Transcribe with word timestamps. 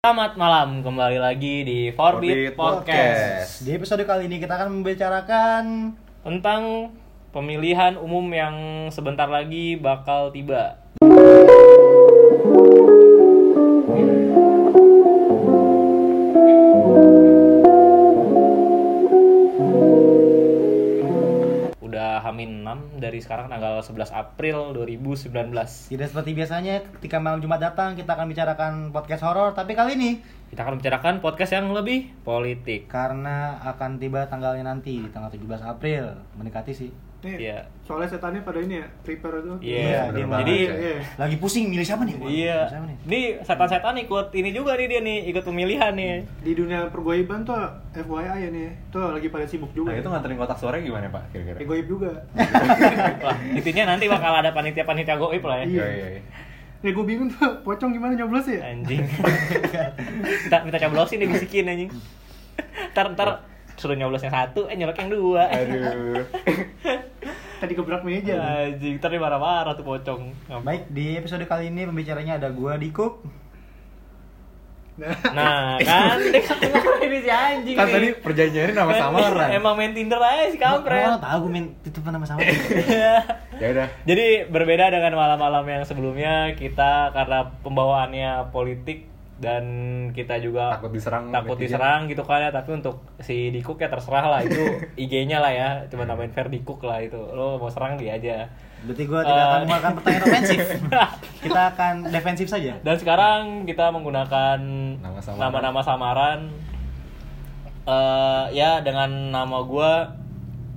Selamat 0.00 0.32
malam, 0.40 0.80
kembali 0.80 1.20
lagi 1.20 1.60
di 1.60 1.78
Forbit 1.92 2.56
Forbit 2.56 2.56
Podcast. 2.56 3.60
Di 3.60 3.76
episode 3.76 4.00
kali 4.08 4.32
ini 4.32 4.40
kita 4.40 4.56
akan 4.56 4.80
membicarakan 4.80 5.92
Tentang 6.24 6.88
pemilihan 7.36 8.00
umum 8.00 8.24
yang 8.32 8.88
sebentar 8.88 9.28
lagi 9.28 9.76
bakal 9.76 10.32
tiba. 10.32 10.79
Hamin 22.30 22.62
6 22.62 23.02
dari 23.02 23.18
sekarang 23.18 23.50
tanggal 23.50 23.82
11 23.82 24.14
April 24.14 24.70
2019. 24.78 25.34
tidak 25.90 26.06
seperti 26.14 26.30
biasanya 26.38 26.86
ketika 27.02 27.18
malam 27.18 27.42
Jumat 27.42 27.58
datang 27.58 27.98
kita 27.98 28.14
akan 28.14 28.30
bicarakan 28.30 28.72
podcast 28.94 29.26
horor 29.26 29.50
tapi 29.50 29.74
kali 29.74 29.98
ini 29.98 30.10
Kita 30.50 30.62
akan 30.62 30.78
bicarakan 30.78 31.18
podcast 31.18 31.58
yang 31.58 31.74
lebih 31.74 32.10
politik. 32.22 32.86
karena 32.86 33.58
akan 33.66 33.98
tiba 33.98 34.30
tanggalnya 34.30 34.62
nanti 34.62 35.02
tanggal 35.10 35.30
17 35.34 35.62
April 35.66 36.14
mendekati 36.38 36.70
sih. 36.70 37.09
Nih, 37.20 37.36
Iya. 37.36 37.68
soalnya 37.84 38.08
setannya 38.08 38.40
pada 38.40 38.64
ini 38.64 38.80
ya, 38.80 38.86
prepare 39.04 39.44
tuh. 39.44 39.56
Iya, 39.60 40.08
bener 40.08 40.24
jadi 40.24 40.24
banget, 40.24 40.46
Iya. 40.56 40.96
Lagi 41.20 41.36
pusing 41.36 41.68
milih 41.68 41.84
siapa 41.84 42.08
nih? 42.08 42.16
Iya. 42.16 42.58
siapa 42.64 42.84
nih? 42.88 42.96
Ini 43.04 43.20
setan-setan 43.44 43.94
ikut 44.00 44.26
ini 44.32 44.50
juga 44.56 44.72
nih 44.72 44.86
dia 44.88 45.00
nih, 45.04 45.18
ikut 45.28 45.44
pemilihan 45.44 45.92
nih. 45.92 46.24
Di 46.40 46.52
dunia 46.56 46.88
pergoiban 46.88 47.44
tuh 47.44 47.60
FYI 47.92 48.36
ya 48.40 48.48
nih, 48.48 48.68
tuh 48.88 49.12
lagi 49.12 49.28
pada 49.28 49.44
sibuk 49.44 49.68
juga. 49.76 49.92
Nah 49.92 49.96
ya. 49.96 50.00
itu 50.00 50.08
nganterin 50.08 50.36
kotak 50.40 50.56
suara 50.56 50.80
gimana 50.80 51.12
pak 51.12 51.28
kira-kira? 51.28 51.58
Eh, 51.60 51.66
goib 51.68 51.86
juga. 51.86 52.12
Wah, 53.28 53.36
intinya 53.52 53.92
nanti 53.92 54.08
bakal 54.08 54.32
ada 54.32 54.48
panitia-panitia 54.56 55.20
goib 55.20 55.44
lah 55.44 55.60
ya. 55.60 55.66
Iya. 55.68 55.86
iya 55.92 56.06
iya. 56.16 56.22
Nih 56.80 56.96
gue 56.96 57.04
bingung 57.04 57.28
tuh, 57.28 57.52
pocong 57.60 57.92
gimana 57.92 58.16
nyoblos 58.16 58.48
ya? 58.48 58.64
Anjing. 58.64 59.04
minta 60.48 60.56
minta 60.64 60.78
coblosin 60.80 61.20
dibisikin 61.20 61.68
anjing. 61.68 61.92
Ntar 62.96 63.12
ntar 63.12 63.44
suruh 63.76 63.96
nyoblosnya 63.96 64.32
satu, 64.32 64.64
eh 64.68 64.76
nyolok 64.76 64.96
yang 64.96 65.08
dua. 65.12 65.44
Aduh. 65.52 66.24
Tadi 67.60 67.76
gebrak 67.76 68.00
meja. 68.00 68.40
Anjing, 68.40 68.96
ntar 68.96 69.12
dia 69.12 69.20
marah-marah 69.20 69.76
tuh 69.76 69.84
pocong. 69.84 70.32
Baik, 70.64 70.88
di 70.88 71.20
episode 71.20 71.44
kali 71.44 71.68
ini 71.68 71.84
pembicaranya 71.84 72.40
ada 72.40 72.48
gua 72.48 72.80
Dikuk. 72.80 73.20
Nah, 75.00 75.16
Nah, 75.32 75.80
kan 75.88 76.20
dia 76.20 76.40
kan 76.44 76.60
ini 77.08 77.18
si 77.24 77.30
anjing 77.32 77.76
Kan 77.76 77.88
tadi 77.88 78.08
perjanjiannya 78.20 78.74
nama 78.76 78.92
samaran. 78.96 79.48
Emang 79.60 79.74
main 79.76 79.92
Tinder 79.96 80.20
aja 80.20 80.52
si 80.52 80.60
kampret. 80.60 81.08
Gua 81.08 81.20
tahu 81.20 81.38
gue 81.48 81.52
main 81.52 81.66
titipan 81.80 82.12
nama 82.16 82.26
sama. 82.28 82.44
Ya 82.44 83.68
udah. 83.76 83.88
Jadi 84.04 84.26
berbeda 84.48 84.92
dengan 84.92 85.16
malam-malam 85.16 85.64
yang 85.64 85.82
sebelumnya 85.88 86.52
kita 86.56 87.12
karena 87.16 87.48
pembawaannya 87.64 88.52
politik 88.52 89.08
dan 89.40 89.64
kita 90.12 90.36
juga 90.36 90.76
Takut 90.76 90.92
diserang 90.92 91.32
takut 91.32 91.56
netizen. 91.56 91.64
diserang 91.72 92.00
gitu 92.06 92.22
kan 92.22 92.38
ya 92.38 92.50
tapi 92.50 92.70
untuk 92.72 93.00
si 93.18 93.48
Dikuk 93.48 93.76
ya 93.76 93.88
terserah 93.88 94.28
lah 94.28 94.40
itu 94.40 94.60
IG-nya 95.02 95.38
lah 95.38 95.48
ya 95.48 95.68
cuma 95.88 96.04
namain 96.04 96.28
Fer 96.28 96.46
Dikuk 96.46 96.80
lah 96.80 97.00
itu 97.00 97.16
lo 97.16 97.56
mau 97.56 97.66
serang 97.66 97.96
dia 97.96 98.14
aja 98.14 98.44
Berarti 98.80 99.04
gua 99.04 99.20
tidak 99.20 99.36
akan 99.38 99.48
Eh. 99.50 99.60
mengeluarkan 99.62 99.92
pertanyaan 99.94 100.24
ofensif. 100.26 100.60
kita 101.44 101.60
akan 101.68 101.94
defensif 102.06 102.46
saja. 102.46 102.72
dan 102.78 102.96
sekarang 102.96 103.40
kita 103.64 103.88
menggunakan 103.88 104.58
Nama 104.96 105.18
samaran. 105.18 105.40
nama-nama 105.42 105.80
samaran 105.82 106.40
Eh, 107.82 108.44
ya 108.52 108.78
dengan 108.78 109.08
nama 109.30 109.58
gua 109.62 110.14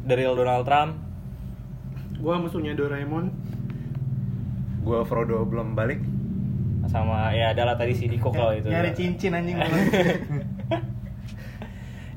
dari 0.02 0.24
Donald 0.24 0.64
Trump 0.64 0.96
gue 2.16 2.36
musuhnya 2.38 2.72
Doraemon. 2.72 3.28
Gua 4.82 5.04
Frodo 5.04 5.44
belum 5.44 5.72
balik. 5.74 6.00
Sama 6.92 7.32
ya 7.32 7.56
adalah 7.56 7.76
tadi 7.76 7.96
si 7.96 8.12
Dikuk 8.12 8.36
loh 8.36 8.52
itu 8.52 8.68
Nyari 8.68 8.92
cincin 8.92 9.34
anjing. 9.34 9.56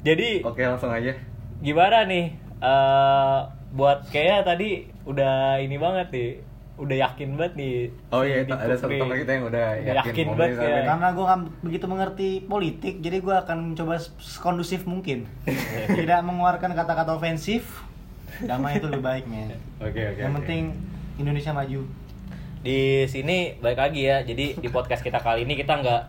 jadi 0.07 0.29
Oke 0.47 0.63
langsung 0.63 0.91
aja. 0.91 1.13
gimana 1.59 2.05
nih 2.05 2.37
eh 2.61 3.39
buat 3.73 4.09
kayaknya 4.09 4.41
tadi 4.45 4.69
udah 5.05 5.61
ini 5.61 5.77
banget 5.77 6.09
nih 6.13 6.31
udah 6.77 6.97
yakin 7.09 7.41
banget 7.41 7.53
nih 7.57 7.77
Oh 8.13 8.21
iya 8.21 8.45
itu 8.45 8.53
ada 8.53 8.77
satu 8.77 8.93
teman 8.93 9.17
kita 9.17 9.33
yang 9.33 9.45
udah 9.49 9.67
Udah 9.81 9.95
yakin, 10.05 10.13
yakin 10.13 10.27
banget 10.37 10.57
ya. 10.61 10.81
Karena 10.85 11.09
gue 11.17 11.25
nggak 11.25 11.41
begitu 11.65 11.85
mengerti 11.89 12.29
politik, 12.45 12.95
jadi 13.01 13.17
gue 13.25 13.33
akan 13.33 13.73
mencoba 13.73 13.97
kondusif 14.45 14.85
mungkin. 14.85 15.25
Tidak 15.99 16.21
mengeluarkan 16.21 16.77
kata-kata 16.77 17.17
ofensif. 17.17 17.81
Damai 18.45 18.77
itu 18.77 18.93
lebih 18.93 19.01
baik, 19.01 19.25
men. 19.25 19.57
Oke 19.81 20.05
oke. 20.05 20.21
Yang 20.21 20.33
oke. 20.33 20.39
penting 20.45 20.63
Indonesia 21.17 21.53
maju. 21.57 21.81
Di 22.67 23.07
sini 23.07 23.55
balik 23.63 23.79
lagi 23.79 24.11
ya. 24.11 24.27
Jadi 24.27 24.59
di 24.59 24.69
podcast 24.75 25.07
kita 25.07 25.23
kali 25.23 25.47
ini 25.47 25.55
kita 25.55 25.79
nggak 25.79 26.03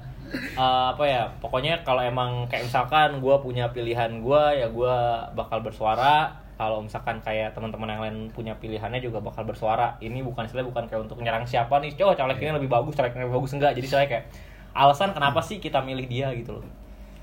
eh, 0.57 0.85
apa 0.97 1.03
ya 1.05 1.29
pokoknya 1.37 1.85
kalau 1.85 2.01
emang 2.01 2.49
kayak 2.49 2.65
misalkan 2.65 3.21
gue 3.21 3.35
punya 3.45 3.69
pilihan 3.69 4.25
gue 4.25 4.43
ya 4.57 4.67
gue 4.73 4.95
bakal 5.37 5.61
bersuara. 5.61 6.33
Kalau 6.57 6.81
misalkan 6.81 7.21
kayak 7.21 7.53
teman-teman 7.53 7.85
yang 7.85 8.01
lain 8.01 8.17
punya 8.33 8.57
pilihannya 8.57 8.97
juga 8.97 9.21
bakal 9.21 9.45
bersuara. 9.45 9.93
Ini 10.01 10.25
bukan 10.25 10.49
istilah 10.49 10.65
bukan 10.65 10.89
kayak 10.89 11.05
untuk 11.05 11.21
nyerang 11.21 11.45
siapa 11.45 11.77
nih. 11.77 11.93
Coba 11.93 12.17
caleg 12.17 12.41
ini 12.41 12.57
lebih 12.57 12.73
bagus 12.73 12.97
caleg 12.97 13.13
ini 13.13 13.29
lebih 13.29 13.37
bagus. 13.37 13.53
Enggak 13.53 13.77
jadi 13.77 13.87
saya 13.87 14.05
kayak 14.09 14.25
alasan 14.73 15.13
kenapa 15.13 15.37
sih 15.45 15.61
kita 15.61 15.85
milih 15.85 16.09
dia 16.09 16.33
gitu 16.33 16.57
loh. 16.57 16.65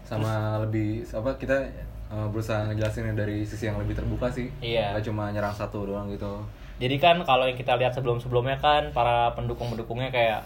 Sama 0.06 0.62
lebih 0.62 1.02
apa 1.10 1.34
kita 1.34 1.66
uh, 2.14 2.30
berusaha 2.30 2.70
ngejelasin 2.70 3.18
dari 3.18 3.42
sisi 3.42 3.66
yang 3.66 3.82
lebih 3.82 3.98
terbuka 3.98 4.30
sih. 4.30 4.46
Iya. 4.62 4.94
Nggak 4.94 5.10
cuma 5.10 5.34
nyerang 5.34 5.50
satu 5.50 5.82
doang 5.82 6.06
gitu. 6.14 6.46
Jadi 6.74 6.96
kan 6.98 7.22
kalau 7.22 7.46
yang 7.46 7.54
kita 7.54 7.78
lihat 7.78 7.94
sebelum-sebelumnya 7.94 8.58
kan 8.58 8.90
para 8.90 9.30
pendukung-pendukungnya 9.32 10.10
kayak 10.10 10.40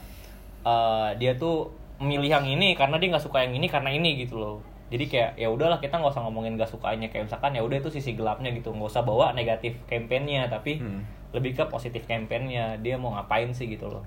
eh, 0.62 1.08
dia 1.16 1.32
tuh 1.34 1.72
memilih 1.98 2.30
yang 2.30 2.46
ini 2.46 2.76
karena 2.76 2.94
dia 2.96 3.08
nggak 3.10 3.24
suka 3.24 3.42
yang 3.42 3.56
ini 3.56 3.66
karena 3.66 3.90
ini 3.90 4.20
gitu 4.20 4.36
loh. 4.36 4.56
Jadi 4.88 5.04
kayak 5.04 5.30
ya 5.36 5.48
udahlah 5.48 5.76
kita 5.78 6.00
nggak 6.00 6.12
usah 6.16 6.24
ngomongin 6.24 6.56
gak 6.56 6.68
sukanya 6.68 7.12
kayak 7.12 7.28
misalkan 7.28 7.52
ya 7.52 7.60
udah 7.60 7.76
itu 7.76 7.92
sisi 7.92 8.16
gelapnya 8.16 8.48
gitu 8.52 8.72
nggak 8.72 8.88
usah 8.88 9.04
bawa 9.04 9.36
negatif 9.36 9.76
kampanyenya 9.84 10.48
tapi 10.48 10.80
Hmm. 10.80 11.04
lebih 11.28 11.52
ke 11.52 11.64
positif 11.68 12.08
kampanyenya 12.08 12.80
dia 12.80 12.96
mau 12.96 13.12
ngapain 13.12 13.52
sih 13.52 13.68
gitu 13.68 13.84
loh. 13.84 14.04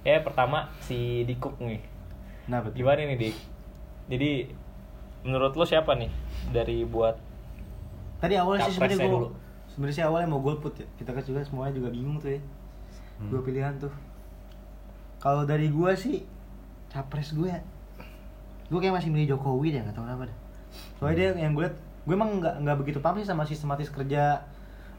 Ya 0.00 0.20
pertama 0.24 0.68
si 0.80 1.24
Dikuk 1.24 1.60
nih 1.60 1.80
Nah, 2.44 2.60
betul. 2.60 2.84
gimana 2.84 3.04
nih 3.04 3.16
Dik? 3.16 3.36
Jadi 4.12 4.30
menurut 5.24 5.56
lo 5.56 5.64
siapa 5.64 5.96
nih 5.96 6.08
dari 6.52 6.84
buat 6.84 7.16
Tadi 8.20 8.34
awalnya 8.36 8.64
sih 8.64 8.76
sebenarnya 8.76 9.08
gue. 9.08 9.28
Sebenarnya 9.74 9.96
sih 9.98 10.06
awalnya 10.06 10.30
mau 10.30 10.38
golput 10.38 10.78
ya. 10.78 10.86
Kita 10.94 11.10
kan 11.10 11.22
juga 11.26 11.42
semuanya 11.42 11.74
juga 11.74 11.90
bingung 11.90 12.22
tuh 12.22 12.38
ya. 12.38 12.40
Hmm. 13.18 13.30
Dua 13.34 13.42
pilihan 13.42 13.74
tuh. 13.82 13.90
Kalau 15.18 15.42
dari 15.42 15.66
gue 15.66 15.92
sih 15.98 16.22
capres 16.94 17.34
gue 17.34 17.50
ya. 17.50 17.58
Gue 18.70 18.78
kayak 18.78 19.02
masih 19.02 19.10
milih 19.10 19.34
Jokowi 19.34 19.74
deh, 19.74 19.82
nggak 19.82 19.98
tahu 19.98 20.06
kenapa 20.06 20.30
deh. 20.30 20.38
Soalnya 21.02 21.16
dia 21.18 21.28
yang 21.42 21.52
gue 21.58 21.66
liat, 21.66 21.76
gue 22.06 22.14
emang 22.14 22.38
nggak 22.38 22.54
nggak 22.62 22.76
begitu 22.78 22.98
paham 23.02 23.18
sih 23.18 23.26
sama 23.26 23.42
sistematis 23.42 23.90
kerja 23.90 24.46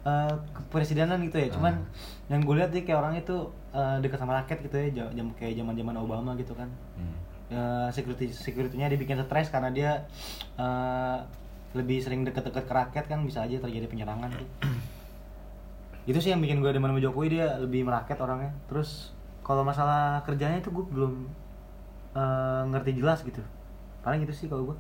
eh, 0.04 0.34
kepresidenan 0.52 1.24
gitu 1.32 1.40
ya. 1.40 1.48
Cuman 1.56 1.80
yang 2.28 2.44
gue 2.44 2.56
lihat 2.60 2.76
dia 2.76 2.84
kayak 2.84 3.00
orang 3.00 3.16
itu 3.16 3.48
eh, 3.72 3.98
dekat 4.04 4.20
sama 4.20 4.44
rakyat 4.44 4.60
gitu 4.60 4.76
ya, 4.76 4.88
jam, 5.16 5.28
kayak 5.40 5.56
zaman 5.56 5.74
zaman 5.74 5.96
Obama 5.96 6.36
gitu 6.36 6.52
kan. 6.52 6.68
Hmm. 7.00 7.16
Eh, 7.46 7.88
security 7.94 8.34
securitynya 8.34 8.90
dibikin 8.90 9.22
stres 9.22 9.54
karena 9.54 9.70
dia 9.70 9.92
eh, 10.58 11.18
lebih 11.76 12.00
sering 12.00 12.24
deket-deket 12.24 12.64
ke 12.64 12.74
rakyat 12.74 13.06
kan 13.06 13.20
bisa 13.22 13.40
aja 13.42 13.60
terjadi 13.60 13.86
penyerangan 13.86 14.32
tuh. 14.32 14.48
itu 16.06 16.18
sih 16.18 16.30
yang 16.30 16.40
bikin 16.40 16.60
gue 16.60 16.70
demen 16.70 16.88
sama 16.88 17.02
Jokowi 17.02 17.28
dia 17.32 17.58
lebih 17.58 17.82
merakyat 17.82 18.18
orangnya 18.18 18.54
terus 18.66 19.12
kalau 19.42 19.62
masalah 19.62 20.22
kerjanya 20.22 20.58
itu 20.58 20.70
gue 20.70 20.86
belum 20.88 21.14
eh, 22.14 22.62
ngerti 22.68 22.92
jelas 22.96 23.22
gitu 23.22 23.42
paling 24.00 24.22
itu 24.22 24.32
sih 24.32 24.46
kalau 24.46 24.70
gue 24.70 24.78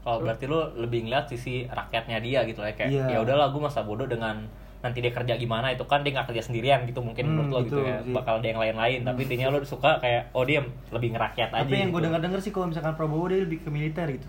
kalau 0.00 0.22
berarti 0.22 0.46
lo 0.46 0.72
lebih 0.74 1.04
ngeliat 1.04 1.26
sisi 1.26 1.66
rakyatnya 1.66 2.18
dia 2.18 2.40
gitu 2.44 2.62
ya 2.62 2.72
kayak 2.72 2.88
Iya. 2.88 3.04
ya 3.10 3.18
udahlah 3.20 3.50
gue 3.50 3.60
masa 3.60 3.82
bodoh 3.82 4.06
dengan 4.06 4.46
nanti 4.80 4.98
dia 4.98 5.12
kerja 5.12 5.36
gimana 5.36 5.68
itu 5.68 5.84
kan 5.84 6.00
dia 6.00 6.14
nggak 6.14 6.32
kerja 6.32 6.40
sendirian 6.42 6.86
gitu 6.86 7.02
mungkin 7.02 7.26
Hmm, 7.26 7.34
menurut 7.36 7.50
lo 7.50 7.58
gitu, 7.60 7.76
gitu 7.76 7.80
ya 7.84 7.96
sih. 8.00 8.14
bakal 8.14 8.40
ada 8.40 8.46
yang 8.46 8.56
lain-lain 8.56 9.00
tapi 9.04 9.20
intinya 9.20 9.46
lo 9.50 9.60
suka 9.60 10.00
kayak 10.00 10.32
oh 10.32 10.40
dia 10.42 10.62
lebih 10.88 11.12
ngerakyat 11.12 11.50
aja 11.52 11.60
tapi 11.60 11.74
yang 11.76 11.90
gue 11.90 11.98
gitu. 11.98 12.06
dengar 12.08 12.20
dengar 12.22 12.38
sih 12.38 12.48
kalau 12.48 12.66
misalkan 12.66 12.94
Prabowo 12.94 13.26
dia 13.26 13.42
lebih 13.42 13.60
ke 13.60 13.68
militer 13.68 14.06
gitu 14.08 14.24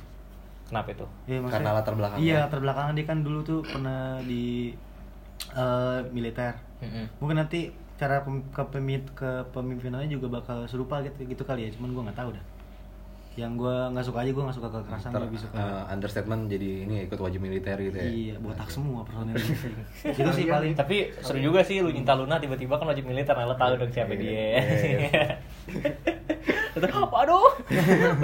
kenapa 0.72 0.90
itu? 0.90 1.06
Iya, 1.26 1.38
maksudnya- 1.38 1.52
Karena 1.62 1.72
latar 1.76 1.94
belakangnya. 1.94 2.24
iya 2.24 2.36
latar 2.42 2.60
belakangnya. 2.60 2.94
Dia 2.96 3.06
kan 3.06 3.18
dulu 3.20 3.40
tuh 3.42 3.60
pernah 3.62 4.00
di 4.22 4.72
eh, 5.54 6.00
militer. 6.10 6.56
Mm-mm. 6.80 7.06
mungkin 7.18 7.38
nanti 7.38 7.70
cara 7.94 8.24
pem- 8.24 8.50
kepemit 8.50 9.06
kepemimpinannya 9.14 10.10
juga 10.10 10.32
bakal 10.34 10.66
serupa 10.66 10.98
gitu 11.02 11.22
gitu 11.24 11.44
kali 11.44 11.68
ya. 11.68 11.76
Cuman 11.76 11.92
gue 11.92 12.04
nggak 12.04 12.18
tahu 12.18 12.32
dah. 12.32 12.46
Yang 13.32 13.52
gue 13.58 13.76
nggak 13.92 14.04
suka 14.04 14.20
aja 14.20 14.32
gue 14.34 14.44
nggak 14.44 14.58
suka 14.58 14.70
kekerasan 14.70 15.10
Ntar, 15.10 15.22
lebih 15.24 15.40
suka 15.40 15.56
uh, 15.56 15.84
understatement 15.88 16.42
jadi 16.48 16.84
ini 16.84 16.96
ikut 17.06 17.16
wajib 17.16 17.40
militer 17.40 17.80
gitu 17.80 17.96
ya. 17.96 18.04
iya 18.04 18.36
botak 18.36 18.68
semua 18.68 19.04
personil 19.04 19.40
itu 20.20 20.30
sih 20.34 20.46
paling. 20.46 20.74
Tapi 20.74 20.98
seru 21.18 21.40
juga 21.42 21.62
sih 21.62 21.80
lu 21.80 21.90
cinta 21.90 22.12
Luna 22.12 22.36
tiba-tiba 22.38 22.76
kan 22.76 22.88
wajib 22.88 23.06
militer 23.06 23.32
nah 23.32 23.46
lo 23.46 23.56
tahu 23.56 23.78
dong 23.78 23.88
siapa 23.90 24.12
Iya, 24.12 24.20
dia. 24.20 24.36
iya, 24.36 24.60
waduh 27.12 27.52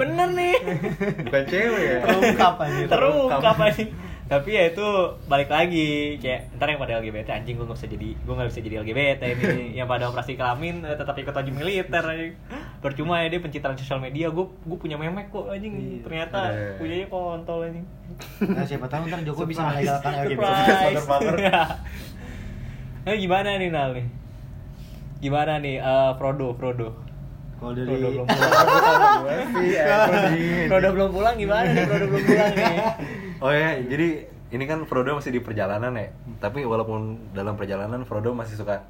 bener 0.00 0.28
nih. 0.32 0.56
Bukan 1.26 1.42
cewek 1.48 1.82
ya. 1.84 1.98
terungkap 2.06 2.54
aja 2.64 2.84
terungkap 2.88 3.56
aja 3.60 3.84
tapi 4.28 4.60
ya 4.60 4.68
itu 4.68 4.84
balik 5.24 5.48
lagi 5.48 6.20
kayak 6.20 6.52
ntar 6.60 6.68
yang 6.68 6.76
pada 6.76 7.00
LGBT 7.00 7.32
anjing 7.32 7.56
gue 7.56 7.64
nggak 7.64 7.80
bisa 7.80 7.88
jadi 7.88 8.08
gue 8.12 8.34
nggak 8.36 8.48
bisa 8.52 8.60
jadi 8.60 8.76
LGBT 8.84 9.22
ini. 9.40 9.66
Yang 9.72 9.88
pada 9.88 10.04
operasi 10.12 10.32
kelamin 10.36 10.84
eh, 10.84 10.96
tetap 11.00 11.16
ikut 11.16 11.32
wajib 11.32 11.56
militer 11.56 12.04
aja 12.04 12.24
percuma 12.84 13.24
ya 13.24 13.32
dia 13.32 13.40
pencitraan 13.40 13.80
sosial 13.80 14.04
media 14.04 14.28
gue 14.28 14.44
gue 14.44 14.78
punya 14.78 15.00
memek 15.00 15.32
kok 15.32 15.48
anjing. 15.48 15.72
Iya. 15.80 15.98
ternyata 16.04 16.38
Ada. 16.44 16.76
punyanya 16.76 17.06
kontol 17.08 17.58
anjing. 17.72 17.86
Nah, 18.52 18.64
siapa 18.68 18.86
tahu 18.92 19.02
ntar 19.08 19.20
Jokowi 19.24 19.56
bisa 19.56 19.64
melegalkan 19.64 20.12
LGBT. 20.28 20.44
Nah 23.08 23.16
gimana 23.16 23.48
nih 23.56 23.68
Nal 23.72 23.90
nih? 23.96 24.06
Gimana 25.24 25.52
nih 25.56 25.80
eh, 25.80 26.10
Frodo 26.20 26.52
Frodo 26.52 27.07
Kalau 27.58 27.72
dari 27.74 27.86
Frodo 27.90 28.08
belum 28.14 28.26
pulang 28.30 29.48
Frodo 30.70 30.88
belum 30.94 31.10
pulang 31.10 31.34
gimana 31.34 31.66
nih 31.74 31.84
Frodo 31.90 32.06
belum 32.06 32.22
pulang 32.22 32.52
nih 32.54 32.76
Oh 33.44 33.52
ya, 33.54 33.78
jadi 33.82 34.08
ini 34.50 34.64
kan 34.66 34.82
Frodo 34.86 35.14
masih 35.14 35.30
di 35.30 35.38
perjalanan 35.38 35.94
ya. 35.94 36.10
Tapi 36.38 36.66
walaupun 36.66 37.30
dalam 37.30 37.54
perjalanan 37.54 38.02
Frodo 38.02 38.34
masih 38.34 38.58
suka 38.58 38.82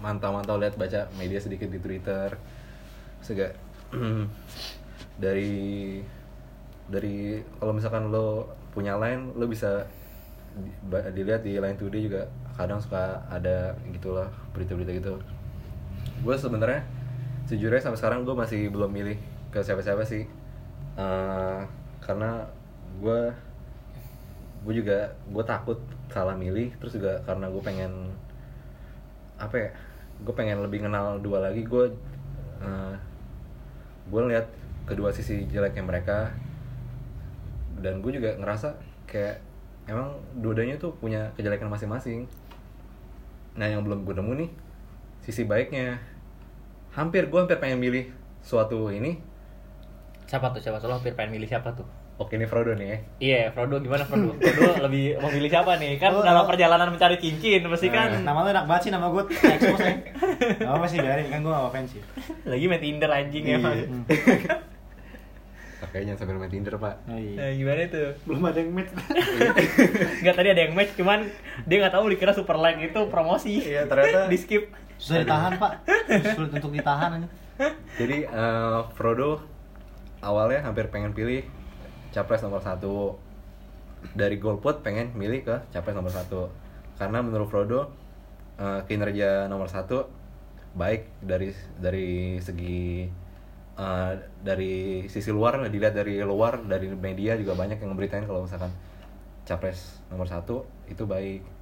mantau-mantau 0.00 0.60
lihat 0.60 0.76
baca 0.76 1.08
media 1.16 1.40
sedikit 1.40 1.68
di 1.68 1.80
Twitter. 1.80 2.36
Sega 3.24 3.52
dari 5.24 6.00
dari 6.86 7.40
kalau 7.56 7.72
misalkan 7.72 8.12
lo 8.12 8.52
punya 8.76 9.00
line 9.00 9.32
lo 9.34 9.48
bisa 9.48 9.88
di- 10.56 11.10
dilihat 11.16 11.40
di 11.40 11.56
line 11.56 11.76
today 11.80 12.04
juga 12.04 12.28
kadang 12.56 12.80
suka 12.80 13.24
ada 13.28 13.76
gitulah 13.92 14.28
berita-berita 14.52 14.92
gitu 14.96 15.14
gue 16.22 16.36
sebenarnya 16.36 16.84
sejujurnya 17.46 17.78
sampai 17.78 17.98
sekarang 17.98 18.26
gue 18.26 18.34
masih 18.34 18.68
belum 18.68 18.90
milih 18.90 19.18
ke 19.54 19.62
siapa-siapa 19.62 20.02
sih. 20.02 20.26
Eh, 20.98 21.60
karena 22.02 22.42
gue 22.98 23.20
gue 24.66 24.74
juga 24.82 25.14
gue 25.30 25.44
takut 25.46 25.78
salah 26.10 26.34
milih 26.34 26.74
terus 26.82 26.98
juga 26.98 27.22
karena 27.22 27.46
gue 27.46 27.62
pengen 27.62 28.10
apa 29.38 29.54
ya 29.54 29.70
gue 30.26 30.34
pengen 30.34 30.64
lebih 30.64 30.82
kenal 30.82 31.22
dua 31.22 31.44
lagi 31.44 31.62
gue 31.62 31.84
gue 34.06 34.20
lihat 34.30 34.46
kedua 34.86 35.10
sisi 35.14 35.46
jeleknya 35.46 35.82
mereka. 35.86 36.30
Dan 37.76 38.00
gue 38.00 38.08
juga 38.08 38.32
ngerasa 38.40 38.72
kayak 39.04 39.38
emang 39.86 40.16
dua-duanya 40.40 40.80
tuh 40.80 40.96
punya 40.96 41.30
kejelekan 41.36 41.68
masing-masing. 41.68 42.24
Nah 43.54 43.68
yang 43.68 43.84
belum 43.84 44.08
gue 44.08 44.14
nemu 44.16 44.32
nih 44.40 44.50
sisi 45.20 45.44
baiknya 45.44 46.00
hampir 46.96 47.22
gue 47.26 47.38
hampir 47.38 47.56
pengen 47.56 47.78
milih 47.78 48.08
suatu 48.40 48.88
ini 48.88 49.20
siapa 50.24 50.48
tuh 50.48 50.58
siapa 50.58 50.78
tuh 50.78 50.88
lo 50.88 50.96
hampir 50.96 51.12
pengen 51.12 51.36
milih 51.36 51.46
siapa 51.46 51.70
tuh 51.70 51.84
oke 52.16 52.32
ini 52.32 52.44
Frodo 52.44 52.72
nih 52.72 52.88
ya 52.88 52.98
Iya, 53.18 53.40
Frodo 53.50 53.76
gimana 53.78 54.02
Frodo? 54.02 54.32
Frodo 54.34 54.82
lebih 54.82 55.20
memilih 55.20 55.50
siapa 55.50 55.76
nih? 55.76 55.96
Kan 55.96 56.10
Oh, 56.10 56.24
dalam 56.24 56.42
perjalanan 56.42 56.88
mencari 56.88 57.16
cincin, 57.16 57.60
pasti 57.62 57.88
kan 57.88 58.24
Nama 58.24 58.40
lu 58.40 58.48
enak 58.50 58.64
banget 58.64 58.82
sih 58.82 58.90
nama 58.90 59.06
gue 59.06 59.22
expose 59.28 59.76
ya. 59.78 59.94
Gak 60.56 60.72
apa 60.72 60.86
sih 60.86 60.98
biarin 60.98 61.28
kan 61.28 61.38
gue 61.38 61.52
gak 61.52 61.66
offensive. 61.66 62.04
lagi 62.42 62.64
main 62.64 62.80
Tinder 62.80 63.10
anjing 63.10 63.44
Iya. 63.44 63.56
emang. 63.60 63.76
Makanya 65.76 66.04
jangan 66.06 66.18
sambil 66.18 66.36
main 66.38 66.48
Tinder 66.48 66.74
pak 66.74 66.94
Oh, 67.04 67.18
iya. 67.20 67.36
Nah, 67.36 67.50
gimana 67.52 67.80
tuh? 67.86 68.08
belum 68.24 68.42
ada 68.42 68.58
yang 68.58 68.70
match 68.72 68.90
Enggak 70.20 70.34
tadi 70.34 70.48
ada 70.48 70.60
yang 70.62 70.72
match, 70.72 70.92
cuman 70.96 71.18
dia 71.62 71.76
nggak 71.78 71.92
tahu 71.92 72.04
dikira 72.08 72.32
super 72.32 72.56
like 72.56 72.80
itu 72.80 73.00
promosi. 73.06 73.60
Iya, 73.60 73.84
ternyata- 73.84 74.26
di 74.32 74.38
skip. 74.38 74.72
Susah 74.96 75.22
ditahan 75.22 75.52
pak. 75.60 75.72
Sulit 76.36 76.52
untuk 76.56 76.72
ditahan 76.72 77.20
aja. 77.20 77.28
Jadi 77.96 78.28
eh, 78.28 78.80
Frodo 78.96 79.40
awalnya 80.20 80.64
hampir 80.64 80.88
pengen 80.92 81.16
pilih 81.16 81.44
capres 82.12 82.44
nomor 82.44 82.60
satu 82.60 83.16
dari 84.12 84.36
golput 84.36 84.84
pengen 84.84 85.12
milih 85.16 85.44
ke 85.44 85.56
capres 85.72 85.96
nomor 85.96 86.12
satu 86.12 86.52
karena 87.00 87.24
menurut 87.24 87.48
Frodo 87.48 87.80
eh, 88.60 88.80
kinerja 88.84 89.48
nomor 89.48 89.68
satu 89.72 90.08
baik 90.76 91.08
dari 91.24 91.52
dari 91.80 92.36
segi 92.40 93.08
eh, 93.76 94.12
dari 94.44 95.04
sisi 95.08 95.32
luar 95.32 95.64
dilihat 95.72 95.96
dari 95.96 96.20
luar 96.20 96.60
dari 96.64 96.92
media 96.92 97.36
juga 97.40 97.56
banyak 97.56 97.80
yang 97.80 97.90
memberitain 97.96 98.28
kalau 98.28 98.44
misalkan 98.44 98.72
capres 99.48 100.02
nomor 100.12 100.28
satu 100.28 100.68
itu 100.90 101.08
baik 101.08 101.55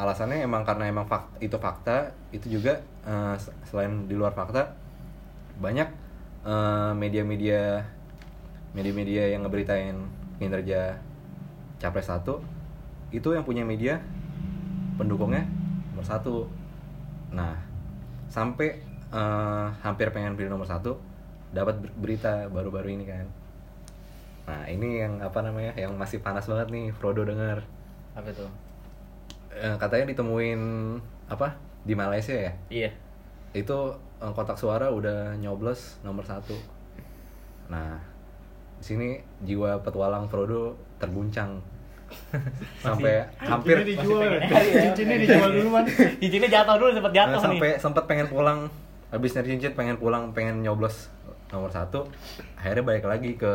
alasannya 0.00 0.38
emang 0.48 0.62
karena 0.68 0.84
emang 0.92 1.06
fakta, 1.06 1.36
itu 1.44 1.56
fakta 1.60 1.96
itu 2.36 2.46
juga 2.60 2.80
s- 3.36 3.52
selain 3.68 4.08
di 4.10 4.14
luar 4.16 4.32
fakta 4.32 4.62
banyak 5.60 5.88
eh, 6.46 6.92
media-media 6.96 7.84
media-media 8.76 9.24
yang 9.34 9.42
ngeberitain 9.44 9.96
kinerja 10.40 10.96
capres 11.82 12.08
satu 12.08 12.40
itu 13.10 13.28
yang 13.34 13.44
punya 13.44 13.64
media 13.66 13.98
pendukungnya 14.98 15.44
nomor 15.92 16.06
satu. 16.06 16.36
Nah 17.34 17.56
sampai 18.30 18.80
eh, 19.12 19.66
hampir 19.84 20.08
pengen 20.14 20.34
pilih 20.38 20.50
nomor 20.52 20.68
satu 20.68 20.96
dapat 21.50 21.76
ber- 21.82 21.96
berita 21.98 22.46
baru-baru 22.50 22.88
ini 22.96 23.04
kan. 23.08 23.26
Nah 24.48 24.62
ini 24.66 25.02
yang 25.04 25.14
apa 25.22 25.40
namanya 25.46 25.72
yang 25.78 25.94
masih 25.94 26.18
panas 26.24 26.44
banget 26.50 26.68
nih 26.74 26.86
Frodo 26.96 27.22
dengar 27.22 27.62
Apa 28.18 28.30
tuh? 28.34 28.50
Eh, 29.50 29.76
katanya 29.76 30.06
ditemuin 30.08 30.60
apa 31.26 31.52
di 31.82 31.92
Malaysia 31.92 32.30
ya 32.32 32.52
Iya. 32.70 32.90
itu 33.52 33.78
eh, 34.18 34.30
kotak 34.30 34.54
suara 34.54 34.86
udah 34.88 35.34
nyoblos 35.36 35.98
nomor 36.00 36.22
satu 36.22 36.54
nah 37.66 37.98
di 38.78 38.84
sini 38.86 39.08
jiwa 39.42 39.82
petualang 39.82 40.26
Frodo 40.26 40.78
terguncang 40.96 41.58
sampai 42.84 43.22
hampir 43.38 43.82
Cincinnya 43.82 44.02
dijual 44.02 44.22
ya. 44.22 44.40
cincinnya 44.86 45.16
dijual 45.18 45.50
duluan 45.52 45.84
Cincinnya 46.22 46.48
jatuh 46.48 46.74
dulu 46.76 46.90
sempat 46.90 47.10
nah, 47.10 47.18
jatuh 47.18 47.38
nih. 47.38 47.44
sampai 47.46 47.70
sempat 47.78 48.04
pengen 48.06 48.26
pulang 48.26 48.58
habis 49.10 49.34
nyari 49.34 49.48
cincin 49.50 49.74
pengen 49.74 49.98
pulang 49.98 50.30
pengen 50.30 50.62
nyoblos 50.62 51.10
nomor 51.50 51.70
satu 51.70 52.06
akhirnya 52.54 52.82
balik 52.82 53.02
lagi 53.04 53.34
ke 53.34 53.52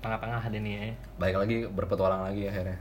Tengah-tengah 0.00 0.40
ada 0.40 0.58
nih 0.58 0.72
ya. 0.72 0.82
balik 1.18 1.36
lagi 1.36 1.56
berpetualang 1.66 2.22
lagi 2.24 2.46
akhirnya 2.46 2.78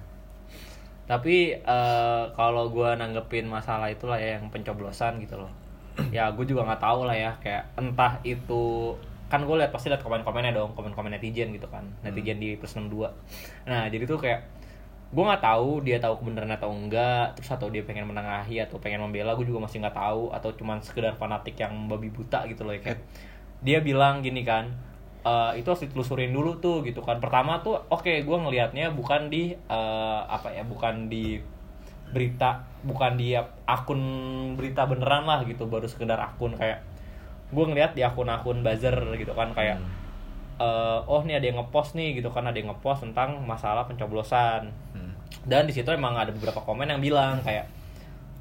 Tapi 1.10 1.58
eh, 1.58 2.24
kalau 2.38 2.70
gua 2.70 2.94
nanggepin 2.94 3.50
masalah 3.50 3.90
itulah 3.90 4.22
ya 4.22 4.38
yang 4.38 4.54
pencoblosan 4.54 5.18
gitu 5.26 5.42
loh. 5.42 5.52
ya 6.16 6.32
gue 6.32 6.46
juga 6.48 6.64
nggak 6.64 6.82
tahu 6.82 7.02
lah 7.04 7.18
ya 7.18 7.32
kayak 7.44 7.76
entah 7.76 8.24
itu 8.24 8.96
kan 9.30 9.46
gue 9.46 9.56
lihat 9.62 9.70
pasti 9.70 9.94
lihat 9.94 10.02
komen-komennya 10.02 10.56
dong 10.58 10.74
komen-komen 10.74 11.14
netizen 11.14 11.54
gitu 11.54 11.70
kan 11.70 11.86
netizen 12.02 12.42
di 12.42 12.58
plus 12.58 12.74
62 12.74 13.14
nah 13.70 13.86
jadi 13.92 14.04
tuh 14.10 14.18
kayak 14.18 14.42
gue 15.10 15.24
nggak 15.26 15.42
tahu 15.42 15.82
dia 15.82 15.98
tahu 15.98 16.22
kebenaran 16.22 16.54
atau 16.54 16.70
enggak 16.70 17.34
terus 17.38 17.50
atau 17.50 17.70
dia 17.74 17.82
pengen 17.82 18.06
menengahi 18.06 18.62
atau 18.62 18.78
pengen 18.78 19.02
membela 19.02 19.34
gue 19.34 19.46
juga 19.46 19.66
masih 19.66 19.82
nggak 19.82 19.98
tahu 19.98 20.30
atau 20.34 20.50
cuman 20.54 20.78
sekedar 20.86 21.18
fanatik 21.18 21.58
yang 21.58 21.74
babi 21.90 22.14
buta 22.14 22.46
gitu 22.46 22.62
loh 22.62 22.78
ya 22.78 22.82
kayak. 22.82 23.02
Dia 23.60 23.84
bilang 23.84 24.22
gini 24.24 24.46
kan 24.46 24.72
"Eh, 25.20 25.52
itu 25.60 25.68
harus 25.68 25.84
ditelusurin 25.84 26.32
dulu 26.32 26.64
tuh 26.64 26.80
gitu 26.88 27.04
kan. 27.04 27.20
Pertama 27.20 27.60
tuh 27.60 27.76
oke 27.92 28.24
gue 28.24 28.38
ngelihatnya 28.40 28.96
bukan 28.96 29.28
di 29.28 29.52
eh, 29.52 30.22
apa 30.24 30.56
ya 30.56 30.64
bukan 30.64 31.12
di 31.12 31.44
berita 32.10 32.66
bukan 32.82 33.20
di 33.20 33.36
akun 33.68 34.02
berita 34.56 34.88
beneran 34.88 35.28
lah 35.28 35.44
gitu. 35.44 35.68
Baru 35.68 35.88
sekedar 35.92 36.20
akun 36.24 36.56
kayak 36.56 36.80
gue 37.52 37.66
ngeliat 37.66 37.98
di 37.98 38.02
akun-akun 38.08 38.64
buzzer 38.64 38.96
gitu 39.20 39.36
kan. 39.36 39.52
Kayak 39.52 39.84
eh, 40.60 41.00
oh 41.04 41.20
nih 41.28 41.36
ada 41.44 41.46
yang 41.52 41.58
ngepost 41.60 42.00
nih 42.00 42.16
gitu 42.24 42.32
kan. 42.32 42.48
Ada 42.48 42.56
yang 42.64 42.72
ngepost 42.72 43.04
tentang 43.04 43.44
masalah 43.44 43.84
pencoblosan. 43.88 44.72
Hmm. 44.96 45.14
dan 45.46 45.70
di 45.70 45.74
situ 45.74 45.88
emang 45.94 46.18
ada 46.18 46.34
beberapa 46.34 46.58
komen 46.66 46.90
yang 46.90 47.00
bilang 47.00 47.38
kayak 47.46 47.70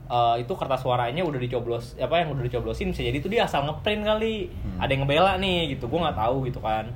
eh, 0.09 0.35
itu 0.43 0.53
kertas 0.57 0.81
suaranya 0.83 1.23
udah 1.23 1.37
dicoblos 1.37 1.95
apa 2.01 2.25
yang 2.25 2.33
udah 2.33 2.45
dicoblosin 2.49 2.91
bisa 2.91 3.05
jadi 3.05 3.21
itu 3.21 3.29
dia 3.29 3.45
asal 3.45 3.69
ngeprint 3.69 4.03
kali. 4.03 4.49
Ada 4.81 4.91
yang 4.97 5.05
ngebela 5.05 5.37
nih 5.37 5.77
gitu. 5.77 5.87
Gue 5.87 6.01
nggak 6.01 6.19
tahu 6.19 6.49
gitu 6.49 6.61
kan. 6.65 6.91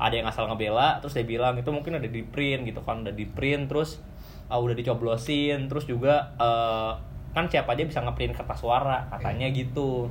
Ada 0.00 0.14
yang 0.20 0.26
asal 0.28 0.48
ngebela 0.48 1.00
terus 1.04 1.12
dia 1.16 1.26
bilang 1.26 1.56
itu 1.60 1.68
mungkin 1.72 1.96
udah 2.00 2.08
di 2.08 2.22
print 2.24 2.64
gitu 2.68 2.80
kan 2.84 3.04
udah 3.04 3.12
di 3.12 3.28
print 3.28 3.68
terus 3.68 4.00
eh, 4.48 4.60
udah 4.60 4.76
dicoblosin 4.76 5.68
terus 5.68 5.84
juga 5.84 6.32
eh, 6.36 6.92
kan 7.30 7.46
siapa 7.46 7.72
aja 7.78 7.86
bisa 7.86 8.00
ngeprint 8.04 8.36
kertas 8.36 8.60
suara 8.60 9.08
katanya 9.12 9.48
gitu. 9.50 10.08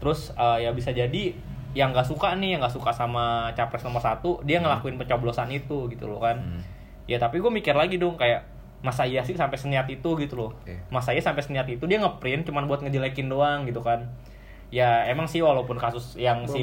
Terus 0.00 0.32
eh, 0.36 0.68
ya 0.68 0.70
bisa 0.72 0.92
jadi 0.92 1.34
yang 1.74 1.90
nggak 1.90 2.06
suka 2.06 2.38
nih 2.38 2.54
yang 2.54 2.60
nggak 2.62 2.70
suka 2.70 2.94
sama 2.94 3.50
capres 3.58 3.82
nomor 3.82 3.98
satu 3.98 4.38
dia 4.46 4.62
ngelakuin 4.62 4.94
pencoblosan 4.94 5.50
itu 5.50 5.90
gitu 5.90 6.06
loh 6.06 6.22
kan. 6.22 6.38
Hmm. 6.38 6.62
ya 7.04 7.20
tapi 7.20 7.36
gue 7.36 7.52
mikir 7.52 7.76
lagi 7.76 8.00
dong 8.00 8.16
kayak 8.16 8.53
masa 8.84 9.08
iya 9.08 9.24
sih 9.24 9.32
sampai 9.32 9.56
seniat 9.56 9.88
itu 9.88 10.12
gitu 10.20 10.36
loh. 10.36 10.52
Masa 10.92 11.16
iya 11.16 11.24
sampai 11.24 11.40
seniat 11.40 11.64
itu 11.72 11.88
dia 11.88 11.96
ngeprint 11.96 12.44
cuman 12.44 12.68
buat 12.68 12.84
ngejelekin 12.84 13.32
doang 13.32 13.64
gitu 13.64 13.80
kan. 13.80 14.04
Ya 14.68 15.08
emang 15.08 15.24
sih 15.24 15.40
walaupun 15.40 15.80
kasus 15.80 16.20
yang 16.20 16.44
si 16.44 16.60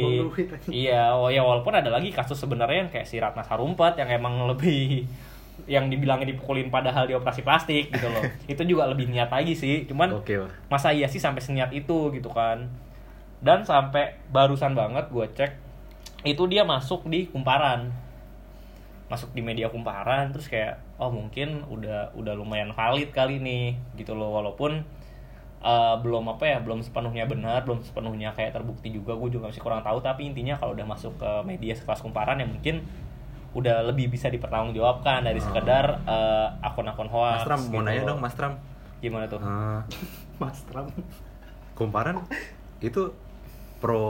iya 0.70 1.18
oh 1.18 1.34
ya 1.34 1.42
walaupun 1.42 1.74
ada 1.74 1.90
lagi 1.90 2.14
kasus 2.14 2.38
sebenarnya 2.38 2.86
yang 2.86 2.92
kayak 2.94 3.10
si 3.10 3.18
Ratna 3.18 3.42
Sarumpait 3.42 3.98
yang 3.98 4.14
emang 4.14 4.46
lebih 4.46 5.10
yang 5.74 5.90
dibilangnya 5.90 6.30
dipukulin 6.34 6.70
padahal 6.74 7.10
di 7.10 7.18
operasi 7.18 7.42
plastik 7.42 7.90
gitu 7.90 8.06
loh. 8.06 8.22
Itu 8.52 8.62
juga 8.70 8.86
lebih 8.86 9.10
niat 9.10 9.34
lagi 9.34 9.58
sih 9.58 9.90
cuman 9.90 10.22
oke 10.22 10.34
Pak. 10.46 10.50
masa 10.70 10.94
iya 10.94 11.10
sih 11.10 11.18
sampai 11.18 11.42
seniat 11.42 11.74
itu 11.74 12.14
gitu 12.14 12.30
kan. 12.30 12.70
Dan 13.42 13.66
sampai 13.66 14.22
barusan 14.30 14.78
banget 14.78 15.10
gue 15.10 15.26
cek 15.34 15.52
itu 16.22 16.46
dia 16.46 16.62
masuk 16.62 17.10
di 17.10 17.26
kumparan. 17.26 17.90
Masuk 19.10 19.34
di 19.34 19.42
media 19.42 19.74
kumparan 19.74 20.30
terus 20.30 20.46
kayak 20.46 20.78
oh 21.02 21.10
mungkin 21.10 21.66
udah 21.66 22.14
udah 22.14 22.34
lumayan 22.38 22.72
valid 22.72 23.10
kali 23.10 23.42
nih 23.42 23.74
gitu 23.98 24.14
loh 24.14 24.38
walaupun 24.38 24.86
eh, 25.62 25.96
belum 25.98 26.26
apa 26.30 26.46
ya 26.46 26.58
belum 26.62 26.82
sepenuhnya 26.82 27.26
benar 27.26 27.66
belum 27.66 27.82
sepenuhnya 27.82 28.32
kayak 28.32 28.54
terbukti 28.54 28.94
juga 28.94 29.18
gue 29.18 29.30
juga 29.34 29.50
masih 29.50 29.60
kurang 29.60 29.82
tahu 29.82 29.98
tapi 30.00 30.30
intinya 30.30 30.56
kalau 30.56 30.74
udah 30.74 30.86
masuk 30.86 31.18
ke 31.18 31.32
media 31.44 31.74
sekelas 31.74 32.02
kumparan 32.02 32.38
ya 32.38 32.46
mungkin 32.46 32.86
udah 33.52 33.84
lebih 33.84 34.08
bisa 34.08 34.32
dipertanggungjawabkan 34.32 35.26
dari 35.26 35.42
sekedar 35.42 36.00
eh, 36.06 36.48
akun-akun 36.62 37.10
hoax 37.10 37.36
Mas 37.36 37.48
Tram 37.50 37.60
mau 37.60 37.68
gitu 37.74 37.84
nanya 37.84 38.02
loh. 38.02 38.10
dong 38.16 38.20
Mas 38.22 38.36
Tram 38.38 38.54
gimana 39.02 39.26
tuh 39.26 39.42
Eh, 39.42 39.82
Mas 40.42 40.62
Trump. 40.64 40.94
kumparan 41.74 42.22
itu 42.80 43.10
pro 43.82 44.02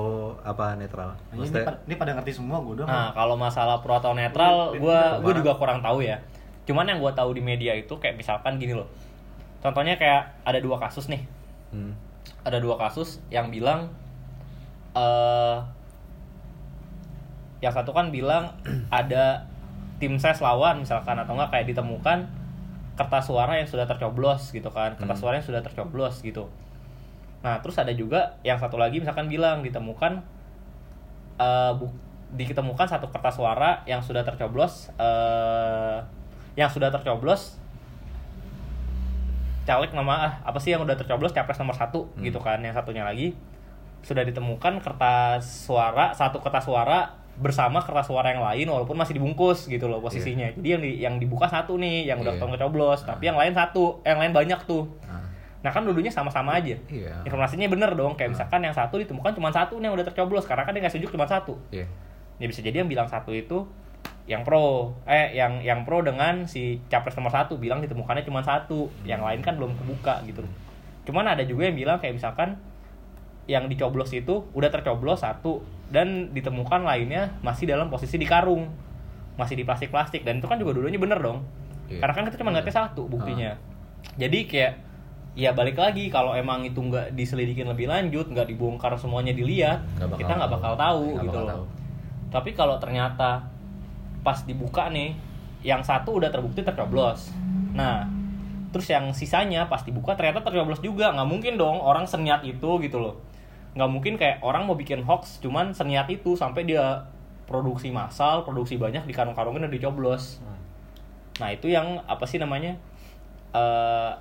apa 0.44 0.76
netral 0.76 1.16
Ini, 1.32 1.40
Maksudnya, 1.48 1.64
pa- 1.64 1.80
ini 1.88 1.96
pada 1.96 2.12
ngerti 2.12 2.32
semua 2.36 2.60
gue 2.60 2.76
doang. 2.76 2.92
Nah, 2.92 3.16
kalau 3.16 3.40
masalah 3.40 3.80
pro 3.80 3.96
atau 3.96 4.12
netral, 4.12 4.76
gue 4.76 5.00
gue 5.24 5.34
juga 5.40 5.56
kurang 5.56 5.80
tahu 5.80 6.04
ya. 6.04 6.20
Cuman 6.64 6.86
yang 6.86 7.00
gue 7.00 7.12
tahu 7.12 7.34
di 7.34 7.42
media 7.42 7.74
itu 7.74 7.92
kayak 7.98 8.16
misalkan 8.16 8.58
gini 8.58 8.74
loh. 8.74 8.88
Contohnya 9.62 9.98
kayak 9.98 10.42
ada 10.42 10.58
dua 10.58 10.78
kasus 10.78 11.06
nih. 11.08 11.22
hmm, 11.72 11.94
Ada 12.42 12.58
dua 12.58 12.78
kasus 12.78 13.22
yang 13.30 13.50
bilang 13.50 13.90
eh 14.92 15.58
yang 17.62 17.74
satu 17.74 17.94
kan 17.94 18.10
bilang 18.10 18.58
ada 18.90 19.46
tim 20.02 20.18
ses 20.18 20.42
lawan 20.42 20.82
misalkan 20.82 21.14
atau 21.14 21.38
enggak 21.38 21.54
kayak 21.54 21.66
ditemukan 21.70 22.26
kertas 22.98 23.30
suara 23.30 23.54
yang 23.58 23.70
sudah 23.70 23.86
tercoblos 23.86 24.50
gitu 24.50 24.70
kan. 24.74 24.98
Kertas 24.98 25.18
Hmm. 25.18 25.22
suara 25.22 25.34
yang 25.38 25.46
sudah 25.46 25.62
tercoblos 25.62 26.22
gitu. 26.22 26.50
Nah, 27.42 27.58
terus 27.62 27.78
ada 27.78 27.90
juga 27.94 28.38
yang 28.42 28.58
satu 28.58 28.78
lagi 28.78 29.02
misalkan 29.02 29.26
bilang 29.26 29.62
ditemukan 29.62 30.22
eh 31.38 31.72
bu- 31.78 31.94
ditemukan 32.32 32.88
satu 32.88 33.10
kertas 33.12 33.36
suara 33.38 33.82
yang 33.86 34.02
sudah 34.02 34.22
tercoblos 34.22 34.90
eh 34.98 35.98
yang 36.54 36.68
sudah 36.68 36.90
tercoblos 36.90 37.58
caleg 39.62 39.94
nama 39.94 40.14
ah, 40.18 40.34
apa 40.42 40.58
sih 40.58 40.74
yang 40.74 40.82
udah 40.82 40.98
tercoblos? 40.98 41.32
Capres 41.32 41.62
nomor 41.62 41.78
satu 41.78 42.10
Hmm. 42.18 42.26
gitu 42.26 42.42
kan 42.42 42.58
yang 42.60 42.74
satunya 42.74 43.06
lagi. 43.06 43.38
Sudah 44.02 44.26
ditemukan 44.26 44.82
kertas 44.82 45.46
suara 45.70 46.12
satu 46.18 46.42
kertas 46.42 46.66
suara 46.66 47.14
bersama 47.38 47.80
kertas 47.80 48.10
suara 48.10 48.34
yang 48.34 48.42
lain 48.44 48.68
walaupun 48.68 48.98
masih 48.98 49.16
dibungkus 49.16 49.70
gitu 49.70 49.86
loh 49.86 50.02
posisinya. 50.02 50.50
Jadi 50.58 50.68
yang 50.68 50.82
di, 50.82 50.92
yang 51.00 51.16
dibuka 51.18 51.46
satu 51.46 51.78
nih 51.78 52.10
yang 52.10 52.18
udah 52.20 52.34
Iya. 52.36 52.42
ketemu 52.42 52.52
kecoblos 52.58 53.00
tapi 53.06 53.24
yang 53.30 53.38
lain 53.38 53.54
satu 53.54 54.02
yang 54.02 54.18
lain 54.18 54.34
banyak 54.34 54.60
tuh. 54.66 54.90
Nah, 55.06 55.22
nah 55.62 55.72
kan 55.72 55.86
dulunya 55.86 56.10
sama-sama 56.10 56.58
aja. 56.58 56.76
Iya. 56.90 57.22
Informasinya 57.24 57.70
bener 57.70 57.94
dong 57.94 58.18
kayak 58.18 58.34
misalkan 58.34 58.66
yang 58.66 58.74
satu 58.74 58.98
ditemukan 58.98 59.38
cuma 59.38 59.54
satu 59.54 59.78
nih 59.78 59.88
yang 59.88 59.96
udah 59.96 60.06
tercoblos 60.10 60.50
karena 60.50 60.66
kan 60.66 60.74
dia 60.74 60.82
nggak 60.82 60.94
sejuk 60.98 61.14
cuma 61.14 61.30
satu. 61.30 61.54
Iya. 61.70 61.86
Ya 62.42 62.46
bisa 62.50 62.66
jadi 62.66 62.82
yang 62.82 62.90
bilang 62.90 63.06
satu 63.06 63.30
itu 63.30 63.70
yang 64.30 64.46
pro 64.46 64.94
eh 65.04 65.34
yang 65.34 65.60
yang 65.62 65.82
pro 65.82 66.06
dengan 66.06 66.46
si 66.46 66.78
capres 66.88 67.18
nomor 67.18 67.34
satu 67.34 67.58
bilang 67.58 67.82
ditemukannya 67.82 68.22
cuma 68.22 68.46
satu 68.46 68.88
yang 69.02 69.20
lain 69.22 69.42
kan 69.42 69.58
belum 69.58 69.74
kebuka 69.76 70.22
gitu. 70.26 70.46
Cuman 71.10 71.26
ada 71.26 71.42
juga 71.42 71.66
yang 71.68 71.76
bilang 71.76 71.98
kayak 71.98 72.16
misalkan 72.16 72.56
yang 73.50 73.66
dicoblos 73.66 74.14
itu 74.14 74.46
udah 74.54 74.70
tercoblos 74.70 75.26
satu 75.26 75.66
dan 75.90 76.30
ditemukan 76.32 76.86
lainnya 76.86 77.34
masih 77.42 77.66
dalam 77.68 77.90
posisi 77.90 78.16
di 78.16 78.30
karung 78.30 78.70
masih 79.36 79.58
di 79.58 79.66
plastik 79.66 79.90
plastik 79.90 80.22
dan 80.22 80.38
itu 80.38 80.46
kan 80.48 80.62
juga 80.62 80.78
dulunya 80.78 81.02
bener 81.02 81.18
dong. 81.18 81.42
Iya. 81.92 82.00
karena 82.08 82.14
kan 82.16 82.24
kita 82.30 82.38
cuma 82.40 82.50
ngeliatnya 82.56 82.76
satu 82.88 83.04
buktinya. 83.10 83.52
Jadi 84.16 84.48
kayak 84.48 84.74
ya 85.36 85.52
balik 85.52 85.76
lagi 85.76 86.08
kalau 86.08 86.32
emang 86.36 86.64
itu 86.64 86.80
nggak 86.80 87.16
diselidikin 87.16 87.68
lebih 87.68 87.88
lanjut 87.88 88.28
nggak 88.28 88.48
dibongkar 88.48 88.92
semuanya 88.96 89.32
dilihat 89.32 89.80
bakal 89.96 90.20
kita 90.20 90.34
nggak 90.36 90.52
bakal 90.52 90.74
tahu 90.76 91.04
Nggak 91.16 91.24
gitu 91.24 91.32
bakal 91.32 91.44
loh. 91.44 91.52
tahu. 91.52 91.64
tapi 92.32 92.50
kalau 92.52 92.76
ternyata 92.80 93.30
pas 94.22 94.38
dibuka 94.46 94.90
nih 94.94 95.18
yang 95.62 95.86
satu 95.86 96.18
udah 96.18 96.30
terbukti 96.34 96.66
tercoblos. 96.66 97.34
Nah 97.74 98.10
terus 98.72 98.88
yang 98.88 99.12
sisanya 99.12 99.68
pas 99.68 99.84
dibuka 99.84 100.18
ternyata 100.18 100.42
tercoblos 100.42 100.82
juga. 100.82 101.14
Nggak 101.14 101.30
mungkin 101.30 101.54
dong 101.58 101.78
orang 101.82 102.06
seniat 102.10 102.42
itu 102.46 102.82
gitu 102.82 102.98
loh. 102.98 103.16
Nggak 103.78 103.90
mungkin 103.90 104.14
kayak 104.18 104.42
orang 104.42 104.66
mau 104.66 104.76
bikin 104.76 105.06
hoax 105.06 105.40
cuman 105.44 105.74
seniat 105.74 106.10
itu 106.10 106.34
sampai 106.34 106.66
dia 106.66 107.06
produksi 107.46 107.92
massal 107.92 108.48
produksi 108.48 108.80
banyak 108.80 109.04
di 109.06 109.14
karung-karungnya 109.14 109.68
udah 109.68 109.74
dicoblos. 109.74 110.42
Nah 111.38 111.50
itu 111.54 111.70
yang 111.70 112.02
apa 112.10 112.26
sih 112.26 112.42
namanya 112.42 112.78
eh 113.54 114.12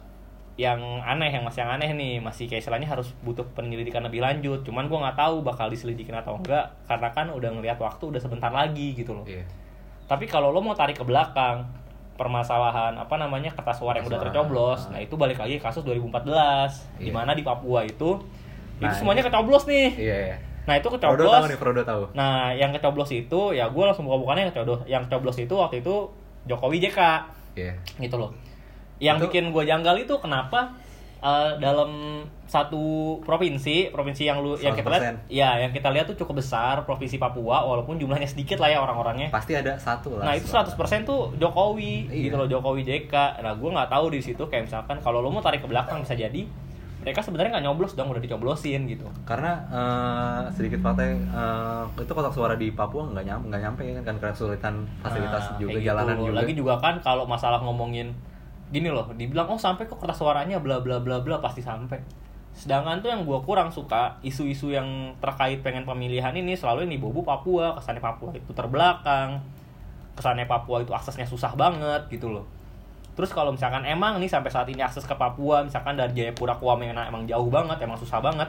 yang 0.60 1.00
aneh 1.00 1.32
yang 1.32 1.40
masih 1.46 1.64
yang 1.64 1.72
aneh 1.80 1.90
nih. 1.96 2.14
Masih 2.20 2.44
kayak 2.44 2.60
istilahnya 2.60 2.90
harus 2.90 3.16
butuh 3.24 3.48
penyelidikan 3.56 4.04
lebih 4.04 4.20
lanjut. 4.20 4.60
Cuman 4.60 4.92
gua 4.92 5.08
nggak 5.08 5.16
tahu 5.16 5.40
bakal 5.40 5.72
diselidikin 5.72 6.12
atau 6.12 6.36
enggak 6.36 6.68
karena 6.84 7.08
kan 7.16 7.32
udah 7.32 7.48
ngelihat 7.54 7.80
waktu 7.80 8.12
udah 8.12 8.20
sebentar 8.20 8.52
lagi 8.52 8.92
gitu 8.92 9.16
loh. 9.16 9.24
Iya 9.24 9.46
tapi 10.10 10.26
kalau 10.26 10.50
lo 10.50 10.58
mau 10.58 10.74
tarik 10.74 10.98
ke 10.98 11.04
belakang 11.04 11.62
permasalahan 12.14 12.92
apa 12.94 13.14
namanya 13.14 13.48
kertas 13.50 13.78
suara 13.78 13.96
yang 13.96 14.06
udah 14.06 14.20
tercoblos 14.20 14.80
Ah. 14.84 14.92
nah 14.92 15.00
itu 15.00 15.14
balik 15.14 15.38
lagi 15.38 15.56
kasus 15.56 15.80
2014 15.80 16.90
di 16.98 17.08
Iya. 17.08 17.14
mana 17.14 17.32
di 17.32 17.40
Papua 17.40 17.80
itu 17.82 18.18
Nah, 18.76 18.88
itu 18.88 18.96
semuanya 18.98 19.20
kecoblos 19.22 19.64
nih. 19.66 19.92
Iya 19.92 20.16
iya. 20.26 20.36
Nah 20.64 20.72
itu 20.74 20.88
Frodo 20.88 20.96
tahu 20.98 21.12
kecoblos 21.14 21.44
nih 21.46 21.58
Frodo 21.58 21.82
tahu. 21.82 22.02
Nah 22.12 22.48
yang 22.50 22.72
kecoblos 22.72 23.10
itu 23.10 23.40
ya 23.52 23.68
gue 23.68 23.84
langsung 23.84 24.04
buka-bukanya 24.04 24.40
yang 24.42 24.50
kecoblos 24.50 24.80
yang 24.86 25.02
kecoblos 25.04 25.36
itu 25.36 25.52
waktu 25.52 25.76
itu 25.78 25.94
Jokowi 26.44 26.80
JK 26.80 26.98
iya. 27.54 27.76
Gitu 27.98 28.16
loh. 28.16 28.32
Yang 28.96 29.16
Itu- 29.16 29.24
bikin 29.28 29.44
gue 29.50 29.64
janggal 29.64 29.96
itu 29.96 30.16
kenapa 30.16 30.72
eh, 31.20 31.52
dalam 31.56 31.90
satu 32.44 32.82
provinsi 33.20 33.88
provinsi 33.88 34.22
yang 34.24 34.40
lu 34.40 34.56
yang 34.56 34.72
kita 34.72 34.88
lihat 34.88 35.02
100%. 35.22 35.30
ya 35.30 35.50
yang 35.58 35.70
kita 35.70 35.88
lihat 35.88 36.06
tuh 36.06 36.16
cukup 36.16 36.40
besar 36.40 36.82
provinsi 36.82 37.14
Papua 37.16 37.62
walaupun 37.62 37.94
jumlahnya 37.94 38.26
sedikit 38.26 38.58
lah 38.58 38.68
ya 38.68 38.78
orang-orangnya 38.78 39.28
pasti 39.28 39.52
ada 39.52 39.76
satu 39.76 40.16
lah 40.16 40.24
nah 40.24 40.34
itu 40.34 40.46
100% 40.46 40.74
tuh 41.02 41.30
Jokowi 41.36 42.08
Iya. 42.08 42.26
gitu 42.26 42.36
loh 42.36 42.48
Jokowi 42.48 42.82
JK 42.82 43.14
nah 43.38 43.52
gue 43.52 43.70
nggak 43.70 43.86
tahu 43.88 44.10
di 44.10 44.20
situ 44.20 44.42
kayak 44.42 44.66
misalkan 44.66 44.98
kalau 44.98 45.18
lo 45.18 45.28
mau 45.28 45.38
tarik 45.38 45.60
ke 45.60 45.68
belakang 45.68 46.00
bisa 46.00 46.12
jadi 46.12 46.42
mereka 47.00 47.22
sebenarnya 47.22 47.54
nggak 47.54 47.64
nyoblos 47.64 47.92
dong 47.94 48.08
udah 48.08 48.20
dicoblosin 48.20 48.84
gitu 48.84 49.06
karena 49.22 49.52
eh, 49.70 50.42
sedikit 50.52 50.80
fakta 50.80 51.06
eh, 51.06 51.16
itu 51.96 52.10
kotak 52.10 52.34
suara 52.34 52.54
di 52.54 52.68
Papua 52.70 53.06
nggak 53.06 53.24
nyampe 53.24 53.44
nggak 53.46 53.62
nyampe 53.62 53.80
kan 54.02 54.16
karena 54.18 54.32
kesulitan 54.32 54.74
fasilitas 55.00 55.42
Nah, 55.46 55.56
juga 55.56 55.70
kayak 55.72 55.86
jalanan 55.86 56.14
gitu. 56.14 56.26
juga 56.26 56.36
Lagi 56.36 56.52
juga 56.54 56.74
kan 56.76 56.94
kalau 56.98 57.24
masalah 57.24 57.60
ngomongin 57.60 58.10
gini 58.70 58.86
loh, 58.86 59.10
dibilang 59.14 59.50
oh 59.50 59.58
sampai 59.58 59.90
kok 59.90 59.98
kertas 59.98 60.22
suaranya 60.22 60.62
bla 60.62 60.78
bla 60.78 61.02
bla 61.02 61.18
bla 61.18 61.36
pasti 61.42 61.58
sampai. 61.60 61.98
Sedangkan 62.54 63.02
tuh 63.02 63.10
yang 63.10 63.22
gua 63.26 63.42
kurang 63.42 63.70
suka 63.70 64.18
isu-isu 64.22 64.70
yang 64.74 65.14
terkait 65.18 65.62
pengen 65.62 65.82
pemilihan 65.86 66.30
ini 66.34 66.54
selalu 66.54 66.86
ini 66.86 66.98
bobo 66.98 67.22
Papua, 67.26 67.74
kesannya 67.78 68.02
Papua 68.02 68.30
itu 68.34 68.50
terbelakang. 68.54 69.42
Kesannya 70.14 70.46
Papua 70.46 70.82
itu 70.82 70.90
aksesnya 70.94 71.26
susah 71.26 71.54
banget 71.54 72.06
gitu 72.10 72.30
loh. 72.30 72.46
Terus 73.18 73.34
kalau 73.34 73.50
misalkan 73.50 73.82
emang 73.86 74.22
nih 74.22 74.30
sampai 74.30 74.50
saat 74.54 74.70
ini 74.70 74.80
akses 74.80 75.02
ke 75.02 75.14
Papua 75.18 75.66
misalkan 75.66 75.98
dari 75.98 76.14
Jayapura 76.14 76.54
ke 76.56 76.64
Wamena 76.64 77.06
emang 77.06 77.26
jauh 77.26 77.50
banget, 77.50 77.78
emang 77.82 77.98
susah 77.98 78.22
banget. 78.22 78.48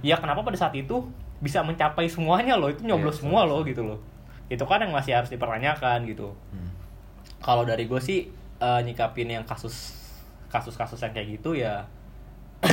Ya 0.00 0.16
kenapa 0.16 0.46
pada 0.46 0.56
saat 0.56 0.72
itu 0.78 1.04
bisa 1.38 1.62
mencapai 1.62 2.10
semuanya 2.10 2.58
loh, 2.58 2.70
itu 2.70 2.82
nyoblos 2.82 3.18
Iya, 3.18 3.22
semua 3.26 3.46
loh 3.46 3.62
gitu 3.62 3.82
loh. 3.86 3.98
Itu 4.48 4.64
kan 4.64 4.80
yang 4.82 4.90
masih 4.94 5.12
harus 5.18 5.30
dipertanyakan 5.30 6.08
gitu 6.08 6.32
Hmm. 6.50 6.72
kalau 7.38 7.62
dari 7.62 7.86
gue 7.86 8.00
sih 8.02 8.26
eh, 8.58 8.80
nyikapin 8.84 9.28
yang 9.30 9.44
kasus 9.46 9.94
kasus-kasus 10.48 10.98
yang 11.04 11.12
kayak 11.14 11.28
gitu 11.38 11.54
ya. 11.58 11.84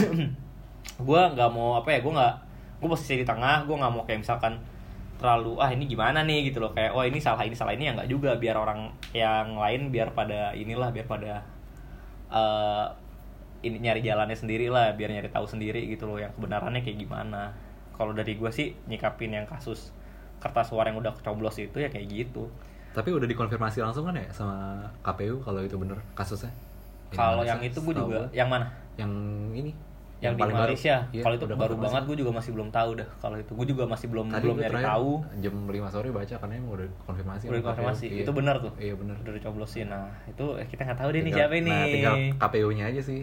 Gue 1.07 1.21
nggak 1.21 1.49
mau 1.51 1.75
apa 1.75 1.91
ya 1.91 1.99
gue 1.99 2.13
nggak 2.13 2.35
gue 2.79 2.87
posisi 2.87 3.19
di 3.19 3.25
tengah 3.27 3.67
gue 3.67 3.75
nggak 3.75 3.91
mau 3.91 4.05
kayak 4.07 4.23
misalkan 4.23 4.55
terlalu 5.19 5.59
ah 5.59 5.71
ini 5.71 5.89
gimana 5.89 6.23
nih? 6.23 6.51
gitu 6.51 6.63
loh. 6.63 6.71
Kayak 6.71 6.95
oh 6.95 7.03
ini 7.03 7.19
salah 7.19 7.43
ini 7.43 7.55
salah 7.57 7.75
ini 7.75 7.89
ya 7.89 7.93
nggak 7.97 8.09
juga. 8.09 8.37
Biar 8.39 8.55
orang 8.55 8.91
yang 9.11 9.59
lain 9.59 9.91
biar 9.91 10.15
pada 10.15 10.55
inilah 10.55 10.89
biar 10.95 11.07
pada 11.09 11.43
eh 12.31 12.85
ini 13.65 13.81
nyari 13.81 14.05
jalannya 14.05 14.37
sendiri 14.37 14.69
lah 14.69 14.93
biar 14.93 15.09
nyari 15.09 15.29
tahu 15.33 15.49
sendiri 15.49 15.89
gitu 15.89 16.05
loh 16.05 16.21
yang 16.21 16.31
kebenarannya 16.37 16.85
kayak 16.85 16.99
gimana. 17.01 17.51
Kalau 17.97 18.11
dari 18.15 18.35
gue 18.37 18.51
sih 18.51 18.75
nyikapin 18.87 19.35
yang 19.35 19.47
kasus 19.49 19.91
kertas 20.39 20.69
suara 20.69 20.93
yang 20.93 21.01
udah 21.01 21.15
kecoblos 21.17 21.57
itu 21.57 21.81
ya 21.81 21.89
kayak 21.89 22.05
gitu 22.11 22.51
tapi 22.95 23.11
udah 23.11 23.27
dikonfirmasi 23.27 23.77
langsung 23.79 24.03
kan 24.03 24.15
ya 24.15 24.25
sama 24.29 24.55
KPU 25.01 25.37
kalau 25.39 25.59
itu 25.59 25.75
bener 25.75 25.99
kasusnya 26.13 26.49
Kalau 27.07 27.43
yang 27.43 27.59
itu 27.59 27.75
gue 27.77 27.93
juga, 27.93 28.07
gua. 28.17 28.25
yang 28.31 28.47
mana? 28.47 28.67
yang 28.95 29.11
ini 29.51 29.71
Yang, 30.17 30.33
di 30.33 30.41
paling 30.41 30.55
baru. 30.55 30.65
Malaysia. 30.65 30.95
Iya, 31.11 31.21
kalau 31.21 31.35
itu 31.35 31.45
baru 31.45 31.75
banget, 31.77 32.03
gue 32.05 32.17
juga 32.17 32.31
masih 32.33 32.51
belum 32.51 32.69
tahu 32.71 32.89
dah. 32.95 33.07
Kalau 33.19 33.35
itu 33.35 33.51
gue 33.51 33.67
juga 33.67 33.83
masih 33.85 34.07
belum 34.07 34.25
Tadi 34.27 34.41
belum 34.41 34.57
nyari 34.57 34.77
tahu. 34.81 35.11
jam 35.37 35.53
5 35.61 35.91
sore 35.91 36.07
baca 36.09 36.35
karena 36.35 36.53
emang 36.55 36.71
udah 36.73 36.87
konfirmasi 37.03 37.43
Udah 37.45 37.61
konfirmasi. 37.61 38.05
KPU. 38.09 38.21
Itu 38.23 38.31
benar 38.33 38.55
tuh. 38.57 38.71
iya 38.77 38.95
benar 38.95 39.15
Udah 39.19 39.33
dicoblosin. 39.33 39.85
Nah, 39.85 40.07
itu 40.25 40.45
eh, 40.55 40.65
kita 40.65 40.81
nggak 40.81 40.97
tahu 40.97 41.09
deh 41.09 41.19
nih 41.19 41.23
Tinggal- 41.25 41.39
siapa 41.45 41.55
ini. 41.57 41.69
nah 41.69 41.85
tinggal 41.85 42.15
KPU-nya 42.41 42.83
aja 42.87 43.01
sih 43.03 43.21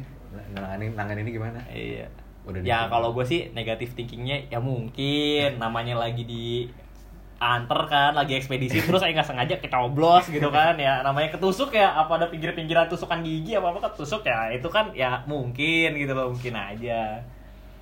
nanganin 0.52 0.92
nanganin 0.94 1.22
ini 1.22 1.32
gimana 1.32 1.58
Iya. 1.66 2.06
Udah 2.42 2.60
ya 2.60 2.78
di- 2.78 2.88
kalau 2.88 3.08
gue 3.10 3.24
sih 3.24 3.40
negatif 3.50 3.88
thinkingnya 3.92 4.36
ya 4.46 4.60
mungkin 4.60 5.48
namanya 5.64 5.96
lagi 5.96 6.22
di 6.22 6.68
anter 7.42 7.80
kan 7.90 8.14
lagi 8.14 8.38
ekspedisi 8.38 8.78
terus 8.86 9.02
saya 9.02 9.10
nggak 9.10 9.26
sengaja 9.26 9.54
kecoblos 9.58 10.30
gitu 10.30 10.48
kan 10.54 10.78
ya 10.78 11.02
namanya 11.02 11.34
ketusuk 11.34 11.74
ya 11.74 11.90
apa 11.98 12.22
ada 12.22 12.26
pinggir-pinggiran 12.30 12.86
tusukan 12.86 13.20
gigi 13.26 13.58
apa 13.58 13.74
apa 13.74 13.90
ketusuk 13.90 14.22
ya 14.22 14.54
itu 14.54 14.68
kan 14.70 14.94
ya 14.94 15.26
mungkin 15.26 15.98
gitu 15.98 16.14
loh 16.14 16.30
mungkin 16.30 16.54
aja 16.54 17.18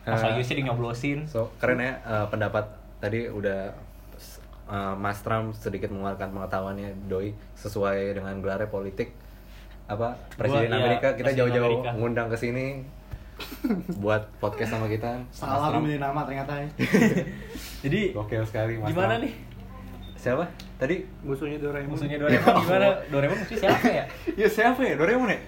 masa 0.01 0.33
Eh, 0.33 0.41
uh, 0.41 0.45
sih 0.45 0.57
di 0.57 0.65
nyoblosin 0.65 1.29
So 1.29 1.53
keren 1.61 1.85
ya 1.85 2.01
eh, 2.01 2.27
pendapat 2.33 2.73
tadi 3.05 3.29
udah 3.29 3.69
eh, 4.73 4.95
Mas 4.97 5.21
Trump 5.21 5.53
sedikit 5.53 5.93
mengeluarkan 5.93 6.33
pengetahuannya 6.33 7.05
doi 7.05 7.37
sesuai 7.61 8.17
dengan 8.17 8.41
gelarnya 8.41 8.73
politik 8.73 9.13
apa 9.91 10.15
presiden 10.39 10.71
iya, 10.71 10.79
Amerika 10.79 11.19
kita 11.19 11.35
Presiden 11.35 11.51
jauh-jauh 11.51 11.83
ngundang 11.99 12.31
ke 12.31 12.39
sini 12.39 12.87
buat 14.05 14.29
podcast 14.39 14.77
sama 14.77 14.87
kita. 14.87 15.25
Salah 15.33 15.73
Mas 15.73 15.81
gue 15.81 15.83
milih 15.89 16.01
nama 16.01 16.21
ternyata 16.29 16.53
ya. 16.61 16.69
Jadi 17.85 18.13
Gokil 18.13 18.45
sekali 18.45 18.77
Mas 18.79 18.93
gimana 18.93 19.17
nih? 19.19 19.33
Siapa? 20.21 20.45
Tadi 20.77 21.01
Musuhnya 21.25 21.57
Doraemon. 21.57 21.97
Musuhnya 21.97 22.21
Doraemon 22.21 22.53
gimana? 22.63 22.87
Doraemon 23.09 23.39
musuhnya 23.41 23.61
siapa 23.65 23.89
ya? 23.89 24.05
Ya 24.37 24.49
siapa 24.49 24.81
ya? 24.85 24.95
Doraemon 24.95 25.33
ya? 25.33 25.41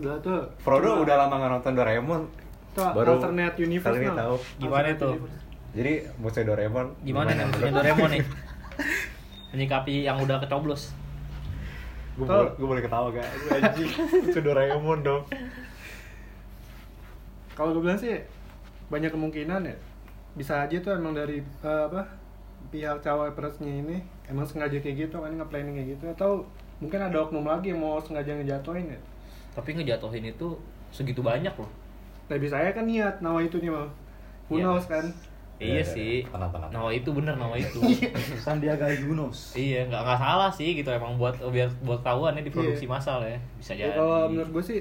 Udah 0.00 0.16
tuh. 0.18 0.40
Frodo 0.58 0.88
Cuma- 0.90 1.02
udah 1.04 1.14
lama 1.20 1.34
gak 1.38 1.50
nonton 1.52 1.72
Doraemon. 1.76 2.22
Tuh, 2.74 2.90
Baru 2.90 3.20
alternate 3.20 3.56
universe 3.60 3.94
kali 3.94 4.08
tahu. 4.10 4.34
Gimana 4.58 4.88
tuh? 4.96 5.12
universe. 5.14 5.38
Jadi 5.74 5.92
musuh 6.16 6.42
Doraemon 6.42 6.86
Gimana 7.04 7.30
nih 7.30 7.44
musuhnya 7.44 7.72
Doraemon 7.74 8.10
nih? 8.10 8.22
Menyikapi 9.52 9.94
yang 10.02 10.16
udah 10.18 10.40
kecoblos. 10.40 10.90
Gue 12.14 12.24
boleh, 12.24 12.50
gue 12.54 12.66
boleh 12.66 12.82
ketawa 12.82 13.08
gak? 13.10 13.28
Gue 13.28 13.50
anjing 13.54 13.90
Musuh 14.24 14.42
Doraemon 14.42 14.98
dong 15.02 15.22
Kalau 17.52 17.70
gue 17.70 17.82
bilang 17.82 18.00
sih 18.00 18.18
banyak 18.88 19.10
kemungkinan 19.10 19.62
ya. 19.62 19.76
Bisa 20.34 20.64
aja 20.64 20.76
tuh 20.76 20.90
emang 20.92 21.12
dari 21.12 21.38
eh, 21.38 21.82
apa 21.84 22.02
pihak 22.64 22.98
cawapresnya 22.98 23.70
ini 23.70 23.98
emang 24.26 24.42
sengaja 24.42 24.74
kayak 24.76 25.04
gitu 25.04 25.14
kan 25.16 25.30
nge-planning 25.30 25.74
kayak 25.74 25.88
gitu 25.94 26.02
atau 26.10 26.30
mungkin 26.76 26.98
ada 26.98 27.14
oknum 27.20 27.42
lagi 27.42 27.70
yang 27.70 27.78
mau 27.78 27.98
sengaja 27.98 28.32
ngejatuhin 28.32 28.88
ya. 28.88 28.98
Tapi 29.52 29.68
ngejatuhin 29.74 30.24
itu 30.26 30.46
segitu 30.90 31.20
banyak 31.20 31.52
loh. 31.52 31.68
Tapi 32.24 32.44
saya 32.44 32.70
kan 32.70 32.84
niat 32.84 33.20
nawa 33.20 33.40
itu 33.40 33.58
nih 33.58 33.68
mah. 33.68 33.84
Who 34.46 34.56
Iya. 34.56 34.76
kan? 34.82 35.04
Iya 35.54 35.70
Ya, 35.70 35.80
ya, 35.80 35.84
sih. 35.86 36.14
tenang, 36.26 36.50
tenang. 36.50 36.68
Nawa 36.68 36.90
itu 36.90 37.08
bener 37.14 37.34
nawa 37.34 37.54
itu. 37.54 37.78
Sandiaga 38.44 38.90
Yunus. 38.90 39.54
iya, 39.54 39.86
nggak 39.86 40.00
nggak 40.02 40.18
salah 40.18 40.50
sih 40.50 40.74
gitu 40.74 40.88
emang 40.90 41.14
buat 41.14 41.38
biar 41.38 41.68
buat 41.80 42.00
tahuan 42.00 42.34
ya 42.34 42.42
diproduksi 42.42 42.84
Iya. 42.84 42.90
massal 42.90 43.18
ya. 43.22 43.38
Bisa 43.56 43.72
Ya, 43.72 43.86
jadi. 43.86 43.94
kalau 43.94 44.18
menurut 44.28 44.50
gue 44.50 44.62
sih 44.64 44.80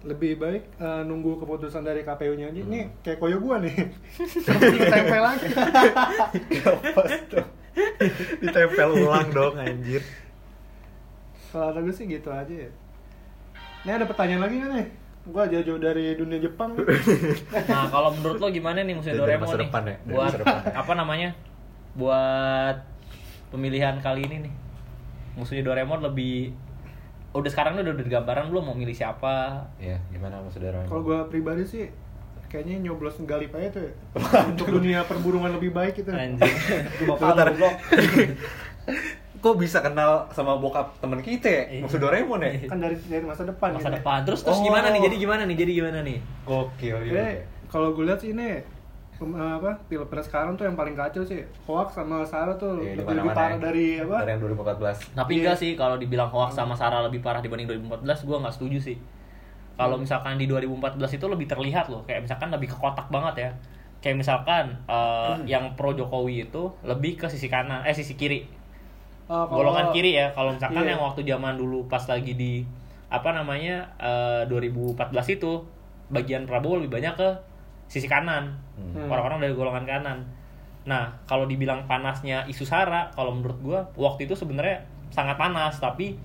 lebih 0.00 0.38
baik 0.38 0.62
eh, 0.78 1.02
nunggu 1.04 1.36
keputusan 1.36 1.82
dari 1.82 2.00
KPU-nya 2.00 2.48
aja. 2.48 2.60
Ini 2.62 2.78
kayak 3.02 3.18
koyo 3.18 3.36
gua 3.36 3.58
nih. 3.58 3.74
Tempel 4.88 5.20
lagi. 5.20 5.46
Ditempel 8.42 8.88
ulang 9.04 9.28
dong 9.30 9.54
anjir 9.56 10.02
Kalau 11.50 11.70
kata 11.70 11.78
gue 11.82 11.94
sih 11.94 12.06
gitu 12.06 12.30
aja 12.30 12.54
ya. 12.66 12.70
Ini 13.82 13.90
ada 13.96 14.06
pertanyaan 14.06 14.42
lagi 14.44 14.54
nggak 14.60 14.70
nih? 14.70 14.86
Gua 15.28 15.44
jauh-jauh 15.44 15.76
dari 15.76 16.16
dunia 16.16 16.40
Jepang. 16.40 16.72
Nah, 17.70 17.86
kalau 17.88 18.10
menurut 18.14 18.38
lo 18.40 18.48
gimana 18.48 18.80
nih 18.80 18.94
musuh 18.96 19.12
Dari 19.12 19.20
Doraemon 19.20 19.44
masa 19.44 19.56
nih? 19.56 19.62
depan 19.68 19.82
ya, 19.82 19.96
dari 19.98 20.10
Buat 20.10 20.24
masa 20.24 20.38
depan 20.40 20.54
ya. 20.56 20.72
apa 20.82 20.92
namanya? 20.96 21.30
Buat 21.92 22.76
pemilihan 23.50 23.94
kali 24.00 24.20
ini 24.26 24.36
nih. 24.48 24.54
Musuhnya 25.36 25.62
Doraemon 25.62 26.00
lebih 26.00 26.54
udah 27.30 27.50
sekarang 27.50 27.78
udah 27.78 27.94
udah 27.94 28.06
gambaran 28.10 28.50
belum 28.50 28.64
mau 28.70 28.76
milih 28.76 28.94
siapa? 28.94 29.64
Iya, 29.78 29.98
gimana 30.10 30.40
musuh 30.40 30.58
Doraemon? 30.58 30.88
Kalau 30.88 31.02
gua 31.02 31.26
pribadi 31.26 31.62
sih 31.66 31.86
kayaknya 32.50 32.82
nyoblos 32.82 33.14
galip 33.22 33.54
aja 33.54 33.70
tuh 33.70 33.82
ya. 33.82 33.92
Untuk 34.44 34.66
dunia 34.68 35.06
perburungan 35.06 35.54
lebih 35.54 35.70
baik 35.70 35.94
itu. 35.96 36.10
Anjing. 36.10 36.42
Gue 36.98 37.14
goblok. 37.14 37.74
Kok 39.40 39.56
bisa 39.56 39.80
kenal 39.80 40.28
sama 40.30 40.52
bokap 40.54 41.00
temen 41.00 41.22
kita 41.22 41.48
ya? 41.48 41.64
Iya. 41.70 41.80
Musuh 41.80 41.96
Doraemon 41.96 42.42
ya? 42.42 42.68
Kan 42.68 42.76
dari 42.76 42.98
dari 43.00 43.24
masa 43.24 43.48
depan 43.48 43.72
Masa 43.72 43.88
gitu. 43.88 43.96
depan. 43.96 44.18
Terus 44.26 44.40
terus 44.42 44.58
Oh. 44.58 44.64
gimana 44.66 44.90
nih? 44.90 45.00
Jadi 45.00 45.16
gimana 45.16 45.42
nih? 45.42 45.56
Jadi 45.56 45.72
gimana 45.72 45.98
nih? 46.02 46.18
Gokil 46.44 46.96
Jadi 46.98 47.08
gitu 47.08 47.22
kalau 47.70 47.94
gue 47.94 48.04
lihat 48.04 48.18
sih 48.18 48.34
ini 48.34 48.60
pem- 49.14 49.32
apa 49.32 49.78
pilpres 49.86 50.26
sekarang 50.26 50.58
tuh 50.58 50.66
yang 50.66 50.74
paling 50.74 50.92
kacau 50.92 51.22
sih 51.22 51.38
hoax 51.62 51.94
sama 51.94 52.26
Sarah 52.26 52.58
tuh 52.58 52.82
Iya, 52.82 52.98
lebih, 52.98 53.14
lebih 53.16 53.30
parah 53.30 53.54
ya. 53.54 53.62
dari 53.62 53.86
apa 53.96 54.16
Dari 54.18 54.30
yang 54.30 54.40
2014 54.42 54.96
Tapi 55.14 55.30
Iya. 55.30 55.40
enggak 55.40 55.56
sih 55.56 55.70
kalau 55.72 55.96
dibilang 55.96 56.28
hoax 56.28 56.50
sama 56.52 56.74
Sarah 56.74 57.00
lebih 57.00 57.20
parah 57.20 57.38
dibanding 57.38 57.70
2014, 57.70 58.26
gua 58.26 58.36
nggak 58.40 58.54
setuju 58.56 58.78
sih. 58.82 58.96
Kalau 59.76 59.96
misalkan 59.96 60.36
di 60.36 60.44
2014 60.44 60.98
itu 61.16 61.26
lebih 61.26 61.46
terlihat 61.46 61.88
loh, 61.88 62.02
kayak 62.04 62.24
misalkan 62.24 62.48
lebih 62.48 62.68
ke 62.68 62.76
kotak 62.76 63.08
banget 63.08 63.34
ya. 63.36 63.50
Kayak 64.00 64.16
misalkan 64.20 64.64
eh, 64.86 65.34
yang 65.46 65.76
pro 65.76 65.92
Jokowi 65.92 66.48
itu 66.48 66.72
lebih 66.82 67.16
ke 67.16 67.26
sisi 67.28 67.46
kanan, 67.46 67.84
eh 67.84 67.92
sisi 67.92 68.16
kiri. 68.16 68.40
Eh, 68.40 68.48
kalau- 69.28 69.48
Golongan 69.48 69.92
kiri 69.92 70.16
ya. 70.16 70.32
Kalau 70.32 70.52
misalkan 70.52 70.84
Iya. 70.84 70.96
yang 70.96 71.00
waktu 71.00 71.20
zaman 71.22 71.54
dulu 71.56 71.84
pas 71.86 72.02
lagi 72.06 72.32
di 72.34 72.64
apa 73.10 73.32
namanya 73.32 73.90
eh, 73.98 74.42
2014 74.46 75.26
itu 75.30 75.64
bagian 76.10 76.44
Prabowo 76.44 76.78
lebih 76.82 77.00
banyak 77.00 77.14
ke 77.16 77.28
sisi 77.86 78.06
kanan. 78.06 78.54
Hmm. 78.76 79.08
Orang-orang 79.08 79.42
dari 79.42 79.54
golongan 79.54 79.84
kanan. 79.84 80.18
Nah, 80.86 81.12
kalau 81.24 81.44
dibilang 81.44 81.84
panasnya 81.84 82.46
isu 82.46 82.64
Sara, 82.64 83.12
kalau 83.12 83.36
menurut 83.36 83.58
gua 83.60 83.80
waktu 83.94 84.24
itu 84.24 84.34
sebenarnya 84.34 84.80
sangat 85.10 85.36
panas, 85.36 85.76
tapi 85.76 86.16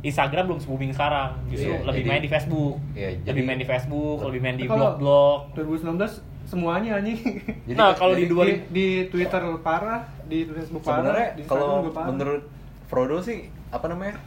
Instagram 0.00 0.44
belum 0.46 0.58
se-booming 0.58 0.90
sekarang. 0.90 1.36
Justru 1.46 1.70
Iya, 1.70 1.84
lebih 1.84 1.92
jadi- 1.98 2.08
main 2.08 2.22
di 2.22 2.30
Facebook. 2.30 2.76
Iya, 2.92 3.08
lebih 3.10 3.24
jadi- 3.26 3.44
main 3.44 3.58
di 3.58 3.66
Facebook, 3.66 4.16
lebih 4.22 4.40
main 4.40 4.56
di 4.56 4.64
blog-blog. 4.66 5.38
2019 5.54 6.12
semuanya 6.42 6.98
anjing 6.98 7.20
Jadi- 7.62 7.78
nah, 7.78 7.92
kalau 7.92 8.10
di 8.12 8.26
dua 8.26 8.42
di, 8.42 8.54
di 8.68 8.86
Twitter 9.06 9.38
parah 9.60 10.02
di 10.24 10.42
Facebook 10.42 10.82
parah 10.82 10.96
Sebenarnya 10.98 11.28
di 11.30 11.42
Instagram 11.44 11.68
kalau 11.70 11.92
parah. 11.92 12.08
menurut 12.08 12.42
Frodo 12.86 13.18
sih 13.20 13.38
apa 13.68 13.86
namanya? 13.86 14.18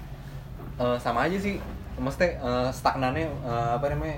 Eh, 0.76 0.98
sama 0.98 1.24
aja 1.24 1.36
sih. 1.36 1.60
Mesti 1.94 2.28
eh, 2.34 2.70
stagnannya 2.70 3.28
eh, 3.28 3.72
apa 3.76 3.88
namanya? 3.90 4.18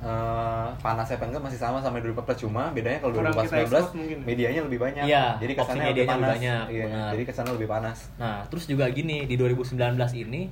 eh, 0.00 0.68
panasnya 0.78 1.16
apa 1.16 1.24
enggak 1.26 1.42
masih 1.42 1.56
sama 1.56 1.80
sama 1.80 1.96
2014 1.96 2.36
cuma 2.38 2.68
bedanya 2.70 2.98
kalau 2.98 3.14
Kurang 3.14 3.32
kita 3.32 3.40
2019 3.48 3.64
expose 3.64 3.92
mungkin. 3.94 4.18
medianya 4.22 4.60
lebih 4.62 4.78
banyak. 4.78 5.04
Iya, 5.04 5.24
jadi 5.38 5.52
kesannya 5.54 5.72
lebih 5.80 5.88
medianya 5.88 6.04
lebih 6.04 6.12
panas. 6.20 6.34
banyak, 6.34 6.64
Iya, 6.68 6.84
benar. 6.84 7.08
jadi 7.08 7.22
kesannya 7.24 7.52
lebih 7.54 7.68
panas. 7.70 7.98
Nah, 8.14 8.36
terus 8.44 8.64
juga 8.66 8.84
gini 8.90 9.16
di 9.24 9.34
2019 9.34 10.12
ini, 10.14 10.42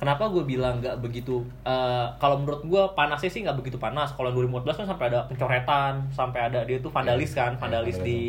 kenapa 0.00 0.26
gue 0.26 0.42
bilang 0.42 0.80
nggak 0.80 0.96
begitu? 0.98 1.44
eh, 1.62 2.06
kalau 2.16 2.40
menurut 2.40 2.64
gue 2.64 2.82
panasnya 2.92 3.28
sih 3.28 3.44
nggak 3.44 3.54
begitu 3.54 3.76
panas. 3.76 4.10
Kalau 4.10 4.32
2014 4.32 4.74
kan 4.74 4.86
sampai 4.88 5.06
ada 5.06 5.20
pencoretan, 5.24 5.92
sampai 6.10 6.40
ada 6.42 6.64
dia 6.64 6.78
tuh 6.78 6.88
vandalis 6.88 7.30
Iya, 7.30 7.38
kan, 7.38 7.52
iya, 7.52 7.60
vandalis 7.60 7.96
di 8.00 8.20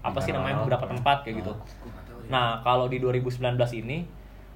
apa 0.00 0.18
sih 0.18 0.30
Di 0.30 0.32
namanya 0.32 0.62
beberapa 0.62 0.86
tempat 0.86 1.16
kayak 1.22 1.36
gitu. 1.36 1.52
Nah, 2.26 2.62
kalau 2.62 2.86
di 2.86 2.96
2019 2.96 3.42
ini 3.76 4.06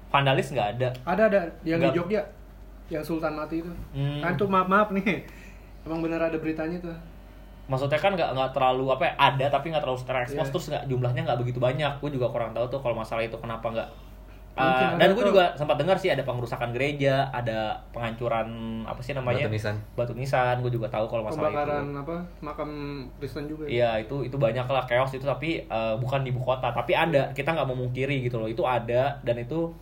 vandalis 0.07 0.47
nggak 0.49 0.69
ada. 0.73 0.89
ada 1.03 1.23
ada 1.27 1.41
yang 1.61 1.77
di 1.77 1.83
Nggak- 1.83 1.95
Jogja 1.99 2.21
yang 2.87 3.03
Sultan 3.03 3.33
mati 3.33 3.59
itu 3.59 3.71
Hmm. 3.91 4.21
kan 4.21 4.33
tuh 4.33 4.45
maaf 4.45 4.65
maaf 4.65 4.89
nih 4.89 5.25
emang 5.83 5.99
bener 5.99 6.21
ada 6.21 6.37
beritanya 6.37 6.77
tuh 6.79 6.93
Maksudnya 7.65 7.97
kan 7.97 8.13
nggak 8.13 8.29
nggak 8.31 8.51
terlalu 8.53 8.85
apa 8.87 9.03
ya, 9.03 9.13
ada 9.17 9.45
tapi 9.49 9.73
nggak 9.73 9.81
terlalu 9.81 9.97
terekspos 9.99 10.37
Iya. 10.39 10.53
terus 10.53 10.65
nggak 10.69 10.83
jumlahnya 10.85 11.21
nggak 11.25 11.39
begitu 11.41 11.57
banyak. 11.57 11.93
Gue 11.97 12.09
juga 12.09 12.29
kurang 12.29 12.53
tahu 12.53 12.69
tuh 12.69 12.77
kalau 12.77 12.93
masalah 12.95 13.21
itu 13.21 13.33
kenapa 13.35 13.65
nggak. 13.67 13.89
Uh, 14.55 14.95
dan 14.95 15.11
gue 15.11 15.23
juga 15.27 15.51
sempat 15.59 15.75
dengar 15.75 15.99
sih 15.99 16.07
ada 16.07 16.23
pengrusakan 16.23 16.71
gereja, 16.71 17.27
ada 17.35 17.75
penghancuran 17.91 18.47
apa 18.87 19.03
sih 19.03 19.11
namanya 19.11 19.51
Batu 19.51 19.51
nisan. 19.51 19.75
Batu 19.99 20.13
nisan, 20.15 20.63
gue 20.63 20.71
juga 20.71 20.87
tahu 20.87 21.11
kalau 21.11 21.27
masalah 21.27 21.51
pembakaran 21.51 21.85
itu. 21.91 21.99
apa 21.99 22.15
makam 22.39 22.69
Kristen 23.19 23.51
juga 23.51 23.67
ya. 23.67 23.69
Iya 23.75 24.07
itu 24.07 24.23
itu 24.23 24.39
banyak 24.39 24.63
lah 24.63 24.87
chaos 24.87 25.11
itu 25.11 25.27
tapi 25.27 25.59
uh, 25.67 25.99
bukan 25.99 26.23
di 26.23 26.31
ibu 26.31 26.39
kota 26.39 26.71
tapi 26.71 26.95
ada 26.95 27.35
kita 27.35 27.51
nggak 27.51 27.67
memungkiri 27.67 28.23
gitu 28.23 28.39
loh 28.39 28.47
itu 28.47 28.63
ada 28.63 29.19
dan 29.27 29.35
itu 29.35 29.75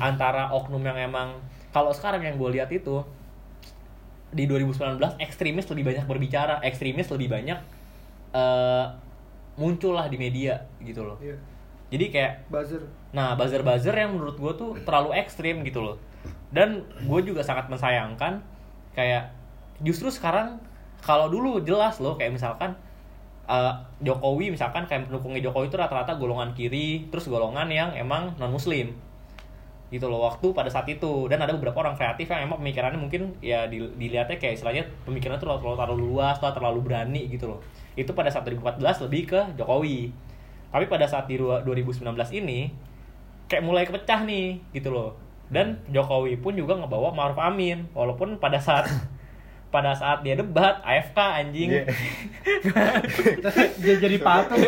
antara 0.00 0.48
oknum 0.56 0.80
yang 0.80 0.96
emang 0.96 1.36
kalau 1.68 1.92
sekarang 1.92 2.24
yang 2.24 2.40
gue 2.40 2.48
lihat 2.56 2.72
itu 2.72 3.04
di 4.32 4.48
2019 4.48 4.98
ekstremis 5.20 5.68
lebih 5.68 5.84
banyak 5.92 6.04
berbicara 6.08 6.64
ekstremis 6.64 7.12
lebih 7.12 7.28
banyak 7.28 7.60
uh, 8.32 8.88
muncul 9.60 9.94
lah 9.94 10.08
di 10.08 10.16
media 10.16 10.64
gitu 10.80 11.04
loh 11.06 11.20
Iya. 11.20 11.36
Jadi 11.94 12.04
kayak 12.10 12.32
buzzer. 12.50 12.82
Nah, 13.14 13.38
buzzer-buzzer 13.38 13.94
yang 13.94 14.18
menurut 14.18 14.34
gue 14.34 14.52
tuh 14.58 14.70
terlalu 14.82 15.14
ekstrim 15.14 15.62
gitu 15.62 15.78
loh. 15.78 15.96
Dan 16.50 16.82
gue 17.06 17.20
juga 17.22 17.46
sangat 17.46 17.70
mensayangkan 17.70 18.42
kayak 18.98 19.30
justru 19.78 20.10
sekarang 20.10 20.58
kalau 21.02 21.30
dulu 21.30 21.62
jelas 21.62 22.02
loh 22.02 22.18
kayak 22.18 22.34
misalkan 22.34 22.74
eh, 23.46 23.74
Jokowi 24.02 24.50
misalkan 24.50 24.90
kayak 24.90 25.06
pendukungnya 25.06 25.46
Jokowi 25.46 25.70
itu 25.70 25.78
rata-rata 25.78 26.18
golongan 26.18 26.50
kiri, 26.58 27.06
terus 27.14 27.30
golongan 27.30 27.70
yang 27.70 27.94
emang 27.94 28.34
non 28.42 28.50
muslim 28.50 28.90
gitu 29.94 30.10
loh 30.10 30.26
waktu 30.26 30.50
pada 30.50 30.66
saat 30.66 30.90
itu. 30.90 31.30
Dan 31.30 31.46
ada 31.46 31.54
beberapa 31.54 31.78
orang 31.86 31.94
kreatif 31.94 32.26
yang 32.26 32.50
emang 32.50 32.58
pemikirannya 32.58 32.98
mungkin 32.98 33.38
ya 33.38 33.70
di- 33.70 33.94
dilihatnya 33.94 34.42
kayak 34.42 34.58
istilahnya 34.58 34.82
pemikirannya 35.06 35.38
tuh 35.38 35.46
terlalu, 35.54 35.78
terlalu 35.78 35.96
luas 36.10 36.42
lah 36.42 36.50
terlalu 36.50 36.82
berani 36.82 37.30
gitu 37.30 37.54
loh. 37.54 37.62
Itu 37.94 38.10
pada 38.10 38.34
saat 38.34 38.42
2014 38.42 39.06
lebih 39.06 39.22
ke 39.30 39.40
Jokowi 39.54 40.23
tapi 40.74 40.90
pada 40.90 41.06
saat 41.06 41.30
di 41.30 41.38
dua- 41.38 41.62
2019 41.62 42.34
ini 42.34 42.66
kayak 43.46 43.62
mulai 43.62 43.86
kepecah 43.86 44.26
nih 44.26 44.58
gitu 44.74 44.90
loh. 44.90 45.14
Dan 45.46 45.78
Jokowi 45.86 46.34
pun 46.42 46.58
juga 46.58 46.74
ngebawa 46.74 47.14
Maruf 47.14 47.38
Amin 47.38 47.86
walaupun 47.94 48.42
pada 48.42 48.58
saat 48.58 48.90
pada 49.74 49.90
saat 49.90 50.22
dia 50.22 50.34
debat 50.34 50.78
AFK 50.80 51.18
anjing 51.18 51.70
Iya. 51.74 51.82
jadi 53.74 53.96
jadi 53.98 54.16
patung 54.18 54.62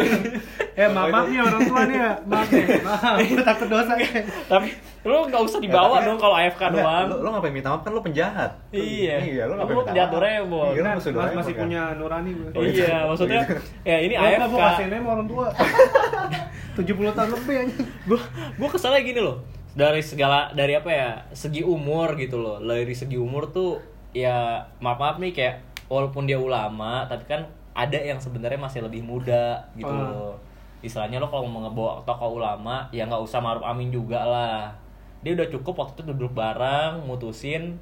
ya 0.75 0.87
maaf 0.95 1.09
maaf 1.09 1.27
nih 1.27 1.41
orang 1.41 1.61
tua 1.63 1.81
nih 1.85 1.97
ya 1.97 2.11
maaf 2.25 2.49
nih 2.49 2.65
maaf 2.83 3.17
Gua 3.23 3.43
takut 3.45 3.69
dosa 3.69 3.93
ya 3.95 4.11
tapi 4.45 4.69
lu 5.03 5.17
nggak 5.25 5.39
usah 5.41 5.59
dibawa 5.59 5.87
Ya, 5.87 5.95
tapi- 5.97 6.07
dong 6.09 6.19
kalau 6.19 6.35
AFK 6.35 6.63
Enggak, 6.65 6.73
doang 6.77 7.07
Lu, 7.07 7.15
lu 7.17 7.29
ngapain 7.31 7.53
minta 7.53 7.69
maaf 7.69 7.81
kan 7.81 7.93
lu 7.93 8.03
penjahat. 8.03 8.51
Iya. 8.69 9.17
Iya, 9.23 9.43
lu 9.45 9.55
Lu 9.55 9.57
ngapain 9.57 9.71
minta 9.73 9.87
penjahat 9.87 10.09
maaf? 10.09 10.17
Doraemon. 10.17 10.67
Iya, 10.67 10.75
lu 10.75 10.83
Kan 10.83 10.93
musuh 10.93 11.07
mas- 11.07 11.15
Doraemon 11.17 11.39
masih 11.39 11.55
kan? 11.55 11.63
punya 11.63 11.83
nurani 11.95 12.31
gue 12.33 12.49
Oh 12.51 12.63
iya, 12.65 12.97
maksudnya 13.07 13.41
ya 13.85 13.97
ini 14.01 14.15
Gua 14.17 14.27
AFK. 14.27 14.43
mau 14.45 14.59
kasihin 14.61 14.89
aja 14.89 14.99
sama 14.99 15.11
orang 15.13 15.29
tua 15.29 15.47
70 16.77 17.17
tahun 17.17 17.31
lebih 17.33 17.55
anjing 17.57 17.87
Gue 18.05 18.21
gue 18.53 18.69
keselnya 18.69 19.01
gini 19.01 19.21
loh. 19.21 19.37
Dari 19.73 20.01
segala 20.01 20.51
dari 20.51 20.73
apa 20.73 20.91
ya? 20.91 21.11
Segi 21.31 21.63
umur 21.63 22.17
gitu 22.17 22.37
loh. 22.37 22.57
Dari 22.59 22.93
segi 22.93 23.15
umur 23.15 23.49
tuh 23.49 23.79
ya 24.17 24.37
maaf 24.79 24.97
maaf 24.97 25.17
nih 25.19 25.31
kayak 25.31 25.55
walaupun 25.87 26.25
dia 26.25 26.41
ulama 26.41 27.05
tapi 27.05 27.29
kan 27.29 27.45
ada 27.73 27.95
yang 27.95 28.17
sebenarnya 28.17 28.57
masih 28.57 28.81
lebih 28.81 29.05
muda 29.05 29.61
gitu 29.75 29.85
Oh. 29.87 29.93
loh. 29.93 30.35
Istilahnya 30.81 31.19
lo 31.19 31.27
kalau 31.27 31.45
mau 31.45 31.61
ngebawa 31.61 32.01
tokoh 32.03 32.37
ulama 32.37 32.89
ya 32.91 33.05
nggak 33.05 33.21
usah 33.21 33.39
Maruf 33.39 33.61
Amin 33.61 33.91
juga 33.91 34.17
lah. 34.19 34.73
Dia 35.21 35.35
udah 35.35 35.49
cukup 35.51 35.75
waktu 35.77 35.93
itu 35.99 36.09
duduk 36.09 36.33
bareng 36.33 37.03
mutusin 37.03 37.77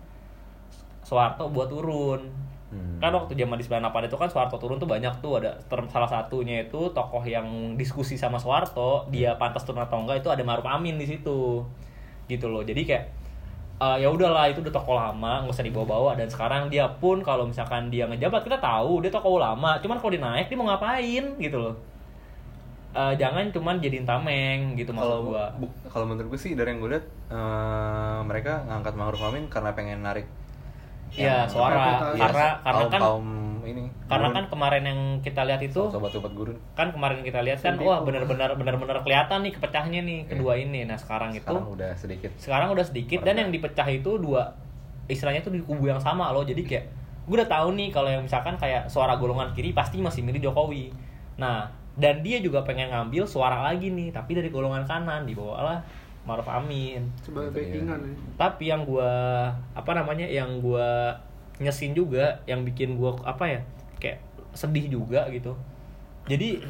Soeharto 1.02 1.46
buat 1.48 1.68
turun. 1.68 2.20
Hmm. 2.74 2.98
kan 2.98 3.14
waktu 3.14 3.38
zaman 3.38 3.54
di 3.54 3.62
98 3.62 4.10
itu 4.10 4.16
kan 4.18 4.26
Soeharto 4.26 4.58
turun 4.58 4.82
tuh 4.82 4.90
banyak 4.90 5.22
tuh 5.22 5.38
ada 5.38 5.54
ter- 5.62 5.86
salah 5.86 6.10
satunya 6.10 6.66
itu 6.66 6.90
tokoh 6.90 7.22
yang 7.22 7.46
diskusi 7.78 8.18
sama 8.18 8.34
Soeharto 8.34 9.06
dia 9.08 9.38
pantas 9.38 9.62
turun 9.62 9.78
atau 9.78 10.02
enggak 10.02 10.18
itu 10.18 10.28
ada 10.28 10.42
Maruf 10.42 10.66
Amin 10.66 10.98
di 10.98 11.06
situ. 11.06 11.62
Gitu 12.26 12.46
loh. 12.48 12.60
Jadi 12.60 12.82
kayak 12.82 13.04
eh, 13.76 13.96
ya 13.98 14.08
udahlah 14.08 14.46
itu 14.46 14.62
udah 14.62 14.70
tokoh 14.70 14.94
lama 14.94 15.42
nggak 15.42 15.54
usah 15.54 15.62
dibawa-bawa. 15.62 16.14
Dan 16.14 16.26
sekarang 16.26 16.68
dia 16.68 16.86
pun 16.86 17.20
kalau 17.20 17.44
misalkan 17.44 17.88
dia 17.88 18.06
ngejabat 18.06 18.42
kita 18.42 18.58
tahu 18.58 19.02
dia 19.02 19.10
tokoh 19.10 19.38
ulama 19.38 19.78
cuman 19.78 19.96
kalau 19.96 20.12
dia 20.12 20.22
naik 20.22 20.46
dia 20.46 20.56
mau 20.56 20.68
ngapain 20.68 21.24
gitu 21.36 21.58
loh. 21.58 21.74
Eh, 22.94 23.14
jangan 23.18 23.50
cuman 23.50 23.82
jadiin 23.82 24.06
tameng 24.06 24.78
gitu 24.78 24.94
maksud 24.94 25.02
kalau 25.02 25.26
gua. 25.26 25.50
kalau 25.90 26.06
menurut 26.06 26.30
gue 26.30 26.38
sih 26.38 26.54
dari 26.54 26.70
yang 26.70 26.78
gue 26.78 26.94
lihat 26.94 27.02
eh, 27.26 28.18
mereka 28.22 28.62
ngangkat 28.64 28.94
Ma'ruf 28.94 29.18
Amin 29.20 29.50
karena 29.50 29.74
pengen 29.74 29.98
narik 30.00 30.30
Iya, 31.10 31.42
yang- 31.42 31.50
suara. 31.50 32.10
karena 32.14 32.46
karena 32.62 32.82
kaum, 32.86 32.90
kan 32.90 33.00
kaum 33.02 33.26
ini. 33.64 33.88
Karena 34.04 34.28
gurun. 34.28 34.36
kan 34.36 34.44
kemarin 34.48 34.84
yang 34.84 35.00
kita 35.18 35.42
lihat 35.42 35.60
itu 35.60 35.82
sobat-sobat 35.84 36.32
gurun. 36.32 36.56
kan 36.72 36.88
kemarin 36.88 37.20
kita 37.20 37.40
lihat 37.40 37.58
kan 37.58 37.74
Sedih 37.74 37.84
wah 37.84 38.00
benar-benar 38.00 38.54
benar-benar 38.54 39.00
kelihatan 39.00 39.42
nih 39.42 39.52
kepecahnya 39.52 40.00
nih 40.00 40.18
Iya. 40.20 40.28
kedua 40.30 40.52
ini. 40.54 40.80
Nah 40.82 40.94
sekarang 40.94 41.32
itu 41.32 41.44
sekarang 41.44 41.66
udah 41.66 41.90
sedikit. 41.94 42.30
sekarang 42.36 42.68
udah 42.70 42.84
sedikit 42.84 43.20
dan 43.22 43.34
yang 43.36 43.50
dipecah 43.50 43.86
itu 43.86 44.16
dua 44.16 44.54
istilahnya 45.04 45.40
tuh 45.40 45.50
di 45.50 45.60
kubu 45.60 45.84
yang 45.86 45.98
sama 45.98 46.30
loh. 46.30 46.42
Jadi 46.42 46.62
kayak 46.62 46.84
gue 47.24 47.34
udah 47.34 47.46
tahu 47.46 47.72
nih 47.74 47.88
kalau 47.88 48.08
yang 48.08 48.20
misalkan 48.20 48.54
kayak 48.54 48.84
suara 48.86 49.16
golongan 49.16 49.52
kiri 49.52 49.72
pasti 49.72 49.98
masih 49.98 50.20
milih 50.20 50.44
Jokowi. 50.44 50.92
Nah 51.36 51.66
dan 51.94 52.20
dia 52.20 52.38
juga 52.38 52.60
pengen 52.60 52.90
ngambil 52.90 53.22
suara 53.22 53.62
lagi 53.62 53.88
nih 53.88 54.10
tapi 54.10 54.34
dari 54.34 54.48
golongan 54.48 54.82
kanan 54.82 55.24
dibawalah 55.24 55.78
Maruf 56.24 56.48
Amin. 56.48 57.04
Sebagai 57.20 57.52
Gitu, 57.52 57.60
iya. 57.60 57.84
backingan 57.84 58.00
ya. 58.00 58.14
tapi 58.34 58.64
yang 58.66 58.82
gua 58.82 59.12
apa 59.72 59.92
namanya 59.92 60.24
yang 60.24 60.58
gua 60.58 61.12
nyesin 61.58 61.94
juga 61.94 62.42
yang 62.44 62.66
bikin 62.66 62.98
gua 62.98 63.14
apa 63.22 63.46
ya 63.46 63.60
kayak 63.98 64.18
sedih 64.54 64.86
juga 64.90 65.26
gitu. 65.30 65.54
Jadi 66.26 66.62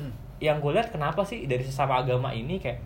yang 0.43 0.59
gue 0.59 0.75
lihat 0.75 0.91
kenapa 0.91 1.23
sih 1.23 1.47
dari 1.47 1.63
sesama 1.63 2.03
agama 2.03 2.35
ini 2.35 2.59
kayak 2.59 2.83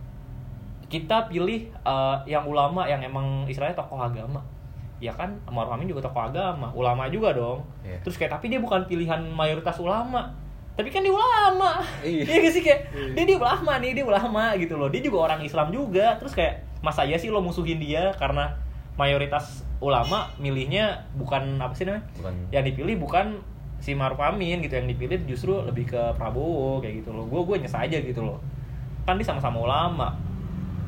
kita 0.89 1.29
pilih 1.29 1.69
eh, 1.69 2.17
yang 2.25 2.45
ulama 2.45 2.85
yang 2.89 3.01
emang 3.01 3.45
istilahnya 3.45 3.77
tokoh 3.77 3.99
agama. 3.99 4.41
Ya 4.99 5.15
kan 5.15 5.31
Maruf 5.47 5.71
Amin 5.71 5.87
juga 5.87 6.03
tokoh 6.03 6.27
agama 6.27 6.71
ulama 6.75 7.07
juga 7.07 7.31
dong. 7.31 7.63
Iya. 7.85 8.03
terus 8.03 8.19
kayak 8.19 8.35
tapi 8.35 8.51
dia 8.51 8.59
bukan 8.59 8.83
pilihan 8.85 9.21
mayoritas 9.31 9.79
ulama. 9.79 10.29
Tapi 10.75 10.87
kan 10.91 11.03
dia 11.03 11.11
ulama. 11.11 11.79
Iya. 12.03 12.23
gak 12.27 12.53
sih 12.53 12.63
kayak 12.63 12.81
Iya. 12.91 13.13
dia 13.15 13.23
dia 13.27 13.37
ulama 13.39 13.71
nih 13.79 13.91
dia 13.95 14.05
ulama 14.05 14.43
gitu 14.59 14.75
loh. 14.75 14.87
Dia 14.91 15.01
juga 15.03 15.17
orang 15.31 15.41
Islam 15.43 15.71
juga. 15.71 16.15
Terus 16.19 16.35
kayak 16.35 16.63
masa 16.79 17.03
iya 17.03 17.19
sih 17.19 17.27
lo 17.27 17.43
musuhin 17.43 17.79
dia 17.79 18.11
karena 18.15 18.55
mayoritas 18.95 19.63
ulama 19.79 20.27
milihnya 20.37 21.07
bukan 21.15 21.55
apa 21.57 21.71
sih 21.71 21.87
namanya? 21.87 22.03
Bukan. 22.19 22.33
Yang 22.51 22.63
dipilih 22.75 22.95
bukan 22.99 23.27
si 23.79 23.95
Maruf 23.95 24.19
Amin 24.19 24.59
gitu 24.59 24.75
yang 24.75 24.91
dipilih 24.91 25.23
justru 25.23 25.55
lebih 25.63 25.87
ke 25.87 26.01
Prabowo 26.19 26.83
kayak 26.83 26.99
gitu 27.03 27.15
loh. 27.15 27.23
Gue 27.31 27.41
gue 27.47 27.55
nyes 27.63 27.71
aja 27.71 27.95
gitu 27.95 28.19
loh. 28.19 28.43
Kan 29.07 29.15
dia 29.15 29.27
sama-sama 29.27 29.63
ulama. 29.63 30.07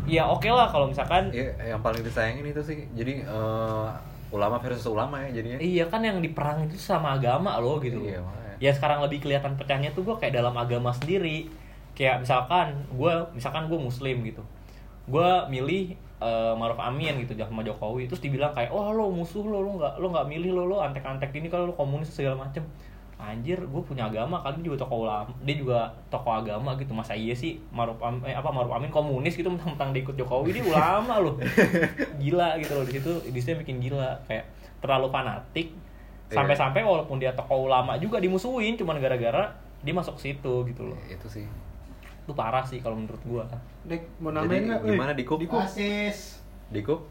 Ya 0.03 0.27
oke 0.27 0.49
lah 0.51 0.67
kalau 0.67 0.91
misalkan 0.91 1.31
Iya, 1.31 1.77
yang 1.77 1.79
paling 1.79 2.03
disayangin 2.03 2.43
itu 2.51 2.59
sih 2.65 2.83
jadi 2.91 3.23
eh, 3.23 3.87
ulama 4.31 4.59
versus 4.59 4.83
ulama 4.91 5.23
ya 5.23 5.39
jadinya. 5.39 5.57
Iya 5.63 5.85
kan 5.87 6.03
yang 6.03 6.19
diperang 6.19 6.67
itu 6.67 6.75
sama 6.75 7.15
agama 7.15 7.55
loh 7.63 7.79
gitu 7.79 8.01
Iya, 8.03 8.19
makanya. 8.19 8.55
ya 8.59 8.71
sekarang 8.75 8.99
lebih 9.07 9.23
kelihatan 9.23 9.55
pecahnya 9.55 9.95
tuh 9.95 10.03
gue 10.03 10.15
kayak 10.19 10.35
dalam 10.35 10.51
agama 10.59 10.91
sendiri. 10.91 11.47
Kayak 11.95 12.27
misalkan 12.27 12.75
gue 12.91 13.13
misalkan 13.31 13.71
gue 13.71 13.79
muslim 13.79 14.19
gitu. 14.27 14.43
Gue 15.07 15.29
milih 15.47 15.95
eh, 16.21 16.53
Maruf 16.53 16.77
Amin 16.77 17.17
gitu 17.25 17.33
sama 17.41 17.65
Jokowi. 17.65 18.05
Terus 18.05 18.21
dibilang 18.21 18.53
kayak 18.53 18.69
oh 18.69 18.93
lo 18.93 19.09
musuh 19.09 19.41
lo 19.41 19.65
lo 19.65 19.81
nggak 19.81 19.93
lo 19.97 20.07
nggak 20.13 20.27
milih 20.29 20.51
lo 20.53 20.63
lo 20.69 20.77
antek-antek 20.85 21.33
ini 21.33 21.49
kalau 21.49 21.69
lo 21.69 21.73
komunis 21.73 22.13
segala 22.13 22.37
macem. 22.37 22.61
Anjir 23.21 23.61
gue 23.61 23.81
punya 23.85 24.09
agama 24.09 24.41
kali 24.41 24.65
juga 24.65 24.81
tokoh 24.81 25.05
ulama 25.05 25.29
dia 25.45 25.53
juga 25.53 25.89
tokoh 26.09 26.41
agama 26.41 26.73
gitu. 26.77 26.93
Masa 26.93 27.13
iya 27.13 27.37
sih 27.37 27.61
Maruf 27.69 28.01
Amin 28.01 28.25
eh, 28.25 28.33
apa 28.33 28.49
Maruf 28.49 28.73
Amin 28.73 28.89
komunis 28.89 29.37
gitu 29.37 29.49
mentang-mentang 29.49 29.93
dia 29.93 30.01
ikut 30.01 30.17
Jokowi 30.17 30.57
dia 30.57 30.65
ulama 30.65 31.21
loh. 31.21 31.37
Gila 32.21 32.57
gitu 32.61 32.73
loh 32.77 32.85
di 32.85 32.93
situ 32.97 33.11
di 33.29 33.39
situ 33.41 33.57
bikin 33.61 33.77
gila. 33.81 34.17
Kayak 34.25 34.49
terlalu 34.81 35.09
fanatik. 35.13 35.73
Sampai-sampai 36.31 36.79
walaupun 36.87 37.19
dia 37.19 37.35
tokoh 37.35 37.67
ulama 37.67 37.99
juga 37.99 38.17
dimusuhin 38.23 38.79
cuman 38.79 39.03
gara-gara 39.03 39.51
dia 39.83 39.93
masuk 39.93 40.17
situ 40.17 40.65
gitu 40.65 40.81
loh. 40.89 40.97
Itu 41.05 41.27
sih 41.27 41.45
itu 42.31 42.39
parah 42.39 42.63
sih 42.63 42.79
kalau 42.79 42.95
menurut 42.95 43.19
gua 43.21 43.43
Dek, 43.83 44.07
mau 44.17 44.31
Jadi, 44.31 44.39
nambahin 44.39 44.63
nggak? 44.65 44.79
gimana, 44.87 45.11
Dikup? 45.11 45.37
Dikup. 45.37 45.59
Asis. 45.59 46.39
Dikup 46.69 47.03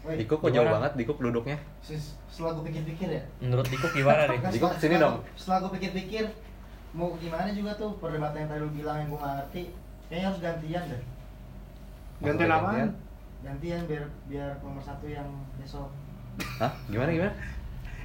Woi, 0.00 0.14
Dikup 0.16 0.38
kok 0.38 0.54
jauh 0.54 0.62
banget 0.64 0.92
Dikup 0.94 1.18
duduknya 1.18 1.58
sis, 1.82 2.14
setelah 2.28 2.54
gue 2.54 2.70
pikir-pikir 2.70 3.08
ya. 3.10 3.22
menurut 3.40 3.66
Diko 3.66 3.90
gimana 3.90 4.22
nih 4.28 4.38
Dikup, 4.54 4.70
setelah- 4.70 4.78
sini 4.78 4.94
setelah 4.94 5.02
dong. 5.02 5.14
gua- 5.18 5.34
Setelah 5.34 5.58
gue 5.58 5.70
pikir-pikir, 5.74 6.24
mau 6.92 7.08
gimana 7.16 7.48
juga 7.50 7.70
tuh 7.74 7.90
perdebatan 7.98 8.38
yang 8.38 8.48
tadi 8.48 8.60
lu 8.60 8.70
bilang 8.70 8.96
yang 8.96 9.08
gue 9.10 9.18
gak 9.18 9.34
ngerti. 9.36 9.62
Kayaknya 10.06 10.26
harus 10.30 10.40
gantian 10.40 10.82
deh. 10.86 11.02
Gantian 12.22 12.50
apaan? 12.52 12.88
Gantian? 13.42 13.80
Biar 13.84 14.04
biar 14.24 14.50
nomor 14.60 14.78
satu 14.80 15.04
yang 15.04 15.26
besok. 15.58 15.90
Hah? 16.56 16.70
Gimana 16.86 17.10
gimana? 17.10 17.34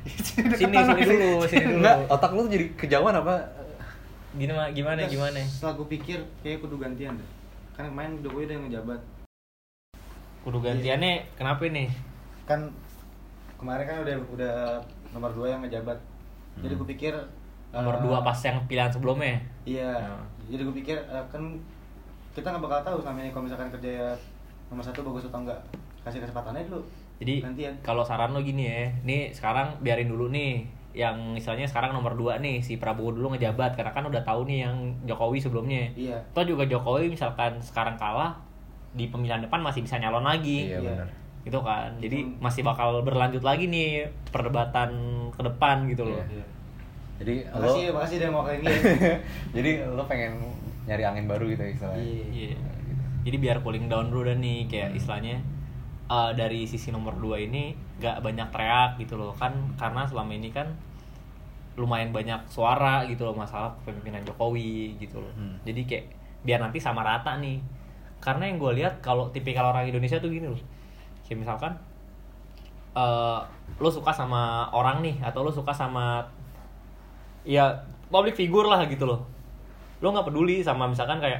sini 0.57 0.57
sini 0.57 1.01
dulu 1.05 1.45
sini 1.45 1.61
dulu 1.63 1.77
Enggak, 1.77 1.95
otak 2.09 2.33
lu 2.33 2.41
tuh 2.41 2.51
jadi 2.51 2.65
kejauhan 2.73 3.13
apa? 3.15 3.33
Gimana 4.31 4.71
gimana 4.71 4.99
Terus 5.03 5.13
gimana 5.15 5.39
Setelah 5.43 5.73
gue 5.75 5.87
pikir, 5.89 6.19
kayak 6.39 6.63
kudu 6.63 6.79
gantian 6.79 7.19
deh. 7.19 7.29
Kan 7.75 7.91
kemarin 7.91 8.19
Jokowi 8.19 8.47
udah 8.47 8.55
yang 8.55 8.65
ngejabat. 8.67 9.01
kudu 10.41 10.57
gantiannya 10.57 11.21
kenapa 11.37 11.69
nih 11.69 11.89
Kan 12.49 12.73
kemarin 13.55 13.85
kan 13.85 13.97
udah 14.01 14.15
udah 14.33 14.55
nomor 15.11 15.29
dua 15.31 15.53
yang 15.53 15.61
ngejabat. 15.61 15.99
Jadi 16.57 16.73
gue 16.73 16.87
pikir 16.97 17.13
nomor 17.69 17.95
eh, 17.95 18.01
dua 18.01 18.17
pas 18.19 18.39
yang 18.41 18.57
pilihan 18.65 18.91
sebelumnya 18.91 19.37
Iya. 19.63 19.93
Hmm. 20.01 20.25
Jadi 20.49 20.61
gue 20.65 20.75
pikir 20.81 20.97
eh, 20.97 21.25
kan 21.29 21.43
kita 22.31 22.47
nggak 22.47 22.63
bakal 22.63 22.79
tahu 22.81 22.97
selama 23.03 23.21
ini 23.21 23.29
kalau 23.29 23.45
misalkan 23.45 23.69
kerja 23.69 24.15
nomor 24.67 24.81
satu 24.81 25.03
bagus 25.03 25.27
atau 25.27 25.43
enggak. 25.43 25.59
Kasih 26.01 26.23
kesempatannya 26.23 26.65
dulu. 26.65 26.81
jadi 27.21 27.45
kalau 27.85 28.01
saran 28.01 28.33
lo 28.33 28.41
gini 28.41 28.65
ya 28.65 28.89
nih 29.05 29.29
sekarang 29.29 29.77
biarin 29.85 30.09
dulu 30.09 30.33
nih 30.33 30.65
yang 30.93 31.15
misalnya 31.31 31.63
sekarang 31.63 31.91
nomor 31.91 32.13
dua 32.13 32.35
nih 32.35 32.59
si 32.59 32.75
Prabowo 32.75 33.11
dulu 33.11 33.31
ngejabat 33.31 33.73
karena 33.73 33.89
kan 33.89 34.03
udah 34.03 34.21
tahu 34.21 34.43
nih 34.43 34.65
yang 34.65 34.75
Jokowi 35.03 35.39
sebelumnya 35.39 35.87
Iya. 35.93 36.19
Toh 36.31 36.43
juga 36.43 36.63
Jokowi 36.63 37.07
misalkan 37.09 37.57
sekarang 37.57 37.95
kalah 37.95 38.35
di 38.91 39.07
pemilihan 39.07 39.39
depan 39.39 39.59
masih 39.59 39.81
bisa 39.81 39.95
nyalon 39.95 40.21
lagi 40.21 40.67
Iya 40.67 40.77
Iya. 40.77 40.91
benar. 40.97 41.07
gitu 41.41 41.57
kan 41.59 41.89
jadi 41.97 42.21
Hmm. 42.21 42.37
masih 42.37 42.61
bakal 42.61 43.01
berlanjut 43.01 43.41
lagi 43.41 43.65
nih 43.65 44.05
perdebatan 44.29 44.91
ke 45.29 45.41
depan 45.41 45.87
gitu 45.87 46.05
loh 46.05 46.21
Iya. 46.21 46.45
Jadi 47.17 47.33
lo 47.47 47.61
Makasih, 47.61 47.85
makasih 47.91 48.15
udah 48.17 48.29
mau 48.29 48.41
kayak 48.41 48.59
gini. 48.59 48.77
jadi 49.55 49.71
lo 49.87 50.03
pengen 50.05 50.33
nyari 50.83 51.03
angin 51.03 51.25
baru 51.25 51.45
gitu 51.47 51.61
istilahnya. 51.63 52.01
Iya. 52.01 52.25
Iya. 52.27 52.57
Jadi 53.21 53.37
biar 53.37 53.57
cooling 53.61 53.85
down 53.85 54.09
dulu 54.09 54.25
dan 54.25 54.37
nih 54.37 54.65
kayak 54.65 54.97
istilahnya 54.97 55.37
eh, 56.11 56.31
dari 56.35 56.67
sisi 56.67 56.91
nomor 56.91 57.15
2 57.15 57.47
ini 57.47 57.71
gak 58.03 58.19
banyak 58.19 58.51
teriak 58.51 58.99
gitu 58.99 59.15
loh 59.15 59.31
kan 59.31 59.55
karena 59.79 60.03
selama 60.03 60.35
ini 60.35 60.51
kan 60.51 60.67
lumayan 61.79 62.11
banyak 62.11 62.37
suara 62.51 63.07
gitu 63.07 63.23
loh 63.23 63.31
masalah 63.31 63.71
kepemimpinan 63.81 64.27
Jokowi 64.27 64.99
gitu 64.99 65.23
loh. 65.23 65.31
Hmm. 65.39 65.55
Jadi 65.63 65.87
kayak 65.87 66.05
biar 66.43 66.59
nanti 66.59 66.83
sama 66.83 67.01
rata 67.01 67.39
nih. 67.39 67.63
Karena 68.19 68.45
yang 68.45 68.59
gue 68.59 68.71
lihat 68.83 68.99
kalau 68.99 69.31
tipikal 69.31 69.71
orang 69.71 69.87
Indonesia 69.87 70.19
tuh 70.19 70.29
gini 70.29 70.51
loh. 70.51 70.59
Kayak 71.23 71.47
misalkan 71.47 71.73
eh 72.91 73.39
lo 73.79 73.87
suka 73.87 74.11
sama 74.11 74.67
orang 74.75 74.99
nih 74.99 75.15
atau 75.23 75.47
lo 75.47 75.51
suka 75.51 75.71
sama 75.71 76.19
ya 77.47 77.71
public 78.11 78.35
figure 78.35 78.67
lah 78.67 78.83
gitu 78.83 79.07
loh 79.07 79.23
lo 80.03 80.11
nggak 80.11 80.27
peduli 80.27 80.59
sama 80.59 80.91
misalkan 80.91 81.23
kayak 81.23 81.39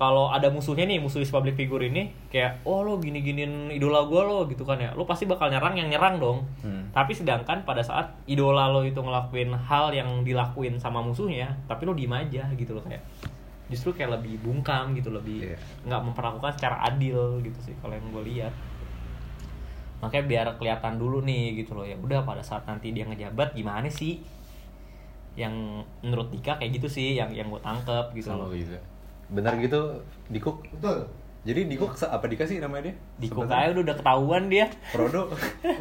kalau 0.00 0.32
ada 0.32 0.48
musuhnya 0.48 0.88
nih 0.88 0.96
musuh 0.96 1.20
public 1.22 1.54
figure 1.54 1.84
ini 1.84 2.08
kayak 2.26 2.64
oh 2.64 2.80
lo 2.80 2.96
gini 2.96 3.20
giniin 3.20 3.68
idola 3.68 4.00
gue 4.02 4.16
lo 4.18 4.48
gitu 4.48 4.64
kan 4.64 4.80
ya 4.80 4.90
lo 4.90 5.04
pasti 5.04 5.24
bakal 5.24 5.46
nyerang 5.46 5.76
yang 5.76 5.88
nyerang 5.88 6.16
dong 6.16 6.48
Hmm. 6.64 6.88
tapi 6.90 7.12
sedangkan 7.12 7.62
pada 7.62 7.80
saat 7.80 8.16
idola 8.24 8.66
lo 8.66 8.80
itu 8.80 8.96
ngelakuin 8.96 9.52
hal 9.52 9.92
yang 9.92 10.24
dilakuin 10.24 10.74
sama 10.74 10.98
musuhnya 10.98 11.52
tapi 11.66 11.84
lo 11.84 11.92
diem 11.92 12.10
aja 12.10 12.48
gitu 12.50 12.72
loh 12.72 12.80
kayak 12.80 13.04
justru 13.68 13.92
kayak 13.92 14.16
lebih 14.16 14.40
bungkam 14.40 14.92
gitu 14.94 15.08
lebih 15.10 15.46
Iya. 15.46 15.60
nggak 15.84 16.00
memperlakukan 16.02 16.52
secara 16.54 16.80
adil 16.82 17.20
gitu 17.40 17.60
sih 17.62 17.76
kalau 17.78 17.92
yang 17.92 18.08
gue 18.08 18.24
lihat 18.26 18.52
makanya 20.00 20.24
biar 20.26 20.46
kelihatan 20.56 20.96
dulu 20.96 21.20
nih 21.20 21.60
gitu 21.60 21.76
loh 21.76 21.84
ya 21.84 21.92
udah 21.94 22.24
pada 22.24 22.40
saat 22.40 22.64
nanti 22.64 22.88
dia 22.90 23.04
ngejabat 23.04 23.52
gimana 23.52 23.84
sih 23.86 24.16
yang 25.36 25.52
menurut 26.00 26.32
Dika 26.32 26.56
kayak 26.56 26.72
gitu 26.74 26.88
sih 26.88 27.14
yang 27.14 27.28
yang 27.30 27.46
gue 27.46 27.60
tangkep 27.60 28.16
gitu 28.16 28.32
Sama 28.32 28.48
loh 28.48 28.50
juga. 28.50 28.80
Benar 29.30 29.54
gitu 29.56 30.02
Dikup? 30.26 30.62
Betul. 30.70 31.06
Jadi 31.40 31.60
Diko 31.66 31.88
se- 31.96 32.04
apa 32.04 32.28
dikasih 32.28 32.60
namanya 32.60 32.92
dia? 32.92 32.94
di 33.16 33.24
Sebenarnya? 33.24 33.48
udah 33.72 33.80
udah 33.80 33.96
ketahuan 33.96 34.42
dia 34.52 34.66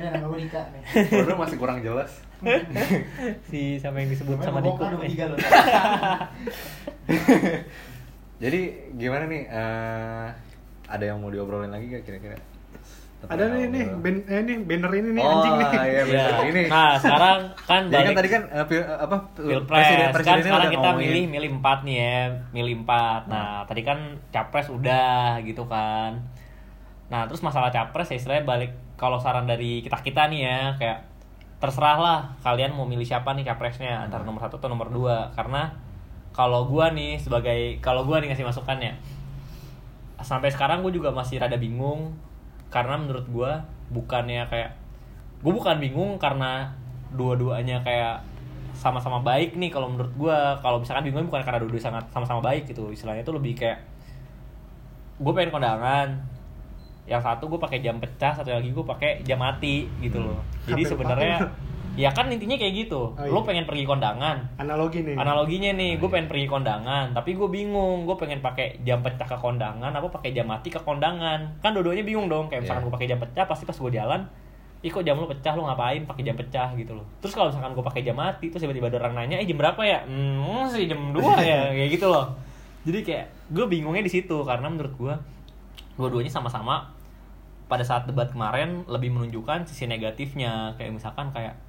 nama 0.09 0.25
gue 0.25 0.39
Dika 0.39 0.61
nih. 0.71 0.81
Frodo 1.05 1.33
masih 1.35 1.57
kurang 1.59 1.83
jelas. 1.83 2.11
si 3.51 3.75
sama 3.75 3.99
yang 3.99 4.07
disebut 4.07 4.39
Namanya 4.39 4.47
sama 4.47 4.59
nih. 5.03 5.09
tiga 5.11 5.25
loh. 5.27 5.39
Jadi 8.39 8.59
gimana 8.95 9.27
nih? 9.27 9.43
eh, 9.45 10.27
ada 10.87 11.03
yang 11.03 11.19
mau 11.19 11.27
diobrolin 11.27 11.69
lagi 11.69 11.91
gak 11.91 12.07
kira-kira? 12.07 12.39
Tetap 13.19 13.35
Ada 13.35 13.43
nih 13.49 13.67
nih 13.67 13.85
ben, 13.97 14.15
eh, 14.23 14.41
nih 14.41 14.55
banner 14.61 14.91
ini 14.93 15.09
nih 15.11 15.21
oh, 15.21 15.31
anjing 15.33 15.53
nih. 15.53 15.67
iya 15.67 15.83
Iya. 15.83 16.03
bener. 16.05 16.31
Ini. 16.45 16.63
Nah 16.65 16.91
sekarang 16.95 17.39
kan 17.59 17.81
Jadi 17.83 17.91
kan 17.91 18.03
balik 18.05 18.15
tadi 18.15 18.29
kan 18.29 18.43
eh, 18.49 18.65
pil- 18.65 18.87
apa 18.89 19.15
pilpres 19.33 19.67
presiden- 19.69 19.99
kan 19.99 20.13
presidennya 20.13 20.43
sekarang 20.45 20.61
udah 20.61 20.71
kita 20.71 20.79
ngomongin. 20.85 21.03
milih 21.05 21.23
milih 21.29 21.49
empat 21.53 21.77
nih 21.81 21.95
ya 21.97 22.17
milih 22.49 22.73
empat 22.79 23.21
nah 23.25 23.51
tadi 23.63 23.81
kan 23.81 23.99
capres 24.29 24.67
udah 24.69 25.11
gitu 25.41 25.63
kan 25.65 26.11
nah 27.07 27.25
terus 27.25 27.41
masalah 27.41 27.67
capres 27.69 28.07
ya 28.07 28.15
istilahnya 28.15 28.45
balik 28.45 28.71
kalau 28.95 29.17
saran 29.17 29.43
dari 29.43 29.81
kita 29.81 29.99
kita 29.99 30.27
nih 30.27 30.39
ya 30.41 30.59
kayak 30.75 30.97
terserah 31.57 31.97
lah 31.97 32.19
kalian 32.39 32.71
mau 32.71 32.85
milih 32.85 33.03
siapa 33.03 33.33
nih 33.33 33.43
capresnya 33.43 33.99
antara 34.01 34.23
nomor 34.23 34.39
satu 34.39 34.55
atau 34.55 34.67
nomor 34.67 34.87
dua 34.87 35.27
karena 35.33 35.67
kalau 36.31 36.63
gua 36.65 36.87
nih 36.89 37.17
sebagai 37.17 37.57
kalau 37.79 38.05
gua 38.05 38.19
nih 38.19 38.29
ngasih 38.29 38.45
masukan 38.45 38.79
ya 38.79 38.93
sampai 40.17 40.47
sekarang 40.47 40.79
gue 40.79 40.91
juga 40.93 41.09
masih 41.09 41.35
rada 41.35 41.55
bingung 41.55 42.11
karena 42.69 42.95
menurut 43.01 43.25
gue 43.25 43.51
bukannya 43.89 44.45
kayak 44.49 44.71
gue 45.41 45.51
bukan 45.53 45.77
bingung 45.81 46.21
karena 46.21 46.73
dua-duanya 47.09 47.81
kayak 47.81 48.21
sama-sama 48.77 49.19
baik 49.19 49.57
nih 49.57 49.73
kalau 49.73 49.91
menurut 49.91 50.13
gue 50.15 50.37
kalau 50.63 50.79
misalkan 50.79 51.09
bingung 51.09 51.27
bukan 51.27 51.43
karena 51.43 51.59
dua-duanya 51.59 51.85
sangat 51.91 52.05
sama-sama 52.13 52.41
baik 52.45 52.69
gitu. 52.69 52.93
Istilahnya 52.93 53.25
itu 53.25 53.33
lebih 53.33 53.53
kayak 53.57 53.83
gue 55.19 55.33
pengen 55.35 55.51
kondangan. 55.51 56.09
Yang 57.09 57.21
satu 57.25 57.49
gue 57.49 57.59
pakai 57.59 57.81
jam 57.81 57.97
pecah 57.97 58.37
satu 58.37 58.53
lagi 58.53 58.69
gue 58.69 58.85
pakai 58.85 59.25
jam 59.25 59.41
mati 59.41 59.89
gitu 59.99 60.21
loh. 60.21 60.39
Jadi 60.69 60.85
Hampir 60.85 60.91
sebenarnya. 60.93 61.37
Ya 61.99 62.15
kan 62.15 62.31
intinya 62.31 62.55
kayak 62.55 62.87
gitu. 62.87 63.11
Oh, 63.11 63.19
iya. 63.19 63.27
lo 63.27 63.43
pengen 63.43 63.67
pergi 63.67 63.83
kondangan. 63.83 64.55
Analogi 64.55 65.03
nih. 65.03 65.19
analoginya 65.19 65.75
nih 65.75 65.99
gue 65.99 66.07
pengen 66.07 66.31
pergi 66.31 66.47
kondangan 66.47 67.11
tapi 67.11 67.35
gue 67.35 67.45
bingung 67.45 68.07
gue 68.07 68.15
pengen 68.15 68.39
pakai 68.39 68.79
jam 68.81 69.03
pecah 69.03 69.27
ke 69.27 69.35
kondangan 69.35 69.91
apa 69.91 70.07
pakai 70.07 70.31
jam 70.31 70.47
mati 70.47 70.71
ke 70.71 70.79
kondangan? 70.79 71.59
Kan 71.59 71.75
dua-duanya 71.75 72.07
bingung 72.07 72.31
dong 72.31 72.47
kayak 72.47 72.63
misalkan 72.63 72.81
Iya. 72.81 72.87
gue 72.87 72.93
pakai 72.95 73.07
jam 73.07 73.19
pecah 73.19 73.43
pasti 73.43 73.63
pas 73.63 73.75
gue 73.75 73.91
jalan 73.91 74.21
Ih 74.79 74.87
kok 74.87 75.03
jam 75.03 75.19
lu 75.19 75.27
pecah? 75.27 75.59
Lu 75.59 75.67
ngapain 75.67 76.07
pakai 76.07 76.23
jam 76.23 76.39
pecah? 76.39 76.71
gitu 76.73 76.95
loh. 76.95 77.03
Terus 77.19 77.35
kalau 77.35 77.51
misalkan 77.51 77.75
gue 77.75 77.83
pakai 77.83 77.99
jam 77.99 78.15
mati 78.15 78.47
terus 78.47 78.63
tiba-tiba 78.63 78.87
ada 78.87 79.03
orang 79.03 79.13
nanya 79.19 79.35
eh 79.35 79.43
jam 79.43 79.59
berapa 79.59 79.81
ya? 79.83 79.99
Hmm 80.07 80.71
sih 80.71 80.87
jam 80.87 81.11
2 81.11 81.19
ya 81.43 81.67
kayak 81.75 81.89
gitu 81.91 82.07
loh. 82.07 82.31
Jadi 82.87 83.03
kayak 83.03 83.25
gue 83.51 83.65
bingungnya 83.67 83.99
di 83.99 84.07
situ 84.07 84.39
karena 84.47 84.71
menurut 84.71 84.95
gue 84.95 85.13
dua-duanya 85.99 86.31
sama-sama 86.31 86.95
pada 87.67 87.83
saat 87.83 88.07
debat 88.07 88.31
kemarin 88.31 88.87
lebih 88.87 89.11
menunjukkan 89.11 89.67
sisi 89.67 89.83
negatifnya. 89.83 90.79
Kayak 90.79 90.95
misalkan 90.95 91.27
kayak 91.35 91.59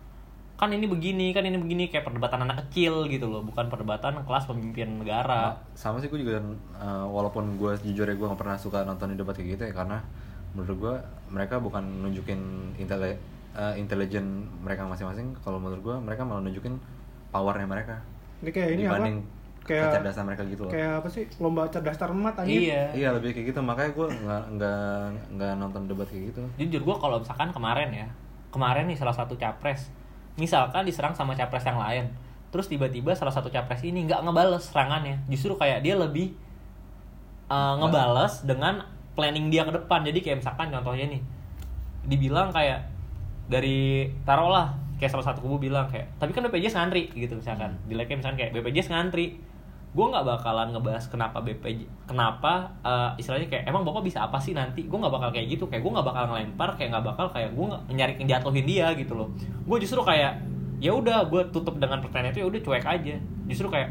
kan 0.61 0.69
ini 0.77 0.85
begini 0.85 1.33
kan 1.33 1.41
ini 1.41 1.57
begini 1.57 1.89
kayak 1.89 2.05
perdebatan 2.05 2.45
anak 2.45 2.69
kecil 2.69 3.09
gitu 3.09 3.25
loh 3.33 3.41
bukan 3.41 3.73
perdebatan 3.73 4.21
kelas 4.29 4.45
pemimpin 4.45 5.01
negara. 5.01 5.57
Sama 5.73 5.97
sih 6.05 6.13
gue 6.13 6.21
juga 6.21 6.37
eh, 6.77 7.07
walaupun 7.09 7.57
gue 7.57 7.81
jujur 7.81 8.05
ya 8.05 8.13
gue 8.13 8.27
gak 8.29 8.37
pernah 8.37 8.61
suka 8.61 8.85
nonton 8.85 9.17
debat 9.17 9.33
kayak 9.33 9.57
gitu 9.57 9.63
ya 9.65 9.73
karena 9.73 10.05
menurut 10.53 10.77
gue 10.77 10.95
mereka 11.33 11.57
bukan 11.65 11.81
nunjukin 12.05 12.41
intele 12.77 13.17
eh, 13.57 13.75
intelijen 13.81 14.45
mereka 14.61 14.85
masing-masing. 14.85 15.33
Kalau 15.41 15.57
menurut 15.57 15.81
gue 15.81 15.97
mereka 15.97 16.29
malah 16.29 16.45
nunjukin 16.45 16.77
powernya 17.33 17.65
mereka. 17.65 18.05
Ini 18.45 18.51
kayak 18.53 18.69
ini 18.77 18.83
apa? 18.85 19.01
dibanding 19.01 19.19
Kayak 19.61 19.93
kecerdasan 19.97 20.25
mereka 20.29 20.43
gitu 20.45 20.63
loh. 20.69 20.73
kayak 20.77 20.93
apa 21.01 21.09
sih? 21.09 21.25
Lomba 21.41 21.73
cerdas 21.73 21.97
cermat 21.97 22.37
anjing. 22.37 22.69
iya. 22.69 22.93
Iya 22.93 23.09
lebih 23.17 23.33
kayak 23.33 23.57
gitu. 23.57 23.61
Makanya 23.65 23.97
gue 23.97 24.07
nggak 24.13 24.45
nggak 24.61 24.85
nggak 25.41 25.53
nonton 25.57 25.83
debat 25.89 26.05
kayak 26.05 26.37
gitu. 26.37 26.43
Jujur 26.61 26.81
gue 26.85 26.97
kalau 27.01 27.17
misalkan 27.17 27.49
kemarin 27.49 27.89
ya 27.97 28.09
kemarin 28.51 28.85
nih 28.91 28.99
salah 28.99 29.15
satu 29.15 29.39
capres 29.39 29.89
misalkan 30.41 30.89
diserang 30.89 31.13
sama 31.13 31.37
capres 31.37 31.69
yang 31.69 31.77
lain 31.77 32.09
terus 32.51 32.67
tiba-tiba 32.67 33.15
salah 33.15 33.31
satu 33.31 33.49
capres 33.49 33.87
ini 33.87 34.05
nggak 34.11 34.27
ngebales 34.27 34.67
serangannya. 34.71 35.23
Justru 35.31 35.55
kayak 35.55 35.87
dia 35.87 35.95
lebih 35.95 36.35
uh, 37.47 37.79
ngebales 37.79 38.43
dengan 38.43 38.83
planning 39.15 39.49
dia 39.55 39.63
ke 39.63 39.73
depan. 39.75 40.03
Jadi 40.03 40.19
kayak 40.19 40.43
misalkan 40.43 40.75
contohnya 40.75 41.07
nih 41.15 41.23
dibilang 42.11 42.51
kayak 42.51 42.91
dari 43.47 44.11
taruhlah 44.27 44.75
kayak 44.99 45.15
salah 45.15 45.27
satu 45.33 45.41
kubu 45.47 45.71
bilang 45.71 45.89
kayak 45.89 46.13
tapi 46.21 46.35
kan 46.35 46.45
BPJS 46.51 46.75
ngantri 46.75 47.15
gitu 47.15 47.39
misalkan. 47.39 47.79
Di 47.87 47.95
like 47.95 48.11
misalkan 48.11 48.39
kayak 48.39 48.51
BPJS 48.51 48.91
ngantri 48.91 49.39
gue 49.91 50.07
nggak 50.07 50.23
bakalan 50.23 50.71
ngebahas 50.71 51.05
kenapa 51.11 51.43
BPJ 51.43 51.83
kenapa 52.07 52.71
eh, 52.87 53.11
istilahnya 53.19 53.51
kayak 53.51 53.65
emang 53.67 53.83
bapak 53.83 54.07
bisa 54.07 54.23
apa 54.23 54.39
sih 54.39 54.55
nanti? 54.55 54.87
Gue 54.87 55.03
nggak 55.03 55.11
bakal 55.11 55.31
kayak 55.35 55.47
gitu. 55.51 55.67
Kayak 55.67 55.83
gue 55.83 55.93
nggak 55.99 56.07
bakal 56.07 56.25
ngelempar 56.31 56.71
kayak 56.79 56.89
nggak 56.95 57.07
bakal 57.11 57.27
kayak 57.35 57.51
gue 57.55 57.67
nyari 57.91 58.13
ngejatuhin 58.23 58.67
dia 58.67 58.87
gitu 58.95 59.13
loh. 59.19 59.29
Gue 59.67 59.77
justru 59.83 59.99
kayak 60.07 60.47
ya 60.79 60.95
udah 60.95 61.27
gue 61.27 61.43
tutup 61.51 61.77
dengan 61.77 61.99
pertanyaan 62.01 62.33
itu 62.33 62.41
ya 62.43 62.49
udah 62.49 62.61
cuek 62.63 62.87
aja. 62.87 63.17
Justru 63.51 63.67
kayak 63.67 63.91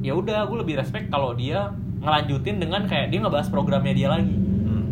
ya 0.00 0.12
udah 0.14 0.46
gue 0.46 0.56
lebih 0.62 0.78
respect 0.78 1.10
kalau 1.10 1.34
dia 1.34 1.74
ngelanjutin 2.00 2.56
dengan 2.62 2.86
kayak 2.86 3.10
dia 3.10 3.18
ngebahas 3.20 3.50
programnya 3.50 3.92
dia 3.92 4.08
lagi. 4.08 4.50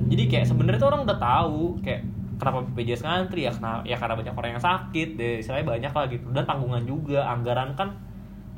Jadi 0.08 0.24
kayak 0.24 0.46
sebenarnya 0.48 0.80
tuh 0.80 0.88
orang 0.88 1.02
udah 1.04 1.18
tahu 1.20 1.60
kayak 1.84 2.00
kenapa 2.40 2.64
BPJS 2.72 3.04
ngantri? 3.04 3.44
Ya 3.44 3.52
karena 3.52 3.72
ya 3.84 3.96
karena 4.00 4.14
banyak 4.16 4.34
orang 4.34 4.50
yang 4.56 4.64
sakit 4.64 5.08
deh 5.20 5.34
istilahnya 5.44 5.66
banyak 5.68 5.92
lah 5.92 6.04
gitu. 6.08 6.26
Dan 6.32 6.44
tanggungan 6.48 6.82
juga 6.88 7.28
anggaran 7.28 7.76
kan 7.76 8.07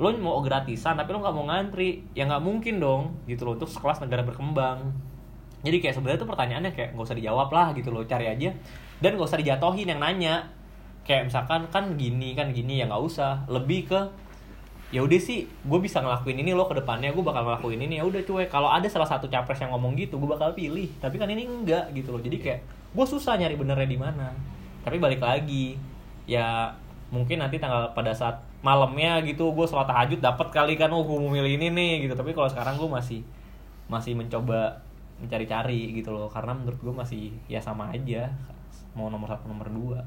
lo 0.01 0.09
mau 0.17 0.41
gratisan 0.41 0.97
tapi 0.97 1.13
lo 1.13 1.21
nggak 1.21 1.35
mau 1.37 1.45
ngantri. 1.45 2.01
Ya 2.17 2.25
nggak 2.25 2.41
mungkin 2.41 2.81
dong 2.81 3.21
gitu 3.29 3.45
loh 3.45 3.53
untuk 3.53 3.69
sekelas 3.69 4.01
negara 4.01 4.25
berkembang. 4.25 4.89
Jadi 5.61 5.77
kayak 5.77 5.93
sebenarnya 5.93 6.19
tuh 6.25 6.29
pertanyaannya 6.33 6.71
kayak 6.73 6.97
nggak 6.97 7.05
usah 7.05 7.17
dijawab 7.21 7.53
lah 7.53 7.67
gitu 7.77 7.93
loh 7.93 8.01
cari 8.09 8.25
aja. 8.25 8.49
Dan 8.97 9.13
nggak 9.13 9.29
usah 9.29 9.37
dijatohin 9.37 9.93
yang 9.93 10.01
nanya. 10.01 10.49
Kayak 11.05 11.29
misalkan 11.29 11.69
kan 11.69 11.93
gini 12.01 12.33
kan 12.33 12.49
gini 12.49 12.81
ya 12.81 12.89
nggak 12.89 13.03
usah. 13.05 13.45
Lebih 13.45 13.93
ke 13.93 14.01
ya 14.91 15.05
udah 15.05 15.21
sih 15.21 15.47
gue 15.47 15.79
bisa 15.79 16.03
ngelakuin 16.03 16.35
ini 16.43 16.51
lo 16.51 16.67
ke 16.67 16.75
depannya 16.75 17.13
gue 17.13 17.21
bakal 17.21 17.45
ngelakuin 17.45 17.85
ini. 17.85 18.01
Ya 18.01 18.03
udah 18.09 18.25
cuy 18.25 18.49
kalau 18.49 18.73
ada 18.73 18.89
salah 18.89 19.05
satu 19.05 19.29
capres 19.29 19.61
yang 19.61 19.69
ngomong 19.69 19.93
gitu 20.01 20.17
gue 20.17 20.29
bakal 20.33 20.57
pilih. 20.57 20.89
Tapi 20.97 21.21
kan 21.21 21.29
ini 21.29 21.45
enggak 21.45 21.93
gitu 21.93 22.09
loh. 22.09 22.21
Jadi 22.25 22.41
kayak 22.41 22.65
gue 22.97 23.05
susah 23.05 23.37
nyari 23.37 23.53
benernya 23.53 23.85
di 23.85 24.01
mana. 24.01 24.33
Tapi 24.81 24.97
balik 24.97 25.21
lagi 25.21 25.77
ya 26.25 26.73
mungkin 27.13 27.37
nanti 27.37 27.61
tanggal 27.61 27.93
pada 27.93 28.17
saat 28.17 28.50
malamnya 28.61 29.21
gitu 29.25 29.53
gue 29.53 29.65
sholat 29.65 29.89
tahajud 29.89 30.21
dapat 30.21 30.53
kali 30.53 30.77
kan 30.77 30.93
oh 30.93 31.01
gue 31.05 31.17
mau 31.17 31.33
milih 31.33 31.57
ini 31.57 31.67
nih 31.73 31.93
gitu. 32.07 32.13
Tapi 32.13 32.33
kalau 32.33 32.49
sekarang 32.49 32.77
gue 32.77 32.89
masih 32.89 33.21
masih 33.89 34.13
mencoba 34.15 34.81
mencari-cari 35.21 35.97
gitu 35.97 36.13
loh. 36.13 36.29
Karena 36.29 36.53
menurut 36.53 36.79
gue 36.81 36.93
masih 36.93 37.33
ya 37.49 37.59
sama 37.61 37.89
aja 37.89 38.29
mau 38.93 39.09
nomor 39.09 39.29
satu 39.29 39.49
nomor 39.49 39.67
dua. 39.69 39.99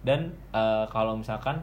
Dan 0.00 0.32
eh, 0.52 0.84
kalau 0.88 1.16
misalkan 1.16 1.60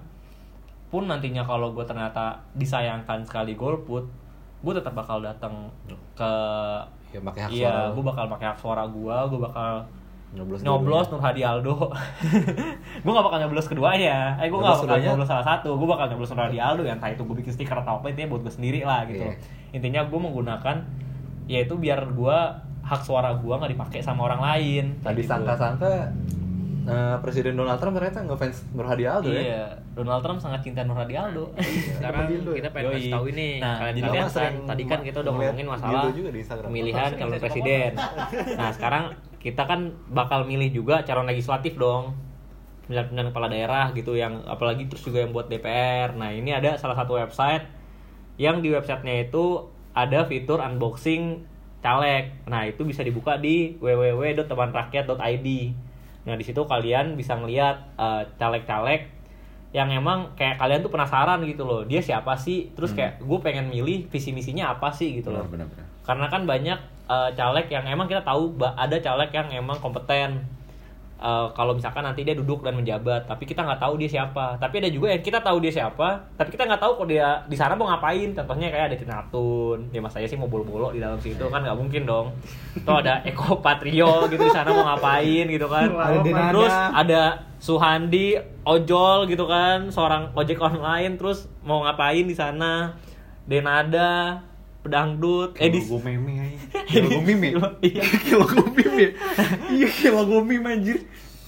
pun 0.88 1.04
nantinya 1.06 1.44
kalau 1.44 1.76
gue 1.76 1.84
ternyata 1.84 2.40
disayangkan 2.56 3.28
sekali 3.28 3.60
golput 3.60 4.08
gue 4.64 4.74
tetap 4.74 4.96
bakal 4.96 5.22
datang 5.22 5.70
ke 6.18 6.34
ya 7.14 7.20
pakai 7.22 7.42
hak 7.46 7.50
iya 7.54 7.68
suara 7.68 7.84
gue 7.94 8.04
bakal 8.04 8.26
pakai 8.32 8.48
hak 8.50 8.60
suara 8.60 8.84
gue 8.88 9.16
gue 9.30 9.40
bakal 9.40 9.72
nyoblos 10.28 10.60
nyoblos. 10.60 11.08
Nur 11.08 11.22
Hadi 11.22 11.42
Aldo. 11.42 11.92
Gue 13.04 13.12
gak 13.12 13.26
bakal 13.26 13.40
nyoblos 13.40 13.66
keduanya. 13.66 14.36
Eh 14.38 14.48
gue 14.48 14.58
gak 14.58 14.68
bakal 14.76 14.84
keduanya? 14.86 15.08
nyoblos 15.12 15.28
salah 15.28 15.46
satu. 15.46 15.70
Gue 15.74 15.88
bakal 15.88 16.06
nyoblos 16.10 16.30
Nur 16.30 16.42
Hadi 16.42 16.60
Aldo 16.60 16.84
yang 16.84 16.98
entah 16.98 17.10
itu 17.10 17.24
gue 17.24 17.36
bikin 17.38 17.54
stiker 17.54 17.78
atau 17.78 17.98
apa 17.98 18.10
intinya 18.10 18.32
buat 18.32 18.42
gue 18.44 18.54
sendiri 18.54 18.82
lah 18.82 19.06
gitu 19.06 19.24
Iya. 19.24 19.36
intinya 19.70 20.02
gue 20.04 20.20
menggunakan 20.20 20.78
yaitu 21.46 21.76
biar 21.76 22.08
gue 22.08 22.38
hak 22.82 23.02
suara 23.02 23.36
gue 23.36 23.52
nggak 23.52 23.72
dipakai 23.72 24.00
sama 24.00 24.26
orang 24.26 24.42
lain. 24.42 24.86
Tadi 24.98 25.04
Kayak 25.04 25.18
gitu. 25.18 25.32
sangka-sangka 25.32 25.92
eh, 26.88 27.16
presiden 27.20 27.54
Donald 27.56 27.80
Trump 27.80 27.96
ternyata 27.96 28.24
ngefans 28.24 28.58
Nur 28.72 28.88
Hadi 28.88 29.04
Aldo 29.04 29.28
ya? 29.28 29.42
Iya 29.42 29.64
Donald 29.92 30.22
Trump 30.22 30.40
sangat 30.40 30.62
cinta 30.62 30.84
Nur 30.84 30.96
Hadi 30.96 31.16
Aldo. 31.16 31.52
Dildo 31.52 31.98
sekarang 32.00 32.24
ya? 32.32 32.56
kita 32.56 32.70
pengen 32.72 32.92
kasih 32.94 33.12
tahu 33.12 33.26
ini. 33.32 33.50
Nah 33.60 33.76
Jadi 33.82 34.00
jadi 34.00 34.10
kan 34.14 34.28
tadi 34.64 34.84
kan 34.86 35.00
kita 35.04 35.18
udah 35.20 35.32
ngomongin 35.34 35.68
masalah 35.68 36.04
juga 36.12 36.30
di 36.32 36.42
pemilihan 36.46 37.10
calon 37.12 37.40
presiden. 37.40 37.92
nah 38.56 38.70
sekarang 38.72 39.04
kita 39.48 39.64
kan 39.64 39.96
bakal 40.12 40.44
milih 40.44 40.76
juga 40.76 41.08
calon 41.08 41.24
legislatif 41.24 41.80
dong. 41.80 42.12
Pemilihan 42.88 43.32
kepala 43.32 43.48
daerah 43.48 43.86
gitu 43.96 44.16
yang 44.16 44.44
apalagi 44.44 44.92
terus 44.92 45.04
juga 45.08 45.24
yang 45.24 45.32
buat 45.36 45.52
DPR 45.52 46.16
nah 46.16 46.32
ini 46.32 46.56
ada 46.56 46.80
salah 46.80 46.96
satu 46.96 47.20
website 47.20 47.68
yang 48.40 48.64
di 48.64 48.72
websitenya 48.72 49.28
itu 49.28 49.68
ada 49.92 50.24
fitur 50.28 50.60
unboxing 50.60 51.44
caleg. 51.84 52.36
Nah 52.48 52.68
itu 52.68 52.84
bisa 52.84 53.04
dibuka 53.04 53.40
di 53.40 53.80
www.temanrakyat.id 53.80 55.48
nah 56.28 56.36
di 56.36 56.44
situ 56.44 56.60
kalian 56.68 57.16
bisa 57.16 57.40
ngeliat 57.40 57.96
eh, 57.96 58.24
caleg-caleg 58.36 59.08
yang 59.76 59.88
emang 59.92 60.36
kayak 60.36 60.60
kalian 60.60 60.84
tuh 60.84 60.92
penasaran 60.92 61.40
gitu 61.44 61.64
loh 61.68 61.84
dia 61.84 62.00
siapa 62.04 62.36
sih? 62.40 62.72
Terus 62.76 62.96
kayak 62.96 63.24
gue 63.24 63.40
pengen 63.44 63.68
milih 63.72 64.08
visi 64.08 64.32
misinya 64.32 64.76
apa 64.76 64.92
sih? 64.96 65.20
gitu 65.20 65.32
loh. 65.32 65.44
benar 65.48 65.68
benar. 65.68 65.88
Karena 66.08 66.28
kan 66.32 66.48
banyak 66.48 66.80
eh, 67.08 67.30
caleg 67.34 67.68
yang 67.72 67.88
emang 67.88 68.08
kita 68.12 68.22
tahu 68.22 68.56
ada 68.60 68.96
caleg 69.00 69.32
yang 69.32 69.48
emang 69.52 69.80
kompeten. 69.80 70.44
Eh, 71.18 71.48
kalau 71.58 71.74
misalkan 71.74 72.06
nanti 72.06 72.22
dia 72.22 72.38
duduk 72.38 72.62
dan 72.62 72.78
menjabat 72.78 73.26
tapi 73.26 73.50
kita 73.50 73.66
nggak 73.66 73.82
tahu 73.82 73.98
dia 73.98 74.06
siapa. 74.06 74.54
Tapi 74.62 74.86
ada 74.86 74.90
juga 74.94 75.10
yang 75.10 75.26
kita 75.26 75.42
tahu 75.42 75.58
dia 75.58 75.74
siapa 75.74 76.30
tapi 76.38 76.54
kita 76.54 76.70
nggak 76.70 76.78
tahu 76.78 76.94
kok 77.02 77.08
dia 77.10 77.42
di 77.50 77.58
sana 77.58 77.74
mau 77.74 77.90
ngapain. 77.90 78.38
Contohnya 78.38 78.70
kayak 78.70 78.94
ada 78.94 78.98
Tinatun 79.02 79.90
ya 79.90 79.98
mas 79.98 80.14
saya 80.14 80.30
sih 80.30 80.38
mau 80.38 80.46
bolo-bolo 80.46 80.94
di 80.94 81.02
dalam 81.02 81.18
situ 81.18 81.42
kan 81.50 81.66
nggak 81.66 81.74
mungkin 81.74 82.06
dong. 82.06 82.30
Atau 82.86 83.02
ada 83.02 83.26
Eko 83.26 83.58
Patrio 83.66 84.30
gitu 84.30 84.46
di 84.46 84.54
sana 84.54 84.70
mau 84.70 84.86
ngapain 84.94 85.46
gitu 85.50 85.66
kan. 85.66 85.90
Terus 86.54 86.74
ada 86.94 87.22
Suhandi 87.58 88.38
ojol 88.62 89.26
gitu 89.26 89.50
kan 89.50 89.90
seorang 89.90 90.30
ojek 90.38 90.62
online 90.62 91.18
terus 91.18 91.50
mau 91.66 91.82
ngapain 91.82 92.30
di 92.30 92.38
sana. 92.38 92.94
Denada 93.50 94.38
pedangdut 94.88 95.52
eh 95.56 95.68
di 95.68 95.80
logo 95.80 96.00
meme 96.00 96.34
aja 96.40 96.58
Kayak 96.88 97.04
logo 97.06 97.20
meme 97.22 97.48
Iya. 97.82 98.02
Kayak 98.24 98.38
logo 98.40 98.62
meme 98.72 99.06
iya 99.70 99.88
kayak 99.90 100.14
logo 100.16 100.38
meme 100.42 100.68
anjir 100.70 100.98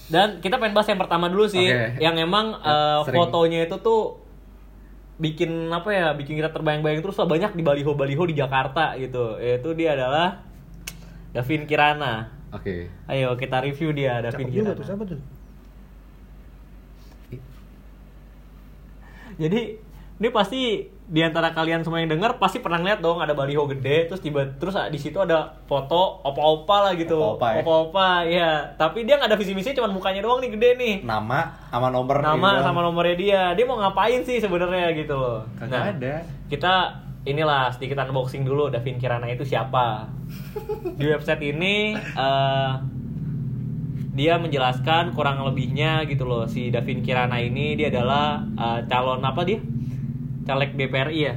Dan 0.06 0.38
kita 0.38 0.56
pengen 0.56 0.74
bahas 0.74 0.86
yang 0.86 0.98
pertama 0.98 1.26
dulu 1.26 1.46
sih, 1.46 1.64
Oke. 1.64 1.96
yang 1.98 2.14
emang 2.14 2.58
Ya, 2.58 3.00
sering. 3.02 3.14
fotonya 3.16 3.64
itu 3.64 3.78
tuh 3.78 4.18
bikin 5.16 5.48
apa 5.68 5.86
ya, 5.88 6.06
bikin 6.12 6.34
kita 6.34 6.50
terbayang-bayang 6.50 6.98
terus 6.98 7.14
lah 7.14 7.24
banyak 7.24 7.52
di 7.52 7.62
baliho-baliho 7.62 8.24
di 8.24 8.34
Jakarta 8.34 8.96
gitu. 8.96 9.36
Yaitu 9.36 9.70
dia 9.72 9.94
adalah 9.94 10.42
Davin 11.30 11.62
Kirana. 11.62 12.26
oke 12.50 12.90
Ayo 13.06 13.32
kita 13.34 13.62
review 13.62 13.92
dia 13.92 14.18
Davin 14.18 14.44
Cakep 14.44 14.50
juga 14.50 14.62
Kirana. 14.66 14.78
tuh, 14.78 14.84
siapa 14.84 15.02
tuh? 15.06 15.20
Jadi 19.38 19.60
ini 20.18 20.28
pasti 20.30 20.84
di 21.10 21.26
antara 21.26 21.50
kalian 21.50 21.82
semua 21.82 21.98
yang 21.98 22.14
denger 22.14 22.38
pasti 22.38 22.62
pernah 22.62 22.78
lihat 22.78 23.02
dong 23.02 23.18
ada 23.18 23.34
baliho 23.34 23.66
gede 23.66 24.06
terus 24.06 24.22
tiba 24.22 24.46
terus 24.62 24.78
di 24.94 24.98
situ 25.02 25.18
ada 25.18 25.58
foto 25.66 26.22
opa-opa 26.22 26.86
lah 26.86 26.92
gitu. 26.94 27.18
Opa-opa 27.18 27.46
ya? 27.50 27.60
Opa-opa, 27.66 28.08
iya. 28.30 28.50
Tapi 28.78 29.02
dia 29.02 29.18
nggak 29.18 29.34
ada 29.34 29.38
visi 29.38 29.50
misi 29.50 29.74
cuma 29.74 29.90
mukanya 29.90 30.22
doang 30.22 30.38
nih 30.38 30.54
gede 30.54 30.70
nih. 30.78 30.94
nama 31.02 31.50
sama 31.66 31.90
nomor 31.90 32.22
nama 32.22 32.62
sama 32.62 32.80
nomornya 32.86 33.16
dia 33.18 33.40
dia 33.58 33.66
mau 33.66 33.82
ngapain 33.82 34.22
sih 34.22 34.38
sebenarnya 34.38 34.94
gitu 34.94 35.18
loh 35.18 35.42
Kagak 35.58 35.98
ada. 35.98 36.22
kita 36.46 37.02
inilah 37.26 37.74
sedikit 37.74 37.98
unboxing 38.06 38.46
dulu 38.46 38.70
Davin 38.70 38.96
Kirana 38.96 39.26
itu 39.26 39.42
siapa 39.42 40.06
di 40.98 41.04
website 41.10 41.42
ini 41.42 41.94
eh, 41.98 42.72
dia 44.14 44.34
menjelaskan 44.38 45.14
kurang 45.14 45.42
lebihnya 45.46 46.06
gitu 46.06 46.26
loh 46.26 46.46
si 46.46 46.70
Davin 46.70 47.02
Kirana 47.02 47.38
ini 47.42 47.74
dia 47.74 47.90
adalah 47.90 48.46
eh, 48.54 48.80
calon 48.86 49.22
apa 49.22 49.42
dia 49.42 49.58
caleg 50.50 50.74
DPRI 50.74 51.20
ya? 51.20 51.34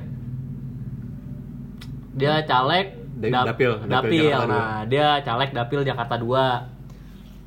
Dia 2.14 2.42
caleg 2.44 2.88
Da- 3.14 3.46
Dapil, 3.48 3.72
Dapil 3.86 4.26
Dapil, 4.26 4.36
nah 4.50 4.84
dia 4.84 5.22
caleg 5.22 5.54
Dapil 5.54 5.82
Jakarta 5.84 6.18
2 6.18 6.74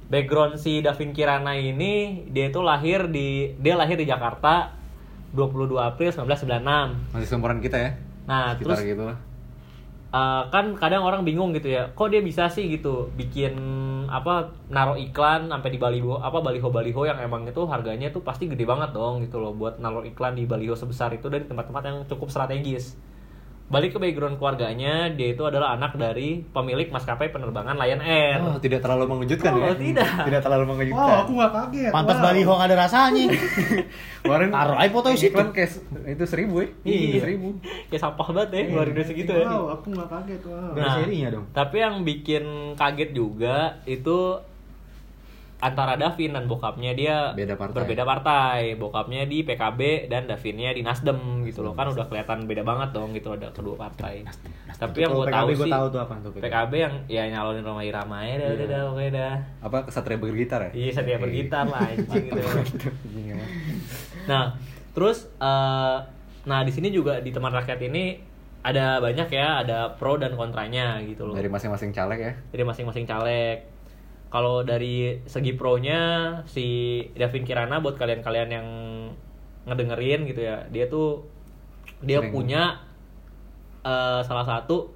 background 0.07 0.57
si 0.57 0.79
Davin 0.79 1.11
Kirana 1.11 1.53
ini 1.53 2.25
dia 2.31 2.47
itu 2.47 2.63
lahir 2.63 3.11
di 3.11 3.51
dia 3.59 3.75
lahir 3.75 3.99
di 3.99 4.07
Jakarta 4.07 4.73
22 5.35 5.75
April 5.77 6.11
1996 6.15 7.13
masih 7.13 7.29
seumuran 7.29 7.59
kita 7.59 7.77
ya? 7.77 7.91
Nah 8.25 8.55
sekitar 8.55 8.79
terus 8.79 8.87
gitu 8.87 9.03
lah 9.05 9.19
Uh, 10.17 10.49
kan 10.49 10.73
kadang 10.81 11.05
orang 11.05 11.29
bingung 11.29 11.53
gitu 11.53 11.69
ya 11.69 11.93
kok 11.93 12.09
dia 12.09 12.25
bisa 12.25 12.49
sih 12.49 12.73
gitu 12.73 13.13
bikin 13.21 13.53
apa 14.09 14.49
naruh 14.73 14.97
iklan 14.97 15.53
sampai 15.53 15.69
di 15.69 15.77
baliho 15.77 16.17
apa 16.17 16.41
baliho 16.41 16.73
baliho 16.73 17.05
yang 17.05 17.21
emang 17.21 17.45
itu 17.45 17.61
harganya 17.69 18.09
tuh 18.09 18.25
pasti 18.25 18.49
gede 18.49 18.65
banget 18.65 18.97
dong 18.97 19.21
gitu 19.21 19.37
loh 19.37 19.53
buat 19.53 19.77
naruh 19.77 20.09
iklan 20.09 20.41
di 20.41 20.49
baliho 20.49 20.73
sebesar 20.73 21.13
itu 21.13 21.29
dari 21.29 21.45
tempat-tempat 21.45 21.83
yang 21.85 21.99
cukup 22.09 22.33
strategis 22.33 22.97
balik 23.67 23.91
ke 23.91 23.99
background 23.99 24.39
keluarganya 24.39 25.11
dia 25.11 25.35
itu 25.35 25.43
adalah 25.43 25.75
anak 25.75 25.99
dari 25.99 26.39
pemilik 26.47 26.87
maskapai 26.87 27.35
penerbangan 27.35 27.75
Lion 27.75 27.99
Air 27.99 28.39
oh 28.39 28.57
tidak 28.57 28.79
terlalu 28.79 29.11
mengejutkan 29.11 29.53
Oh, 29.53 29.59
ya 29.59 29.75
tidak. 29.75 30.07
tidak 30.23 30.41
terlalu 30.41 30.63
Wow, 30.63 30.71
mengejutkan 30.71 31.17
aku 31.19 31.33
nggak 31.35 31.53
kaget. 31.53 31.91
Pantas 31.91 32.17
wow. 32.17 32.25
baliho 32.25 32.55
ada 32.55 32.75
rasanya. 32.77 33.25
kemarin 34.23 34.49
Taruh 34.51 34.77
aja 34.77 34.91
foto 34.91 35.09
di 35.11 35.19
situ. 35.19 35.35
iklan 35.35 35.49
kayak 35.51 35.71
itu 36.07 36.25
seribu 36.27 36.55
ya 36.59 36.69
Iya. 36.85 37.21
seribu 37.23 37.49
ya 37.93 37.99
sampah 37.99 38.27
banget 38.31 38.49
ya 38.49 38.61
ngeluarin 38.69 38.93
duit 38.95 39.07
segitu 39.07 39.31
ya 39.33 39.47
Wow, 39.47 39.65
aku 39.73 39.87
nggak 39.91 40.09
kaget. 40.09 40.41
Wow. 40.47 40.71
Nah, 40.75 40.95
serinya 40.97 41.29
dong. 41.35 41.47
Tapi 41.51 41.77
yang 41.77 41.95
bikin 42.03 42.45
kaget 42.75 43.11
juga 43.13 43.57
itu 43.83 44.19
antara 45.67 45.99
Davin 45.99 46.31
dan 46.31 46.47
bokapnya 46.47 46.95
dia 46.95 47.17
Beda 47.35 47.59
partai. 47.59 47.75
berbeda 47.83 48.03
partai. 48.03 48.61
Bokapnya 48.75 49.27
di 49.27 49.43
PKB 49.43 50.07
dan 50.07 50.25
Davinnya 50.25 50.71
di 50.71 50.81
Nasdem 50.81 51.43
gitu 51.43 51.61
loh. 51.61 51.75
Kan 51.75 51.91
udah 51.91 52.07
kelihatan 52.07 52.47
beda 52.47 52.63
banget 52.63 52.95
dong 52.95 53.11
gitu 53.11 53.35
ada 53.35 53.51
kedua 53.51 53.75
partai. 53.75 54.23
Tapi 54.77 55.03
yang 55.03 55.11
gue 55.11 55.27
PKB 55.27 55.35
tahu 55.35 55.49
gua 55.51 55.67
sih 55.67 55.73
tahu 55.73 55.87
tuh 55.89 56.01
apa 56.01 56.15
tuh 56.21 56.31
PKB 56.37 56.73
yang 56.77 56.95
ya 57.07 57.23
nyalonin 57.27 57.65
Roma 57.65 57.83
Irama 57.83 58.23
ya 58.23 58.35
dah, 58.37 58.49
udah 58.53 58.67
dah 58.67 58.81
pokoknya 58.87 59.11
dah. 59.11 59.35
apa 59.61 59.79
kesatria 59.85 60.17
bergitar 60.17 60.61
ya 60.61 60.71
Iya, 60.71 60.91
setia 60.93 61.19
bergitar 61.19 61.65
lah 61.67 61.83
anjing 61.83 62.25
gitu. 62.29 62.41
Nah, 64.27 64.59
terus 64.91 65.31
eh, 65.39 65.97
nah 66.47 66.61
di 66.63 66.71
sini 66.71 66.91
juga 66.91 67.19
di 67.19 67.31
teman 67.31 67.51
rakyat 67.51 67.79
ini 67.83 68.19
ada 68.61 68.99
banyak 68.99 69.31
ya, 69.31 69.63
ada 69.63 69.95
pro 69.95 70.19
dan 70.19 70.35
kontranya 70.35 70.99
gitu 71.07 71.31
loh. 71.31 71.35
dari 71.39 71.47
masing-masing 71.47 71.95
caleg 71.95 72.19
ya 72.19 72.33
Jadi 72.51 72.63
masing-masing 72.67 73.07
caleg. 73.07 73.63
Kalau 74.37 74.61
dari 74.69 75.17
segi 75.25 75.57
pro-nya 75.57 76.01
si 76.45 77.01
Davin 77.17 77.41
Kirana 77.41 77.81
buat 77.81 77.97
kalian-kalian 77.97 78.51
yang 78.53 78.69
ngedengerin 79.65 80.29
gitu 80.29 80.45
ya, 80.45 80.69
dia 80.69 80.93
tuh 80.93 81.25
dia 82.05 82.21
Sering. 82.21 82.37
punya 82.37 82.85
eh, 83.81 84.21
salah 84.29 84.45
satu 84.45 84.93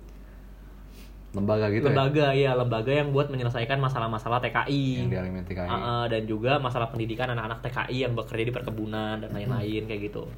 lembaga 1.32 1.72
gitu 1.72 1.88
lembaga 1.88 2.36
ya. 2.36 2.52
lembaga 2.52 2.92
yang 2.92 3.16
buat 3.16 3.32
menyelesaikan 3.32 3.80
masalah-masalah 3.80 4.44
ya 4.44 4.52
TKI. 4.52 5.08
yang 5.08 5.46
TKI 5.48 5.68
Ah, 5.72 5.72
ah, 5.72 6.04
dan 6.12 6.28
juga 6.28 6.60
masalah 6.60 6.92
pendidikan 6.92 7.32
anak-anak 7.32 7.64
TKI 7.64 7.96
yang 7.96 8.12
bekerja 8.12 8.44
di 8.44 8.52
perkebunan 8.52 9.24
dan 9.24 9.30
lain-lain 9.32 9.88
kayak 9.88 10.12
gitu. 10.12 10.28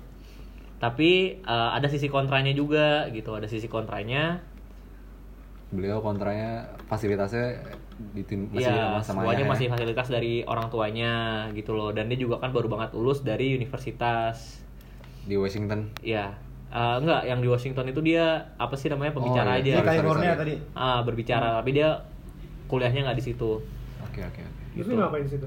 Tapi 0.78 1.42
eh, 1.42 1.70
ada 1.74 1.90
sisi 1.90 2.06
kontranya 2.06 2.54
juga 2.54 3.10
gitu, 3.10 3.34
ada 3.34 3.50
sisi 3.50 3.66
kontranya 3.66 4.46
beliau 5.72 5.98
kontranya 5.98 6.60
fasilitasnya 6.84 7.56
ditin 8.12 8.44
masih 8.46 8.66
Iya, 8.66 9.00
sama 9.00 9.24
semuanya 9.24 9.40
ayahnya. 9.40 9.48
masih 9.48 9.66
fasilitas 9.68 10.06
dari 10.06 10.44
orang 10.44 10.68
tuanya 10.68 11.12
gitu 11.50 11.72
loh. 11.72 11.90
Dan 11.90 12.06
dia 12.06 12.18
juga 12.18 12.36
kan 12.36 12.50
baru 12.50 12.68
banget 12.68 12.92
lulus 12.92 13.20
dari 13.20 13.54
universitas. 13.54 14.60
di 15.22 15.34
Washington 15.34 15.86
Ya, 16.00 16.34
eh, 16.68 16.96
enggak 16.98 17.22
yang 17.24 17.38
di 17.38 17.46
Washington 17.46 17.86
itu 17.86 18.02
dia 18.02 18.26
apa 18.56 18.74
sih 18.74 18.86
namanya 18.86 19.10
pembicara 19.12 19.48
Oh, 19.48 19.56
aja. 19.56 19.62
iya. 19.64 19.76
Sorry, 19.76 19.88
California 19.88 20.28
sorry. 20.28 20.40
tadi. 20.42 20.54
Ah, 20.74 21.00
berbicara, 21.00 21.48
tapi 21.56 21.70
dia 21.72 21.88
kuliahnya 22.66 23.00
nggak 23.04 23.16
di 23.16 23.24
situ. 23.24 23.50
oke 24.02 24.20
oke 24.20 24.42
Gitu. 24.72 24.88
lu 24.88 24.98
ngapain 24.98 25.22
di 25.22 25.30
situ? 25.30 25.46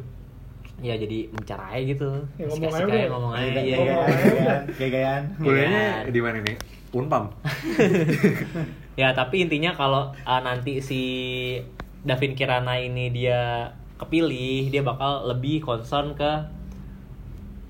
Ya 0.77 0.95
jadi 0.95 1.27
bicara 1.29 1.71
aja 1.71 1.83
gitu. 1.85 2.07
Ya, 2.35 2.45
ngomong 2.45 2.63
aja 2.65 2.77
aja 2.77 2.85
udah. 2.88 3.07
ngomong 3.11 3.33
aja. 3.33 3.43
Gaya- 3.45 3.61
Iya, 3.61 3.75
gaya- 3.75 3.83
iya. 3.83 3.95
gaya-gayaan, 4.07 4.61
gaya-gayaan. 4.71 5.23
kuliahnya 5.38 5.83
Iya. 5.99 6.09
di 6.09 6.19
mana 6.19 6.38
nih 6.39 6.55
Unpam 6.91 7.23
Ya 8.95 9.12
tapi 9.12 9.43
intinya 9.43 9.75
kalau 9.75 10.15
uh, 10.23 10.41
nanti 10.41 10.79
si 10.79 11.01
Davin 12.08 12.31
Kirana 12.31 12.79
ini 12.79 13.12
dia 13.12 13.71
kepilih, 13.99 14.71
dia 14.71 14.84
bakal 14.84 15.27
lebih 15.27 15.63
concern 15.63 16.15
ke 16.15 16.31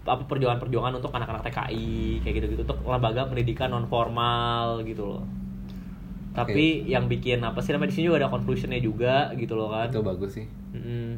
apa 0.05 0.21
perjuangan-perjuangan 0.29 1.01
untuk 1.01 1.09
anak-anak 1.17 1.49
TKI 1.49 2.21
kayak 2.21 2.33
gitu-gitu 2.37 2.61
untuk 2.61 2.77
lembaga 2.85 3.25
pendidikan 3.25 3.73
non 3.73 3.89
formal 3.89 4.85
gitu 4.85 5.17
loh. 5.17 5.25
Tapi 6.35 6.85
yang 6.85 7.09
bikin 7.09 7.41
apa 7.41 7.63
sih 7.63 7.73
namanya 7.73 7.89
di 7.89 7.95
sini 7.97 8.05
juga 8.11 8.21
ada 8.21 8.29
conclusionnya 8.29 8.77
juga 8.77 9.31
gitu 9.33 9.55
loh 9.55 9.71
kan. 9.71 9.87
itu 9.89 10.03
bagus 10.03 10.31
sih 10.35 10.45
Mm-mm. 10.75 11.15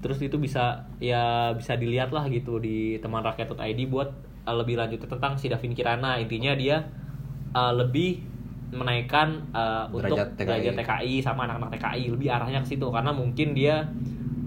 Terus 0.00 0.18
itu 0.24 0.40
bisa 0.40 0.88
ya 0.96 1.52
bisa 1.52 1.76
dilihat 1.76 2.10
lah 2.10 2.24
gitu 2.32 2.56
di 2.56 2.96
teman 3.04 3.20
rakyat.id 3.20 3.80
buat 3.92 4.10
uh, 4.48 4.56
lebih 4.56 4.80
lanjut 4.80 5.04
tentang 5.04 5.36
si 5.36 5.52
Davin 5.52 5.76
Kirana. 5.76 6.16
Intinya 6.18 6.56
dia 6.56 6.88
uh, 7.52 7.72
lebih 7.76 8.29
menaikkan 8.70 9.50
uh, 9.50 9.90
untuk 9.90 10.16
TKI. 10.38 10.46
derajat 10.46 10.74
TKI 10.78 11.14
sama 11.22 11.46
anak-anak 11.46 11.78
TKI 11.78 12.04
lebih 12.14 12.28
arahnya 12.30 12.62
ke 12.62 12.74
situ 12.74 12.86
karena 12.90 13.10
mungkin 13.10 13.52
dia 13.54 13.90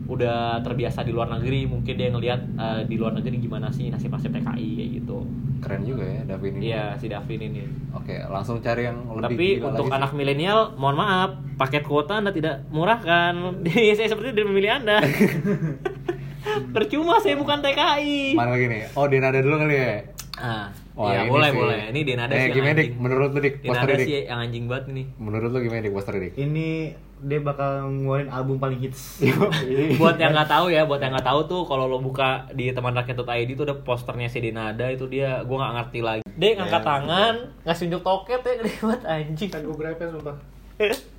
udah 0.03 0.59
terbiasa 0.59 1.01
di 1.07 1.15
luar 1.15 1.31
negeri 1.31 1.63
mungkin 1.63 1.95
dia 1.95 2.11
ngelihat 2.11 2.41
uh, 2.59 2.81
di 2.83 2.95
luar 2.99 3.15
negeri 3.15 3.39
gimana 3.39 3.71
sih 3.71 3.87
nasib-nasib 3.87 4.35
TKI 4.35 4.69
kayak 4.75 4.89
gitu 4.99 5.17
keren 5.63 5.87
juga 5.87 6.03
ya 6.03 6.21
Davin 6.27 6.59
ini 6.59 6.63
iya 6.67 6.83
si 6.99 7.07
Davin 7.07 7.39
ini 7.39 7.63
oke 7.95 8.11
langsung 8.27 8.59
cari 8.59 8.83
yang 8.83 8.99
lebih 9.15 9.23
tapi 9.23 9.47
gila 9.63 9.67
untuk 9.71 9.87
anak 9.95 10.11
milenial, 10.11 10.75
mohon 10.75 10.99
maaf, 10.99 11.39
paket 11.55 11.87
kuota 11.87 12.19
Anda 12.19 12.35
tidak 12.35 12.67
murah 12.67 12.99
kan? 12.99 13.63
saya 13.95 14.07
seperti 14.11 14.35
tidak 14.35 14.47
memilih 14.51 14.71
Anda. 14.83 14.97
Percuma 16.75 17.23
saya 17.23 17.39
bukan 17.39 17.63
TKI. 17.63 18.35
mana 18.35 18.59
lagi 18.59 18.67
nih 18.67 18.81
oh 18.99 19.07
Denada 19.07 19.39
dulu 19.39 19.55
kali 19.63 19.75
ya 19.79 19.95
Ah, 20.33 20.67
Wah, 20.93 21.09
iya 21.09 21.19
ini 21.19 21.29
boleh 21.29 21.49
sih. 21.49 21.57
boleh. 21.57 21.79
Ini 21.89 21.99
Denada 22.03 22.29
eh, 22.29 22.37
sih 22.37 22.43
yang 22.43 22.55
gimana 22.55 22.73
dik 22.75 22.89
menurut 22.95 23.29
lu 23.29 23.39
dik 23.39 23.55
poster 23.59 23.73
Denada 23.83 23.93
dik 23.95 24.05
sih 24.05 24.13
yang 24.23 24.39
anjing 24.39 24.65
banget 24.65 24.85
ini. 24.89 25.03
menurut 25.17 25.49
lu 25.49 25.59
gimana 25.59 25.81
dik 25.81 25.91
poster 25.91 26.13
dik 26.15 26.33
Ini 26.35 26.67
dia 27.19 27.39
bakal 27.39 27.71
ngeluarin 27.89 28.27
album 28.27 28.57
paling 28.57 28.77
hits. 28.77 29.23
buat 29.99 30.15
yang 30.15 30.31
nggak 30.31 30.49
tahu 30.49 30.67
ya, 30.67 30.83
buat 30.83 30.99
yang 30.99 31.11
nggak 31.11 31.23
tahu 31.23 31.39
tuh 31.45 31.61
kalau 31.63 31.87
lo 31.87 31.97
buka 31.97 32.45
di 32.51 32.69
teman 32.69 32.91
rakyat.id 32.91 33.25
itu 33.49 33.63
ada 33.63 33.75
posternya 33.75 34.27
si 34.27 34.37
Denada 34.37 34.85
itu 34.85 35.07
dia, 35.07 35.39
gua 35.41 35.63
nggak 35.63 35.73
ngerti 35.79 35.99
lagi. 36.01 36.21
Dek 36.29 36.53
ngangkat 36.57 36.81
Ya. 36.81 36.87
tangan, 36.89 37.35
ngasih 37.63 37.83
unjuk 37.87 38.03
toket 38.03 38.41
ya 38.41 38.53
gede 38.59 38.71
banget 38.77 39.01
anjing. 39.03 39.49
Kan 39.49 39.61
gue 39.61 39.73
berapa 39.73 40.03
sumpah. 40.03 40.35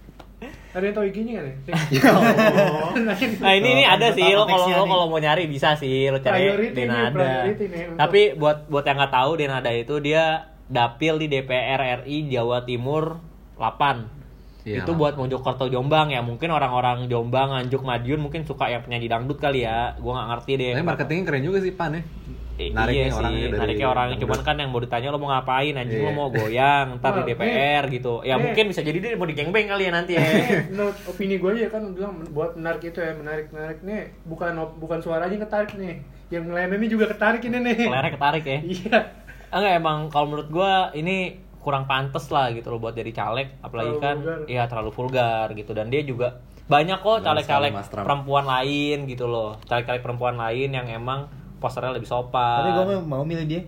Ada 0.75 0.85
yang 0.85 0.95
tahu 0.95 1.07
IG-nya 1.07 1.41
nih? 1.41 1.55
Ya 1.95 2.11
Nah 3.41 3.53
ini 3.55 3.69
ini 3.73 3.85
ada 3.87 4.11
sih 4.11 4.27
lo 4.29 4.43
kalau 4.45 4.67
lo 4.69 4.85
kalau 4.85 5.07
mau 5.07 5.17
nyari 5.17 5.47
bisa 5.47 5.73
sih 5.75 6.11
lo 6.11 6.19
cari 6.19 6.51
Priority 6.51 6.75
Denada. 6.77 7.47
nih 7.47 7.55
untuk- 7.55 7.97
Tapi 7.97 8.21
buat 8.35 8.67
buat 8.67 8.83
yang 8.83 8.99
nggak 8.99 9.15
tahu 9.15 9.31
Denada 9.37 9.71
itu 9.71 9.95
dia 9.99 10.25
dapil 10.67 11.17
di 11.17 11.27
DPR 11.29 12.03
RI 12.03 12.27
Jawa 12.29 12.63
Timur 12.63 13.23
8. 13.55 14.11
Iya. 14.65 14.81
Itu 14.81 14.97
buat 14.97 15.15
Mojokerto 15.15 15.69
Jombang 15.69 16.09
ya. 16.09 16.25
Mungkin 16.25 16.49
orang-orang 16.49 17.05
Jombang, 17.05 17.53
Nganjuk, 17.53 17.85
Madiun 17.85 18.19
mungkin 18.19 18.43
suka 18.43 18.67
yang 18.67 18.81
penyanyi 18.81 19.07
dangdut 19.07 19.37
kali 19.37 19.63
ya. 19.63 19.93
Gua 20.01 20.17
nggak 20.17 20.29
ngerti 20.33 20.53
deh. 20.57 20.71
Tapi 20.73 20.83
marketingnya 20.83 21.25
keren 21.25 21.43
juga 21.45 21.59
sih 21.61 21.71
Pan 21.71 21.93
ya. 21.93 22.03
Eh, 22.55 22.71
Nariknya 22.71 22.95
iya 22.95 23.11
sih, 23.11 23.19
orangnya 23.19 23.47
dari 23.51 23.59
nariknya 23.59 23.89
orangnya 23.91 24.17
cuman 24.23 24.41
kan 24.41 24.57
yang 24.63 24.71
mau 24.71 24.79
ditanya 24.79 25.11
lo 25.11 25.19
mau 25.19 25.27
ngapain 25.27 25.75
anjing 25.75 25.99
lo 25.99 26.07
Iya. 26.07 26.15
mau 26.15 26.29
goyang 26.31 26.87
ntar 27.03 27.13
di 27.19 27.23
DPR 27.27 27.85
gitu. 27.91 28.15
Ya 28.23 28.35
eh. 28.35 28.39
mungkin 28.39 28.65
bisa 28.71 28.81
jadi 28.81 28.99
dia 29.03 29.11
mau 29.19 29.27
digengbeng 29.27 29.67
kali 29.67 29.83
ya 29.85 29.91
nanti 29.91 30.13
ya. 30.15 30.23
Eh, 30.23 30.71
menurut 30.71 30.95
opini 31.05 31.35
gue 31.37 31.51
aja 31.51 31.67
kan 31.69 31.83
bilang 31.91 32.23
buat 32.31 32.55
menarik 32.55 32.83
itu 32.85 33.03
ya 33.03 33.11
menarik 33.13 33.51
menarik 33.51 33.83
nih. 33.83 34.15
Bukan 34.23 34.53
bukan 34.79 34.99
suaranya 35.03 35.35
yang 35.35 35.43
ketarik 35.43 35.75
nih. 35.75 35.95
Yang 36.31 36.43
ini 36.47 36.87
juga 36.87 37.05
ketarik 37.11 37.43
ini 37.43 37.59
nih. 37.59 37.77
Kelernya 37.91 38.13
ketarik 38.15 38.45
ya. 38.47 38.59
Iya. 38.63 38.99
Enggak 39.51 39.73
emang 39.75 39.99
kalau 40.09 40.27
menurut 40.31 40.49
gua 40.49 40.73
ini 40.95 41.43
kurang 41.59 41.89
pantas 41.89 42.31
lah 42.31 42.55
gitu 42.55 42.71
loh 42.71 42.79
buat 42.79 42.95
jadi 42.95 43.11
caleg. 43.11 43.59
Apalagi 43.61 43.99
Terlalu 43.99 44.05
kan 44.05 44.17
vulgar. 44.23 44.39
ya 44.47 44.63
terlalu 44.71 44.91
vulgar 44.95 45.47
gitu. 45.55 45.75
Dan 45.75 45.91
dia 45.91 46.07
juga 46.07 46.39
banyak 46.65 47.03
kok 47.03 47.19
caleg-caleg 47.21 47.75
perempuan 47.91 48.47
lain 48.47 49.11
gitu 49.11 49.27
loh. 49.27 49.59
Caleg-caleg 49.67 50.01
perempuan 50.01 50.39
lain 50.39 50.71
yang 50.71 50.87
emang 50.87 51.27
posternya 51.65 51.97
lebih 51.97 52.05
sopan 52.05 52.61
Tapi 52.61 52.71
gue 52.77 52.85
mau 53.09 53.25
milih 53.25 53.49
dia. 53.49 53.65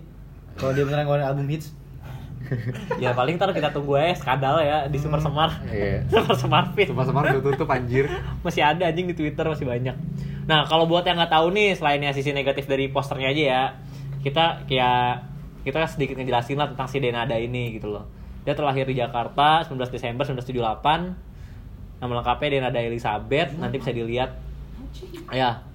Kalau 0.53 0.77
dia 0.77 0.85
beneran 0.85 1.09
ngeluarin 1.09 1.25
album 1.25 1.49
hits. 1.49 1.73
ya 3.03 3.11
paling 3.11 3.35
ntar 3.35 3.51
kita 3.51 3.73
tunggu 3.73 3.97
aja 3.97 4.13
skandal 4.15 4.61
ya 4.61 4.87
di 4.87 4.95
Super 5.01 5.19
Semar 5.19 5.51
Iya. 5.73 6.05
Super 6.07 6.35
Semar 6.37 6.71
Fit 6.77 6.87
Semar-semar 6.87 7.33
udah 7.33 7.43
tutup 7.43 7.67
anjir. 7.73 8.05
masih 8.45 8.61
ada 8.61 8.85
anjing 8.85 9.09
di 9.09 9.15
Twitter 9.17 9.43
masih 9.43 9.65
banyak. 9.65 9.97
Nah 10.45 10.63
kalau 10.69 10.85
buat 10.85 11.03
yang 11.03 11.17
nggak 11.17 11.33
tahu 11.33 11.49
nih 11.51 11.73
selainnya 11.75 12.13
sisi 12.13 12.31
negatif 12.31 12.69
dari 12.69 12.87
posternya 12.87 13.33
aja 13.33 13.43
ya, 13.43 13.63
kita 14.23 14.63
kayak 14.69 15.27
kita 15.67 15.83
sedikit 15.91 16.15
ngejelasin 16.15 16.55
lah 16.55 16.71
tentang 16.71 16.87
si 16.87 17.03
Denada 17.03 17.35
ini 17.35 17.75
gitu 17.75 17.91
loh. 17.91 18.07
Dia 18.47 18.55
terlahir 18.55 18.87
di 18.87 18.95
Jakarta 18.95 19.67
19 19.67 19.91
Desember 19.91 20.23
1978. 20.23 21.99
Nama 21.99 22.11
lengkapnya 22.23 22.47
Denada 22.47 22.79
Elizabeth, 22.79 23.59
nanti 23.59 23.75
bisa 23.75 23.91
dilihat. 23.91 24.39
Ya. 25.35 25.66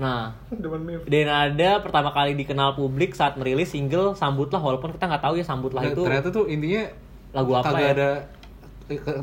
Nah, 0.00 0.32
meme 0.48 1.04
Denada 1.04 1.84
pertama 1.84 2.10
kali 2.16 2.32
dikenal 2.32 2.74
publik 2.74 3.12
saat 3.12 3.36
merilis 3.36 3.76
single 3.76 4.16
Sambutlah 4.16 4.60
walaupun 4.60 4.96
kita 4.96 5.04
nggak 5.04 5.22
tahu 5.22 5.34
ya 5.36 5.44
Sambutlah 5.44 5.84
itu 5.84 6.00
Ternyata 6.00 6.28
tuh 6.32 6.48
intinya 6.48 6.88
lagu 7.32 7.52
apa 7.56 7.72
kagak 7.72 7.84
ya? 7.84 7.92
ada 7.96 8.10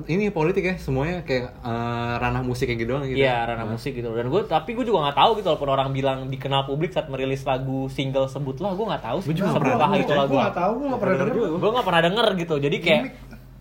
ini 0.09 0.33
politik 0.33 0.63
ya 0.65 0.75
semuanya 0.81 1.21
kayak 1.21 1.61
eh, 1.61 2.13
ranah 2.17 2.41
musik 2.41 2.65
kayak 2.65 2.79
gitu 2.81 2.89
doang 2.95 3.05
gitu. 3.05 3.21
Iya, 3.21 3.45
ranah 3.45 3.67
musik 3.69 3.91
gitu. 3.93 4.09
Dan 4.15 4.31
gue 4.31 4.41
tapi 4.47 4.73
gue 4.73 4.85
juga 4.87 5.09
nggak 5.09 5.17
tahu 5.19 5.31
gitu 5.37 5.47
walaupun 5.53 5.69
orang 5.69 5.89
bilang 5.93 6.25
dikenal 6.31 6.65
publik 6.65 6.95
saat 6.95 7.11
merilis 7.11 7.43
lagu 7.45 7.85
single 7.91 8.25
sebutlah, 8.25 8.73
gue 8.73 8.85
nggak 8.87 9.03
tahu 9.03 9.17
sih 9.21 9.27
sebutlah 9.35 9.53
pernah 9.59 9.97
itu 9.99 10.09
gue 10.09 10.17
lagu. 10.17 10.35
nggak 10.39 10.57
tahu 10.57 10.71
gue 10.73 10.87
nggak 10.89 11.01
pernah 11.01 11.15
denger 11.19 11.29
Gue 11.59 11.69
nggak 11.75 11.87
pernah 11.87 12.01
denger 12.01 12.27
gitu. 12.39 12.55
Jadi 12.57 12.77
kayak 12.81 13.01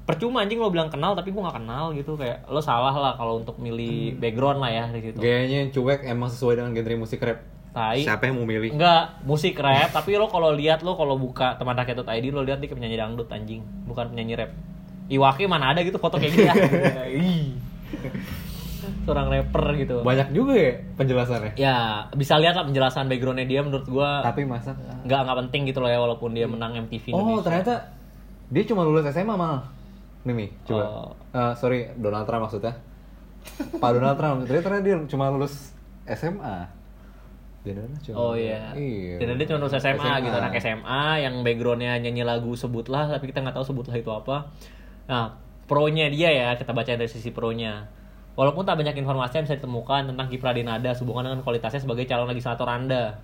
percuma 0.09 0.41
anjing 0.41 0.57
lo 0.57 0.73
bilang 0.73 0.89
kenal 0.89 1.13
tapi 1.13 1.29
gue 1.29 1.37
nggak 1.37 1.61
kenal 1.61 1.93
gitu 1.93 2.17
kayak 2.17 2.49
lo 2.49 2.59
salah 2.59 2.91
lah 2.91 3.13
kalau 3.13 3.37
untuk 3.37 3.61
milih 3.61 4.17
background 4.17 4.57
lah 4.57 4.73
ya 4.73 4.85
di 4.89 5.05
situ. 5.05 5.21
Gayanya 5.21 5.69
cuek 5.69 6.01
emang 6.03 6.27
sesuai 6.27 6.57
dengan 6.57 6.73
genre 6.73 6.95
musik 6.97 7.21
rap. 7.21 7.45
Tai. 7.69 8.01
Siapa 8.01 8.25
yang 8.25 8.41
mau 8.41 8.49
milih? 8.49 8.73
Enggak, 8.73 9.21
musik 9.23 9.55
rap, 9.55 9.93
tapi 9.93 10.17
lo 10.17 10.27
kalau 10.27 10.51
lihat 10.51 10.81
lo 10.81 10.97
kalau 10.97 11.15
buka 11.15 11.55
teman 11.61 11.77
rakyat.id 11.77 12.25
lo 12.33 12.41
lihat 12.41 12.59
dia 12.59 12.67
penyanyi 12.67 12.97
dangdut 12.97 13.29
anjing, 13.29 13.61
bukan 13.85 14.09
penyanyi 14.09 14.35
rap. 14.35 14.51
Iwaki 15.07 15.45
mana 15.45 15.71
ada 15.71 15.85
gitu 15.85 16.01
foto 16.01 16.17
kayak 16.17 16.33
gitu 16.33 16.49
ya. 16.49 16.55
Seorang 19.05 19.29
rapper 19.29 19.65
gitu. 19.77 19.97
Banyak 20.01 20.33
juga 20.33 20.53
ya 20.57 20.73
penjelasannya. 20.97 21.53
Ya, 21.55 22.09
bisa 22.13 22.41
lihat 22.41 22.55
lah 22.55 22.65
penjelasan 22.65 23.07
backgroundnya 23.07 23.45
dia 23.45 23.61
menurut 23.61 23.85
gua 23.85 24.25
Tapi 24.25 24.45
masa 24.45 24.73
nggak 25.05 25.21
nggak 25.25 25.39
penting 25.45 25.61
gitu 25.69 25.79
loh 25.81 25.89
ya 25.89 25.99
walaupun 25.99 26.33
dia 26.33 26.49
menang 26.49 26.77
MTV 26.79 27.13
Oh, 27.13 27.37
Indonesia. 27.37 27.45
ternyata 27.45 27.75
dia 28.49 28.63
cuma 28.65 28.83
lulus 28.83 29.07
SMA 29.07 29.31
malah. 29.31 29.63
Nih 30.29 30.35
nih, 30.37 30.51
coba. 30.69 30.85
Oh. 30.85 31.11
Eh, 31.33 31.53
sorry, 31.57 31.89
Donald 31.97 32.29
Trump 32.29 32.45
maksudnya. 32.45 32.77
Pak 33.81 33.91
Donald 33.97 34.21
Trump. 34.21 34.45
Ternyata 34.45 34.85
dia 34.85 34.97
cuma 35.09 35.33
lulus 35.33 35.73
SMA. 36.05 36.69
Cuma 38.05 38.17
Oh 38.17 38.33
iya. 38.37 38.73
Iya. 38.77 39.25
Dan 39.25 39.41
dia 39.41 39.47
cuma 39.49 39.65
lulus 39.65 39.77
SMA, 39.81 40.13
gitu 40.25 40.37
anak 40.37 40.57
SMA 40.61 41.05
yang 41.25 41.35
backgroundnya 41.41 41.97
nyanyi 42.01 42.25
lagu 42.25 42.53
sebutlah 42.57 43.09
tapi 43.09 43.29
kita 43.29 43.45
nggak 43.45 43.57
tahu 43.57 43.67
sebutlah 43.67 43.97
itu 43.97 44.09
apa. 44.13 44.53
Nah, 45.09 45.37
pro-nya 45.69 46.09
dia 46.13 46.29
ya 46.33 46.49
kita 46.57 46.73
baca 46.73 46.89
dari 46.89 47.11
sisi 47.11 47.33
pro-nya. 47.33 47.89
Walaupun 48.39 48.63
tak 48.63 48.79
banyak 48.79 48.95
informasi 49.03 49.43
yang 49.43 49.45
bisa 49.51 49.59
ditemukan 49.59 50.15
tentang 50.15 50.27
kiprah 50.31 50.55
Denada 50.55 50.95
sehubungan 50.95 51.27
dengan 51.27 51.41
kualitasnya 51.43 51.83
sebagai 51.83 52.07
calon 52.07 52.31
legislator 52.31 52.71
Anda. 52.71 53.19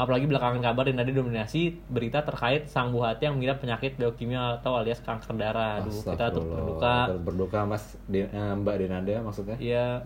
Apalagi 0.00 0.24
belakangan 0.24 0.64
kabar 0.64 0.88
Denada 0.88 1.12
dominasi 1.12 1.76
berita 1.92 2.24
terkait 2.24 2.72
sang 2.72 2.88
buah 2.88 3.12
hati 3.12 3.28
yang 3.28 3.36
mengidap 3.36 3.60
penyakit 3.60 4.00
leukemia 4.00 4.56
atau 4.56 4.80
alias 4.80 5.04
kanker 5.04 5.36
darah. 5.36 5.84
Aduh, 5.84 5.92
kita 5.92 6.32
tuh 6.32 6.40
berduka. 6.40 6.94
Turut 7.12 7.24
berduka 7.28 7.58
Mas 7.68 7.84
De- 8.08 8.32
eh, 8.32 8.52
Mbak 8.56 8.74
Denada 8.80 9.14
maksudnya. 9.20 9.56
Iya. 9.60 10.00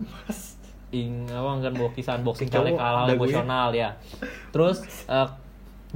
Ing 0.91 1.31
apa 1.31 1.47
kan 1.63 1.73
Cowok, 2.51 2.59
caleg 2.59 2.75
halal 2.75 3.05
dagunya. 3.07 3.15
emosional 3.15 3.69
ya. 3.71 3.89
Terus 4.51 4.83
eh, 5.07 5.27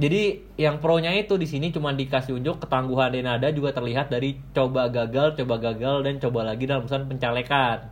jadi 0.00 0.40
yang 0.56 0.80
pro-nya 0.80 1.12
itu 1.12 1.36
di 1.36 1.44
sini 1.44 1.68
cuma 1.68 1.92
dikasih 1.92 2.40
unjuk 2.40 2.56
ketangguhan 2.64 3.12
Denada 3.12 3.52
juga 3.52 3.76
terlihat 3.76 4.08
dari 4.08 4.40
coba 4.56 4.88
gagal, 4.88 5.36
coba 5.36 5.60
gagal 5.60 6.08
dan 6.08 6.16
coba 6.16 6.40
lagi 6.48 6.64
dalam 6.64 6.88
urusan 6.88 7.04
pencalekan. 7.04 7.84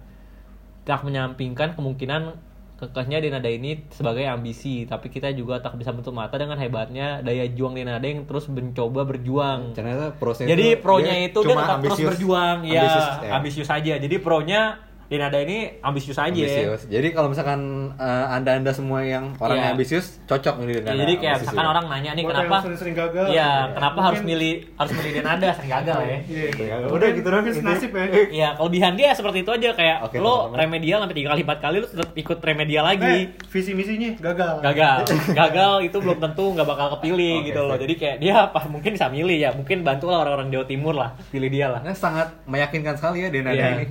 Tak 0.88 1.04
menyampingkan 1.04 1.76
kemungkinan 1.76 2.47
kekehnya 2.78 3.18
Denada 3.18 3.50
ini 3.50 3.90
sebagai 3.90 4.22
ambisi, 4.30 4.86
tapi 4.86 5.10
kita 5.10 5.34
juga 5.34 5.58
tak 5.58 5.74
bisa 5.74 5.90
menutup 5.90 6.14
mata 6.14 6.38
dengan 6.38 6.54
hebatnya 6.62 7.18
daya 7.26 7.50
juang 7.50 7.74
Denada 7.74 8.06
yang 8.06 8.22
terus 8.22 8.46
mencoba 8.46 9.02
berjuang. 9.02 9.74
Ternyata 9.74 10.14
prosesnya 10.14 10.54
Jadi 10.54 10.78
pro-nya 10.78 11.14
itu 11.26 11.42
dia 11.42 11.58
tetap 11.58 11.82
terus 11.82 11.98
ambisius. 11.98 12.08
berjuang, 12.14 12.56
Ambisius, 12.62 13.06
ya, 13.26 13.30
ambisius 13.34 13.68
aja. 13.68 13.94
Jadi 13.98 14.16
pro-nya 14.22 14.87
Denada 15.08 15.40
ini 15.40 15.72
ambisius 15.80 16.14
aja. 16.14 16.28
Ambisius. 16.28 16.84
Jadi 16.84 17.08
kalau 17.10 17.28
misalkan 17.28 17.60
eh, 17.94 18.26
anda-anda 18.28 18.70
semua 18.70 19.00
yang 19.00 19.32
Iya. 19.32 19.40
orangnya 19.40 19.68
ambisius 19.72 20.20
cocok 20.22 20.54
Ya, 20.54 20.60
milih 20.60 20.74
Denada. 20.78 20.98
jadi 20.98 21.12
kayak 21.14 21.24
Ambisius 21.32 21.40
misalkan 21.48 21.64
ya. 21.64 21.70
orang 21.70 21.84
nanya 21.88 22.10
nih 22.12 22.22
Buat 22.22 22.32
kenapa 22.34 22.56
sering-sering 22.60 22.94
gagal. 22.94 23.26
Iya, 23.26 23.50
kenapa 23.70 23.88
Mungkin- 23.90 24.04
harus 24.04 24.20
milih 24.22 24.52
harus 24.70 24.92
milih 24.92 25.12
Denada 25.14 25.48
sering 25.50 25.72
gagal 25.72 25.98
ya. 25.98 26.18
Iya. 26.22 26.76
Udah 26.88 27.08
gitu 27.10 27.24
dong, 27.26 27.42
gitu. 27.42 27.60
nasib 27.62 27.90
ya. 27.90 28.04
Iya, 28.28 28.48
kelebihan 28.54 28.92
dia 28.94 29.08
seperti 29.10 29.38
itu 29.40 29.50
aja 29.50 29.68
kayak 29.72 29.96
Oke, 30.02 30.16
lo 30.16 30.28
teman-teman. 30.44 30.58
remedial 30.60 30.98
sampai 31.00 31.16
tiga 31.16 31.28
kali 31.30 31.42
empat 31.42 31.58
kali 31.58 31.76
lo 31.78 31.86
tetap 31.88 32.10
ikut 32.14 32.38
remedial 32.38 32.84
Eh, 32.84 32.88
lagi. 32.90 33.16
visi 33.48 33.72
misinya 33.72 34.10
gagal. 34.14 34.54
Gagal, 34.60 34.96
gagal 35.40 35.72
itu 35.82 35.96
belum 35.96 36.18
tentu 36.18 36.44
nggak 36.52 36.68
bakal 36.68 36.86
kepilih 36.94 37.34
Oke, 37.34 37.46
gitu 37.48 37.60
loh. 37.62 37.76
Jadi 37.76 37.94
kayak 37.96 38.16
dia 38.18 38.34
apa 38.44 38.60
mungkin 38.66 38.92
bisa 38.92 39.08
milih 39.08 39.38
ya, 39.38 39.50
mungkin 39.50 39.80
bantulah 39.80 40.20
orang-orang 40.20 40.52
Jawa 40.52 40.64
Timur 40.64 40.92
lah, 40.92 41.16
pilih 41.28 41.48
dia 41.48 41.66
lah. 41.66 41.80
Karena 41.80 41.96
sangat 41.96 42.28
meyakinkan 42.44 42.92
sekali 42.94 43.24
ya 43.24 43.30
Denada 43.30 43.56
Iya. 43.56 43.68
ini. 43.78 43.86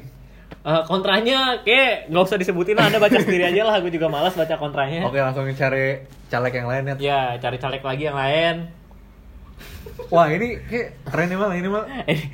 Eh, 0.68 0.84
kontranya 0.84 1.64
kayak 1.64 2.12
nggak 2.12 2.24
usah 2.28 2.36
disebutin 2.36 2.76
lah, 2.76 2.92
anda 2.92 3.00
baca 3.00 3.16
sendiri 3.24 3.56
aja 3.56 3.64
lah. 3.64 3.80
Gue 3.80 3.88
juga 3.88 4.12
malas 4.12 4.36
baca 4.36 4.52
kontranya. 4.60 5.08
Oke 5.08 5.16
langsung 5.16 5.48
cari 5.56 6.04
caleg 6.28 6.54
yang 6.60 6.68
lain 6.68 6.84
ya. 6.92 6.96
Ya, 7.00 7.22
cari 7.40 7.56
caleg 7.56 7.80
lagi 7.80 8.04
yang 8.12 8.20
lain. 8.20 8.68
Wah 10.12 10.28
ini 10.28 10.60
kayak 10.68 11.08
keren 11.08 11.28
nih 11.32 11.38
mal 11.40 11.52
ini 11.56 11.68
mal. 11.72 11.88
Edi, 12.12 12.28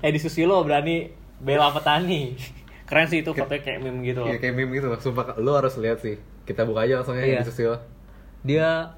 Edi 0.00 0.16
Susilo 0.16 0.64
berani 0.64 1.12
bela 1.44 1.68
petani. 1.76 2.40
Keren 2.88 3.12
sih 3.12 3.20
itu 3.20 3.36
fotonya 3.36 3.60
kayak 3.60 3.84
meme 3.84 4.00
gitu 4.00 4.24
loh. 4.24 4.32
Iya 4.32 4.40
kayak 4.40 4.54
meme 4.56 4.72
gitu 4.72 4.88
loh. 4.88 4.96
Sumpah 4.96 5.36
lu 5.36 5.52
harus 5.52 5.76
lihat 5.76 6.00
sih. 6.00 6.16
Kita 6.48 6.64
buka 6.64 6.88
aja 6.88 7.04
langsung 7.04 7.20
ya 7.20 7.36
Iya. 7.36 7.44
Edi 7.44 7.52
Susilo. 7.52 7.76
Dia 8.48 8.96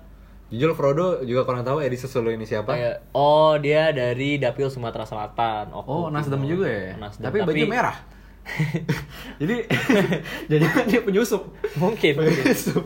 Jujur 0.55 0.79
Frodo 0.79 1.27
juga 1.27 1.43
kurang 1.43 1.67
tahu 1.67 1.83
Edi 1.83 1.99
Susilo 1.99 2.31
ini 2.31 2.47
siapa. 2.47 2.71
kayak 2.71 3.11
oh 3.19 3.59
dia 3.59 3.91
dari 3.91 4.39
Dapil 4.39 4.71
Sumatera 4.71 5.03
Selatan. 5.03 5.75
Oh, 5.75 6.07
Nasdem 6.07 6.47
juga 6.47 6.71
ya. 6.71 6.95
Nasdem, 6.95 7.27
tapi, 7.27 7.43
baju 7.43 7.67
merah. 7.67 8.14
Jadi 9.41 9.57
jadi 10.53 10.65
kan 10.69 10.85
dia 10.87 11.01
penyusup. 11.01 11.43
Mungkin. 11.81 12.13
Penyusup. 12.21 12.85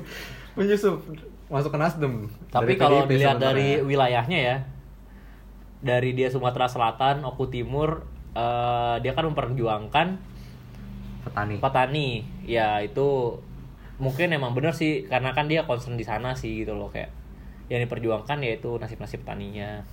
Penyusup 0.55 0.97
masuk 1.49 1.71
ke 1.73 1.79
Nasdem. 1.81 2.29
Tapi 2.53 2.77
Dari 2.77 2.81
kalau 2.81 2.99
PDIP 3.05 3.11
dilihat 3.17 3.37
dari 3.41 3.81
ya. 3.81 3.85
wilayahnya 3.85 4.39
ya, 4.39 4.57
dari 5.81 6.13
dia 6.13 6.29
Sumatera 6.29 6.69
Selatan, 6.69 7.25
Oku 7.25 7.49
Timur, 7.49 8.05
eh, 8.37 8.97
dia 9.01 9.13
kan 9.17 9.25
memperjuangkan 9.33 10.07
petani. 11.25 11.57
petani. 11.61 12.09
Ya 12.45 12.85
itu 12.85 13.41
mungkin 13.99 14.31
emang 14.31 14.55
bener 14.55 14.77
sih 14.77 15.09
karena 15.11 15.35
kan 15.35 15.51
dia 15.51 15.67
concern 15.67 15.99
di 15.99 16.07
sana 16.07 16.39
sih 16.39 16.63
gitu 16.63 16.79
loh 16.79 16.87
kayak 16.87 17.11
yang 17.67 17.83
diperjuangkan 17.85 18.39
yaitu 18.45 18.77
nasib-nasib 18.77 19.25
petaninya. 19.25 19.85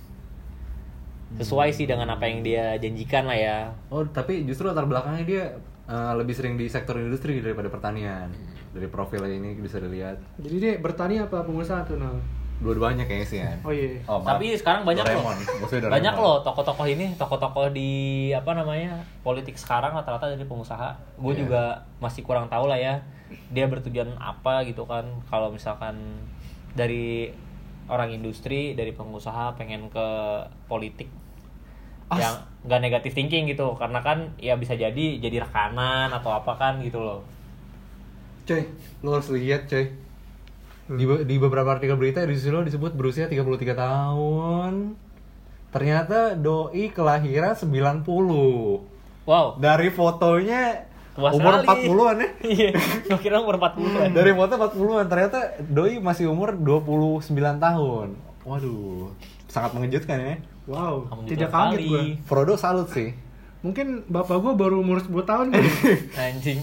Sesuai 1.34 1.74
sih 1.74 1.90
dengan 1.90 2.06
apa 2.14 2.24
yang 2.30 2.46
dia 2.46 2.78
janjikan 2.78 3.26
lah 3.26 3.38
ya. 3.38 3.58
Oh, 3.90 4.06
tapi 4.06 4.46
justru 4.46 4.70
latar 4.70 4.86
belakangnya 4.86 5.24
dia 5.26 5.44
eh, 5.90 6.12
lebih 6.14 6.34
sering 6.38 6.54
di 6.54 6.70
sektor 6.70 6.94
industri 6.96 7.42
daripada 7.42 7.66
pertanian. 7.66 8.30
Dari 8.70 8.86
profilnya 8.86 9.34
ini 9.34 9.58
bisa 9.58 9.82
dilihat. 9.82 10.20
Jadi 10.38 10.56
dia 10.62 10.72
bertani 10.78 11.18
apa 11.18 11.42
pengusaha 11.42 11.82
tuh 11.82 11.98
nah? 11.98 12.14
dua-duanya 12.56 13.04
kayaknya 13.04 13.28
sih 13.28 13.38
ya. 13.44 13.52
Oh 13.60 13.72
iya. 13.72 14.00
Oh, 14.08 14.16
maaf. 14.16 14.40
Tapi 14.40 14.56
sekarang 14.56 14.88
banyak 14.88 15.04
loh. 15.04 15.12
Doraemon. 15.12 15.36
Doraemon. 15.60 15.92
Banyak 15.92 16.14
loh 16.16 16.36
tokoh-tokoh 16.40 16.86
ini, 16.88 17.06
tokoh-tokoh 17.20 17.68
di 17.68 17.90
apa 18.32 18.56
namanya 18.56 19.04
politik 19.20 19.60
sekarang 19.60 19.92
rata-rata 19.92 20.32
dari 20.32 20.46
pengusaha. 20.48 20.96
Gue 21.20 21.36
Iya. 21.36 21.40
juga 21.44 21.62
masih 22.00 22.24
kurang 22.24 22.48
tahu 22.48 22.64
lah 22.64 22.80
ya. 22.80 23.04
Dia 23.52 23.68
bertujuan 23.68 24.16
apa 24.16 24.64
gitu 24.64 24.88
kan? 24.88 25.04
Kalau 25.28 25.52
misalkan 25.52 26.00
dari 26.72 27.32
orang 27.88 28.14
industri, 28.14 28.74
dari 28.74 28.92
pengusaha 28.92 29.54
pengen 29.58 29.88
ke 29.90 30.06
politik 30.66 31.08
As- 32.06 32.22
yang 32.22 32.34
nggak 32.66 32.80
negatif 32.82 33.12
thinking 33.14 33.50
gitu 33.50 33.74
karena 33.78 34.02
kan 34.02 34.34
ya 34.38 34.54
bisa 34.58 34.74
jadi 34.78 35.18
jadi 35.18 35.42
rekanan 35.42 36.10
atau 36.14 36.30
apa 36.34 36.54
kan 36.58 36.78
gitu 36.82 37.02
loh 37.02 37.22
Coy, 38.46 38.62
lo 39.02 39.18
harus 39.18 39.26
lihat 39.34 39.66
coy. 39.66 39.90
Di, 40.86 41.02
be- 41.02 41.26
di 41.26 41.34
beberapa 41.34 41.66
artikel 41.74 41.98
berita 41.98 42.22
di 42.22 42.38
Susilo 42.38 42.62
disebut 42.62 42.94
berusia 42.94 43.26
33 43.26 43.42
tahun. 43.74 44.94
Ternyata 45.74 46.38
doi 46.38 46.94
kelahiran 46.94 47.58
90. 47.58 48.06
wow 49.26 49.58
Dari 49.58 49.90
fotonya 49.90 50.86
tua 51.16 51.32
umur 51.32 51.54
sekali. 51.56 51.88
40-an 51.88 52.16
ya. 52.16 52.28
iya 52.54 52.70
gue 53.02 53.18
kira 53.18 53.40
umur 53.40 53.56
40 53.56 54.12
Dari 54.12 54.30
foto 54.30 54.52
40-an 54.54 55.06
ternyata 55.08 55.38
doi 55.58 55.96
masih 55.98 56.28
umur 56.28 56.52
29 56.52 57.32
tahun. 57.56 58.08
Waduh, 58.44 59.10
sangat 59.48 59.72
mengejutkan 59.72 60.18
ya. 60.20 60.36
Wow, 60.66 61.08
tidak 61.24 61.48
kaget 61.48 61.80
gue. 61.82 62.02
Frodo 62.22 62.54
salut 62.54 62.86
sih. 62.90 63.16
Mungkin 63.60 64.04
bapak 64.06 64.38
gue 64.38 64.52
baru 64.54 64.78
umur 64.78 65.00
10 65.00 65.10
tahun 65.24 65.46
anjing. 66.20 66.58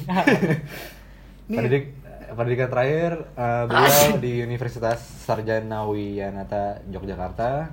Pendidik 1.50 2.00
pendidikan 2.34 2.66
terakhir 2.68 3.12
eh, 3.36 3.64
beliau 3.68 4.10
di 4.18 4.34
Universitas 4.42 4.98
Sarjana 5.24 5.86
Wiyanata 5.86 6.82
Yogyakarta. 6.88 7.70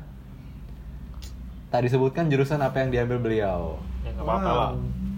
Tak 1.71 1.81
disebutkan 1.87 2.27
jurusan 2.27 2.59
apa 2.59 2.83
yang 2.83 2.91
diambil 2.91 3.19
beliau. 3.21 3.79
ya 4.01 4.11
nggak 4.11 4.25
apa-apa 4.25 4.51
lah 4.51 4.71
Wow. 4.73 5.10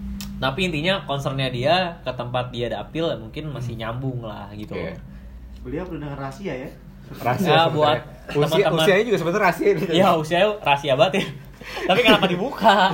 Tapi 0.43 0.67
intinya 0.67 0.99
concernnya 1.03 1.47
dia 1.47 1.75
ke 2.01 2.11
tempat 2.11 2.51
dia 2.51 2.67
dapil 2.67 3.07
mungkin 3.15 3.47
masih 3.49 3.73
nyambung 3.73 4.19
lah 4.19 4.51
gitu 4.51 4.75
Iya. 4.75 4.91
Beliau 5.63 5.87
perlu 5.87 6.03
dengan 6.03 6.19
rahasia 6.19 6.51
ya. 6.57 6.69
Rahasia 7.15 7.47
Ya, 7.47 7.61
buat 7.69 7.99
usia 8.29 8.43
teman-teman. 8.67 8.79
usianya 8.79 9.03
juga 9.05 9.17
sebenarnya 9.17 9.43
rahasia 9.45 9.67
ini. 9.69 9.83
ya 9.93 10.07
usia 10.13 10.37
rahasia 10.59 10.93
banget 10.93 11.13
ya 11.19 11.25
tapi 11.85 11.99
kenapa 12.01 12.25
dibuka 12.27 12.91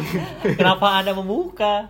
kenapa 0.51 0.87
anda 0.95 1.09
membuka 1.11 1.89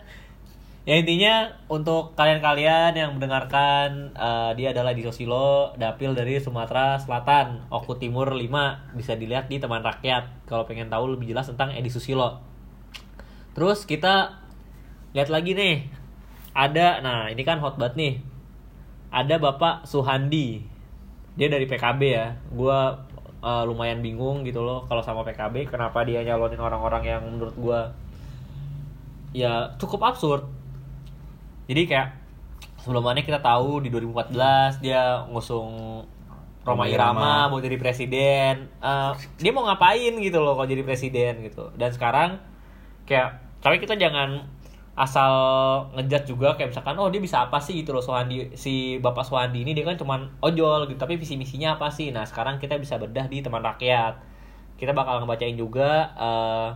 ya 0.84 0.96
intinya 0.96 1.48
untuk 1.68 2.16
kalian-kalian 2.16 2.92
yang 2.94 3.12
mendengarkan 3.14 4.12
eh, 4.12 4.52
dia 4.56 4.72
adalah 4.72 4.92
di 4.92 5.02
Sosilo 5.02 5.76
dapil 5.76 6.12
dari 6.12 6.40
Sumatera 6.40 6.96
Selatan 6.98 7.68
Oku 7.68 7.96
Timur 7.96 8.32
5 8.32 8.96
bisa 8.96 9.16
dilihat 9.16 9.48
di 9.48 9.60
teman 9.60 9.80
rakyat 9.80 10.46
kalau 10.46 10.64
pengen 10.64 10.88
tahu 10.88 11.14
lebih 11.14 11.30
jelas 11.30 11.48
tentang 11.48 11.72
Edi 11.72 11.88
Susilo 11.88 12.40
terus 13.52 13.84
kita 13.84 14.40
lihat 15.14 15.30
lagi 15.30 15.52
nih. 15.58 15.90
Ada 16.54 17.02
nah 17.02 17.30
ini 17.30 17.42
kan 17.46 17.62
hot 17.62 17.78
banget 17.80 17.96
nih. 17.98 18.14
Ada 19.10 19.42
Bapak 19.42 19.90
Suhandi. 19.90 20.62
Dia 21.38 21.48
dari 21.50 21.66
PKB 21.66 22.02
ya. 22.06 22.38
Gua 22.54 23.06
eh, 23.42 23.64
lumayan 23.66 24.04
bingung 24.04 24.44
gitu 24.46 24.62
loh 24.62 24.86
kalau 24.86 25.02
sama 25.02 25.24
PKB 25.24 25.72
kenapa 25.72 26.04
dia 26.04 26.22
nyalonin 26.22 26.60
orang-orang 26.60 27.04
yang 27.08 27.22
menurut 27.26 27.56
gua 27.58 27.80
ya 29.34 29.74
cukup 29.82 30.14
absurd. 30.14 30.44
Jadi 31.70 31.86
kayak 31.86 32.10
sebelumnya 32.82 33.22
kita 33.22 33.42
tahu 33.42 33.86
di 33.86 33.94
2014 33.94 34.82
dia 34.82 35.22
ngusung 35.30 36.02
Roma 36.66 36.86
Irama 36.86 37.50
mau 37.50 37.58
jadi 37.58 37.78
presiden. 37.82 38.70
Eh, 38.78 39.12
dia 39.42 39.52
mau 39.54 39.66
ngapain 39.66 40.14
gitu 40.22 40.38
loh 40.38 40.54
kalau 40.54 40.70
jadi 40.70 40.86
presiden 40.86 41.46
gitu. 41.46 41.74
Dan 41.78 41.90
sekarang 41.90 42.38
kayak 43.10 43.42
tapi 43.60 43.82
kita 43.82 43.98
jangan 43.98 44.59
asal 45.00 45.32
ngejat 45.96 46.28
juga 46.28 46.54
kayak 46.54 46.76
misalkan 46.76 47.00
oh 47.00 47.08
dia 47.08 47.18
bisa 47.18 47.40
apa 47.42 47.56
sih 47.58 47.80
gitu 47.80 47.96
loh 47.96 48.04
Sohandi 48.04 48.52
si 48.54 49.00
Bapak 49.00 49.24
Sohandi 49.24 49.64
ini 49.64 49.72
dia 49.72 49.88
kan 49.88 49.96
cuman 49.96 50.28
ojol 50.40 50.86
gitu 50.86 51.00
tapi 51.00 51.16
visi 51.16 51.40
misinya 51.40 51.80
apa 51.80 51.88
sih 51.88 52.12
nah 52.12 52.28
sekarang 52.28 52.60
kita 52.60 52.76
bisa 52.76 53.00
bedah 53.00 53.26
di 53.26 53.40
teman 53.40 53.64
rakyat 53.64 54.20
kita 54.76 54.92
bakal 54.92 55.24
ngebacain 55.24 55.56
juga 55.56 55.90
eh, 56.14 56.68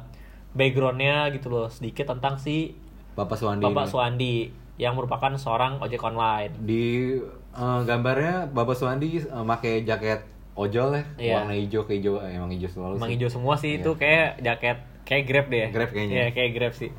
backgroundnya 0.51 1.31
gitu 1.31 1.49
loh 1.49 1.67
sedikit 1.67 2.07
tentang 2.07 2.37
si 2.37 2.79
Bapak 3.13 3.35
Suwandi. 3.35 3.61
Bapak 3.61 3.83
ini. 3.83 3.91
Suwandi 3.91 4.33
yang 4.75 4.95
merupakan 4.95 5.29
seorang 5.35 5.77
ojek 5.77 6.01
online 6.01 6.55
Di 6.57 7.19
eh, 7.53 7.79
gambarnya 7.83 8.47
Bapak 8.47 8.73
Suwandi 8.73 9.19
eh, 9.19 9.43
pakai 9.43 9.83
jaket 9.83 10.23
ojol 10.53 10.93
ya, 10.93 11.03
Iya. 11.17 11.33
warna 11.39 11.53
hijau 11.53 11.81
ke 11.83 11.97
hijau, 11.97 12.21
emang 12.21 12.49
hijau 12.49 12.69
selalu 12.69 12.93
emang 12.95 13.09
sih. 13.09 13.15
hijau 13.17 13.29
semua 13.29 13.55
sih 13.55 13.71
Iya. 13.73 13.79
itu 13.81 13.91
kayak 13.93 14.29
jaket 14.39 14.77
kayak 15.03 15.23
grab 15.25 15.45
deh 15.49 15.67
Grab 15.69 15.89
kayaknya. 15.89 16.13
Iya, 16.15 16.25
kayak 16.31 16.51
grab 16.53 16.73
sih 16.73 16.89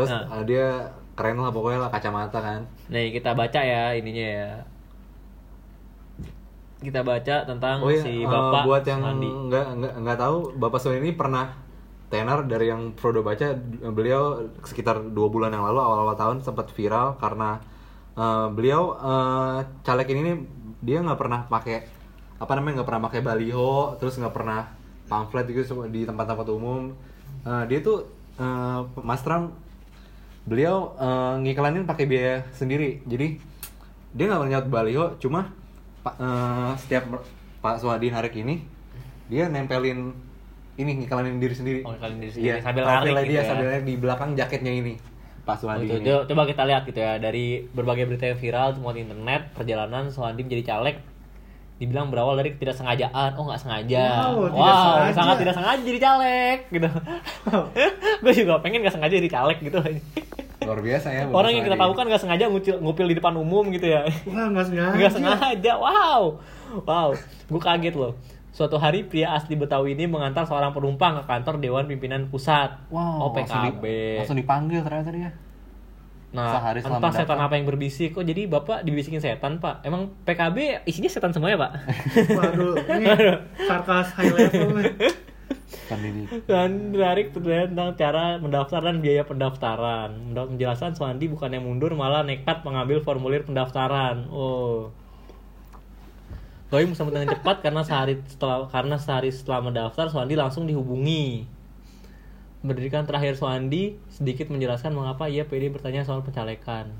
Terus 0.00 0.10
Nah. 0.10 0.24
eh, 0.40 0.44
dia 0.48 0.66
keren 1.12 1.36
lah 1.36 1.52
pokoknya 1.52 1.78
lah 1.84 1.90
kacamata 1.92 2.38
kan. 2.40 2.60
Nih 2.88 3.12
kita 3.12 3.36
baca 3.36 3.60
ya 3.60 3.92
ininya 3.92 4.26
ya. 4.40 4.50
Kita 6.80 7.04
baca 7.04 7.44
tentang 7.44 7.76
Oh 7.84 7.92
iya, 7.92 8.00
si 8.00 8.24
eh, 8.24 8.24
Bapak 8.24 8.64
buat 8.64 8.84
yang 8.88 9.04
nggak 9.04 9.66
nggak 9.76 9.94
nggak 10.00 10.18
tahu 10.18 10.36
Bapak 10.56 10.80
Suwandi 10.80 11.00
ini 11.04 11.12
pernah 11.12 11.52
tenar 12.10 12.42
dari 12.48 12.72
yang 12.72 12.96
Frodo 12.96 13.20
baca 13.22 13.52
beliau 13.92 14.48
sekitar 14.64 14.98
dua 15.12 15.28
bulan 15.28 15.52
yang 15.52 15.62
lalu 15.62 15.78
awal-awal 15.78 16.16
tahun 16.16 16.36
sempat 16.40 16.72
viral 16.72 17.20
karena 17.20 17.60
eh, 18.16 18.48
beliau 18.48 18.96
eh, 18.96 19.58
caleg 19.84 20.08
ini 20.10 20.20
nih, 20.24 20.36
dia 20.80 20.98
nggak 21.04 21.20
pernah 21.20 21.44
pakai 21.44 21.84
apa 22.40 22.52
namanya 22.56 22.80
nggak 22.80 22.88
pernah 22.88 23.02
pakai 23.12 23.20
baliho 23.20 24.00
terus 24.00 24.16
nggak 24.16 24.32
pernah 24.32 24.64
pamflet 25.04 25.44
gitu 25.46 25.84
di 25.86 26.08
tempat-tempat 26.08 26.48
umum 26.48 26.96
Eh, 27.40 27.64
dia 27.72 27.80
tuh 27.80 28.04
eh, 28.36 28.80
Mas 29.00 29.20
Trump 29.20 29.52
beliau 30.50 30.98
eh, 30.98 31.34
ngiklanin 31.40 31.86
pakai 31.86 32.04
biaya 32.04 32.42
sendiri. 32.50 33.06
Jadi 33.06 33.38
dia 34.10 34.24
nggak 34.26 34.50
nyaut 34.50 34.66
baliho 34.66 35.14
cuma 35.22 35.54
eh, 36.02 36.72
setiap 36.76 37.06
Pak 37.62 37.78
Suhadi 37.78 38.10
narik 38.10 38.34
ini 38.34 38.58
dia 39.30 39.46
nempelin 39.46 40.10
ini 40.74 40.90
ngiklanin 40.98 41.38
diri 41.38 41.54
sendiri. 41.54 41.80
Oh, 41.86 41.94
ngiklanin 41.94 42.18
diri 42.18 42.32
sendiri, 42.32 42.48
iya, 42.50 42.56
sambil 42.58 42.82
narik 42.82 43.14
gitu 43.14 43.30
dia 43.30 43.36
ya. 43.36 43.42
sambil 43.46 43.68
di 43.80 43.94
belakang 43.94 44.30
jaketnya 44.34 44.72
ini 44.74 44.94
Pak 45.40 45.54
Oh, 45.54 45.58
Suhadi 45.62 45.84
itu, 45.86 45.94
ini. 45.94 46.04
itu- 46.04 46.24
coba 46.26 46.42
kita 46.48 46.62
lihat 46.66 46.82
gitu 46.82 46.98
ya 46.98 47.12
dari 47.16 47.44
berbagai 47.70 48.04
berita 48.04 48.26
yang 48.26 48.40
viral 48.40 48.68
semua 48.74 48.90
di 48.90 49.00
internet 49.04 49.54
perjalanan 49.54 50.10
Suhandi 50.10 50.42
menjadi 50.42 50.64
caleg 50.66 50.96
dibilang 51.80 52.12
berawal 52.12 52.36
dari 52.36 52.52
ketidaksengajaan. 52.52 53.40
Oh 53.40 53.48
nggak 53.48 53.60
sengaja. 53.64 54.04
Wow, 54.36 54.52
tidak 54.52 54.76
sengaja. 54.76 55.12
sangat 55.16 55.36
tidak 55.40 55.54
sengaja 55.56 55.80
jadi 55.80 56.00
caleg 56.04 56.58
gitu 56.68 56.88
gue 58.22 58.32
juga 58.36 58.54
pengen 58.60 58.84
nggak 58.84 58.94
sengaja 59.00 59.14
jadi 59.16 59.30
caleg 59.32 59.58
gitu. 59.64 59.80
Luar 60.60 60.80
biasa 60.84 61.08
ya 61.08 61.24
orang 61.32 61.56
yang 61.56 61.64
kita 61.64 61.80
tahu 61.80 61.92
kan 61.96 62.04
nggak 62.04 62.20
sengaja 62.20 62.44
ngupil, 62.52 62.76
ngupil 62.84 63.06
di 63.08 63.16
depan 63.16 63.32
umum 63.40 63.64
gitu 63.72 63.88
ya. 63.88 64.04
Wah, 64.28 64.52
nggak 64.52 64.66
sengaja. 64.68 64.92
Nggak 64.92 65.12
sengaja, 65.16 65.72
wow, 65.80 66.22
wow, 66.84 67.08
gue 67.48 67.60
kaget 67.64 67.96
loh. 67.96 68.12
Suatu 68.52 68.76
hari 68.76 69.08
pria 69.08 69.32
asli 69.32 69.56
Betawi 69.56 69.96
ini 69.96 70.04
mengantar 70.04 70.44
seorang 70.44 70.76
penumpang 70.76 71.22
ke 71.22 71.24
kantor 71.24 71.64
Dewan 71.64 71.88
Pimpinan 71.88 72.28
Pusat. 72.28 72.92
oh 72.92 73.32
wow 73.32 73.32
langsung, 73.32 73.80
di- 73.80 74.20
langsung 74.20 74.36
dipanggil 74.36 74.84
ternyata 74.84 75.08
dia 75.08 75.32
Nah, 76.30 76.54
sehari 76.54 76.78
entah 76.86 77.10
setan 77.10 77.38
apa 77.42 77.58
yang 77.58 77.66
berbisik. 77.66 78.14
Kok 78.14 78.22
jadi 78.22 78.46
bapak 78.46 78.86
dibisikin 78.86 79.18
setan 79.18 79.58
pak? 79.58 79.82
Emang 79.82 80.14
PKB 80.22 80.86
isinya 80.86 81.10
setan 81.10 81.34
semua 81.34 81.50
ya 81.50 81.58
pak? 81.58 81.72
Waduh, 82.38 82.74
ini 82.86 83.06
sarkas 83.66 84.14
high 84.14 84.30
level 84.30 84.78
nih. 84.78 84.94
pendidik 85.90 86.46
Dan 86.46 86.94
menarik 86.94 87.34
tentang 87.34 87.98
cara 87.98 88.38
mendaftar 88.38 88.78
dan 88.78 89.02
biaya 89.02 89.26
pendaftaran. 89.26 90.30
Mendapat 90.30 90.54
penjelasan 90.54 90.94
Suwandi 90.94 91.26
bukan 91.26 91.50
yang 91.50 91.66
mundur 91.66 91.90
malah 91.98 92.22
nekat 92.22 92.62
mengambil 92.62 93.02
formulir 93.02 93.42
pendaftaran. 93.42 94.30
Oh. 94.30 94.94
Doi 96.70 96.86
bersambut 96.86 97.10
dengan 97.10 97.34
cepat 97.34 97.66
karena 97.66 97.82
sehari 97.82 98.22
setelah 98.30 98.70
karena 98.70 98.94
sehari 98.94 99.34
setelah 99.34 99.66
mendaftar 99.66 100.06
Suwandi 100.06 100.38
langsung 100.38 100.70
dihubungi. 100.70 101.58
Berdirikan 102.60 103.08
terakhir 103.08 103.40
Suwandi 103.40 103.96
sedikit 104.12 104.52
menjelaskan 104.52 104.92
mengapa 104.92 105.32
ia 105.32 105.48
pede 105.48 105.72
bertanya 105.72 106.04
soal 106.04 106.20
pencalekan. 106.20 106.92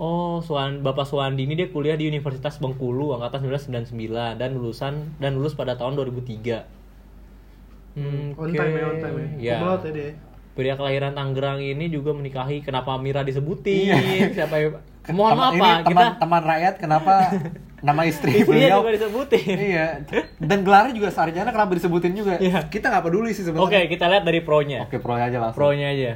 Oh, 0.00 0.40
Suwan, 0.40 0.80
Bapak 0.80 1.04
Suwandi 1.04 1.44
ini 1.44 1.58
dia 1.58 1.68
kuliah 1.68 1.98
di 1.98 2.08
Universitas 2.08 2.56
Bengkulu 2.56 3.12
angkatan 3.18 3.52
1999 3.52 4.38
dan 4.40 4.50
lulusan 4.56 4.94
dan 5.20 5.36
lulus 5.36 5.52
pada 5.52 5.76
tahun 5.76 5.98
2003. 5.98 6.64
Hmm, 7.98 8.32
On 8.38 8.48
oke. 8.48 8.54
time 8.54 8.72
ya, 8.78 8.84
on 8.86 8.96
time 9.02 9.16
ya. 9.36 9.58
Tadi 9.76 10.00
ya. 10.00 10.12
Pria 10.50 10.74
kelahiran 10.74 11.12
Tangerang 11.12 11.58
ini 11.58 11.86
juga 11.86 12.10
menikahi 12.10 12.60
kenapa 12.60 12.94
Mira 12.96 13.22
disebutin? 13.22 13.94
Siapa 14.30 14.54
yang 14.56 14.72
Mohon 15.10 15.32
maaf 15.32 15.50
Teman- 15.50 15.56
ini 15.56 15.60
Pak, 15.60 15.78
kita 15.80 15.90
teman 15.96 16.10
teman 16.18 16.42
rakyat 16.44 16.74
kenapa 16.76 17.12
nama 17.80 18.02
istri 18.04 18.30
istrinya 18.36 18.52
beliau 18.68 18.78
juga 18.78 18.92
disebutin. 18.92 19.56
iya 19.56 19.86
dan 20.38 20.58
gelarnya 20.60 20.92
juga 20.92 21.08
sarjana 21.08 21.48
kenapa 21.48 21.72
disebutin 21.72 22.12
juga 22.12 22.36
Iya. 22.36 22.68
kita 22.68 22.86
nggak 22.86 23.04
peduli 23.04 23.32
sih 23.32 23.42
Oke, 23.42 23.56
sebenarnya 23.56 23.88
kita 23.88 24.04
lihat 24.06 24.22
dari 24.22 24.40
pro-nya. 24.40 24.84
oke 24.84 24.96
pro 24.98 25.16
aja 25.16 25.38
langsung 25.40 25.56
Pro-nya 25.56 25.88
aja. 25.88 26.12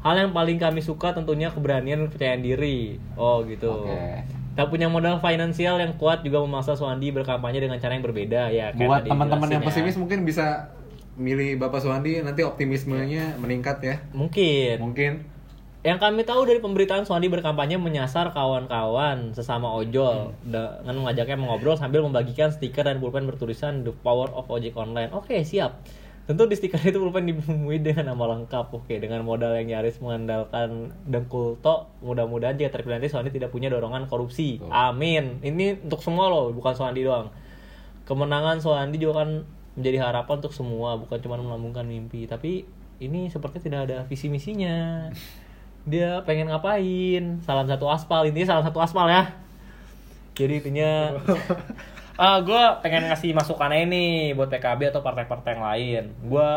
Hal 0.00 0.16
yang 0.16 0.32
paling 0.32 0.56
kami 0.56 0.80
suka 0.80 1.12
tentunya 1.12 1.50
keberanian 1.50 1.98
dan 1.98 2.06
kepercayaan 2.06 2.38
diri. 2.40 2.96
Oh, 3.14 3.42
gitu. 3.42 3.84
Oke. 3.84 4.22
Tak 4.54 4.70
punya 4.70 4.86
modal 4.86 5.18
finansial 5.18 5.76
yang 5.76 5.92
kuat 5.94 6.22
juga 6.22 6.38
memaksa 6.40 6.72
Suwandi 6.72 7.10
berkampanye 7.10 7.60
dengan 7.60 7.76
cara 7.76 7.92
yang 7.92 8.02
berbeda 8.02 8.48
ya. 8.48 8.70
Buat 8.72 9.04
teman-teman 9.04 9.50
yang 9.50 9.60
ya. 9.60 9.66
pesimis 9.66 9.94
mungkin 9.94 10.22
bisa 10.22 10.70
milih 11.16 11.56
Bapak 11.56 11.80
Suwandi 11.80 12.20
nanti 12.20 12.44
optimismenya 12.44 13.40
meningkat 13.40 13.80
ya. 13.82 13.96
Mungkin. 14.12 14.80
Mungkin. 14.80 15.12
Yang 15.86 15.98
kami 16.02 16.26
tahu 16.26 16.50
dari 16.50 16.58
pemberitaan 16.58 17.06
Suwandi 17.06 17.30
berkampanye 17.30 17.78
menyasar 17.78 18.34
kawan-kawan 18.34 19.32
sesama 19.38 19.70
ojol 19.70 20.34
dengan 20.42 20.94
mengajaknya 20.98 21.38
mengobrol 21.38 21.78
sambil 21.78 22.02
membagikan 22.02 22.50
stiker 22.50 22.82
dan 22.82 22.98
pulpen 22.98 23.22
bertulisan 23.22 23.86
The 23.86 23.94
Power 23.94 24.34
of 24.34 24.50
Ojek 24.50 24.74
Online. 24.74 25.14
Oke, 25.14 25.46
siap. 25.46 25.78
Tentu 26.26 26.50
di 26.50 26.58
stiker 26.58 26.82
itu 26.82 26.98
pulpen 26.98 27.30
dibumbui 27.30 27.78
dengan 27.78 28.10
nama 28.10 28.34
lengkap. 28.34 28.74
Oke, 28.74 28.98
dengan 28.98 29.22
modal 29.22 29.54
yang 29.62 29.78
nyaris 29.78 30.02
mengandalkan 30.02 30.90
dengkul 31.06 31.54
tok, 31.62 31.86
mudah-mudahan 32.02 32.58
jika 32.58 32.74
terpilih 32.74 32.98
nanti 32.98 33.06
Suwandi 33.06 33.30
tidak 33.30 33.54
punya 33.54 33.70
dorongan 33.70 34.10
korupsi. 34.10 34.58
Amin. 34.66 35.38
Ini 35.38 35.86
untuk 35.86 36.02
semua 36.02 36.26
loh, 36.26 36.50
bukan 36.50 36.74
Suwandi 36.74 37.06
doang. 37.06 37.30
Kemenangan 38.10 38.58
Suwandi 38.58 38.98
juga 38.98 39.22
kan 39.22 39.46
menjadi 39.76 40.08
harapan 40.08 40.34
untuk 40.40 40.56
semua, 40.56 40.96
bukan 40.96 41.20
cuma 41.20 41.36
melambungkan 41.38 41.84
mimpi. 41.84 42.24
Tapi 42.24 42.64
ini 42.98 43.28
sepertinya 43.28 43.62
tidak 43.62 43.80
ada 43.86 43.98
visi 44.08 44.26
misinya. 44.32 45.08
Dia 45.86 46.24
pengen 46.26 46.50
ngapain? 46.50 47.44
Salah 47.44 47.68
satu 47.68 47.86
aspal, 47.86 48.26
intinya 48.26 48.56
salah 48.56 48.64
satu 48.66 48.80
aspal 48.82 49.06
ya. 49.06 49.30
Jadi 50.34 50.64
intinya 50.64 51.16
ah 52.22 52.40
gue 52.40 52.62
pengen 52.80 53.12
ngasih 53.12 53.36
masukan 53.36 53.68
nih 53.68 54.32
buat 54.32 54.48
PKB 54.48 54.90
atau 54.90 55.04
partai-partai 55.04 55.50
yang 55.52 55.64
lain. 55.64 56.04
Gue 56.24 56.48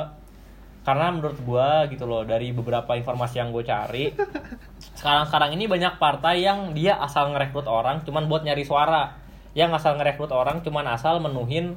karena 0.89 1.11
menurut 1.11 1.37
gue 1.37 1.69
gitu 1.93 2.07
loh 2.07 2.23
dari 2.23 2.55
beberapa 2.55 2.95
informasi 2.95 3.35
yang 3.37 3.51
gue 3.51 3.63
cari 3.67 4.09
sekarang-sekarang 4.97 5.53
ini 5.53 5.67
banyak 5.67 5.99
partai 5.99 6.41
yang 6.41 6.71
dia 6.73 6.97
asal 6.97 7.29
ngerekrut 7.35 7.67
orang 7.67 8.01
cuman 8.07 8.25
buat 8.31 8.47
nyari 8.47 8.63
suara 8.63 9.13
yang 9.53 9.75
asal 9.75 9.99
ngerekrut 9.99 10.31
orang 10.31 10.63
cuman 10.63 10.87
asal 10.89 11.19
menuhin 11.19 11.75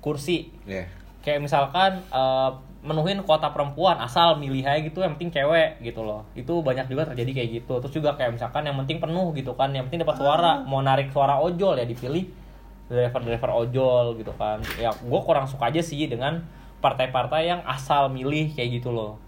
kursi. 0.00 0.52
Ya. 0.64 0.86
kayak 1.18 1.44
misalkan 1.44 2.00
eh, 2.08 2.50
menuhin 2.80 3.20
kuota 3.26 3.52
perempuan 3.52 3.98
asal 4.00 4.38
milih 4.38 4.64
aja 4.64 4.80
gitu 4.80 5.02
yang 5.02 5.18
penting 5.18 5.34
cewek 5.34 5.82
gitu 5.82 6.00
loh. 6.06 6.24
Itu 6.32 6.62
banyak 6.62 6.88
juga 6.88 7.10
terjadi 7.12 7.42
kayak 7.42 7.48
gitu. 7.62 7.74
Terus 7.84 7.92
juga 7.92 8.14
kayak 8.14 8.38
misalkan 8.38 8.64
yang 8.64 8.78
penting 8.80 9.02
penuh 9.02 9.34
gitu 9.34 9.52
kan 9.58 9.74
yang 9.74 9.90
penting 9.90 10.06
dapat 10.06 10.16
suara. 10.16 10.62
Mau 10.64 10.80
narik 10.80 11.10
suara 11.10 11.36
ojol 11.42 11.76
ya 11.76 11.84
dipilih 11.84 12.30
driver 12.88 13.20
driver 13.20 13.50
ojol 13.66 14.16
gitu 14.16 14.32
kan. 14.38 14.62
Ya 14.80 14.94
gue 14.94 15.20
kurang 15.26 15.44
suka 15.50 15.68
aja 15.68 15.82
sih 15.82 16.06
dengan 16.06 16.46
partai-partai 16.78 17.50
yang 17.50 17.60
asal 17.66 18.08
milih 18.08 18.54
kayak 18.54 18.80
gitu 18.80 18.94
loh 18.94 19.27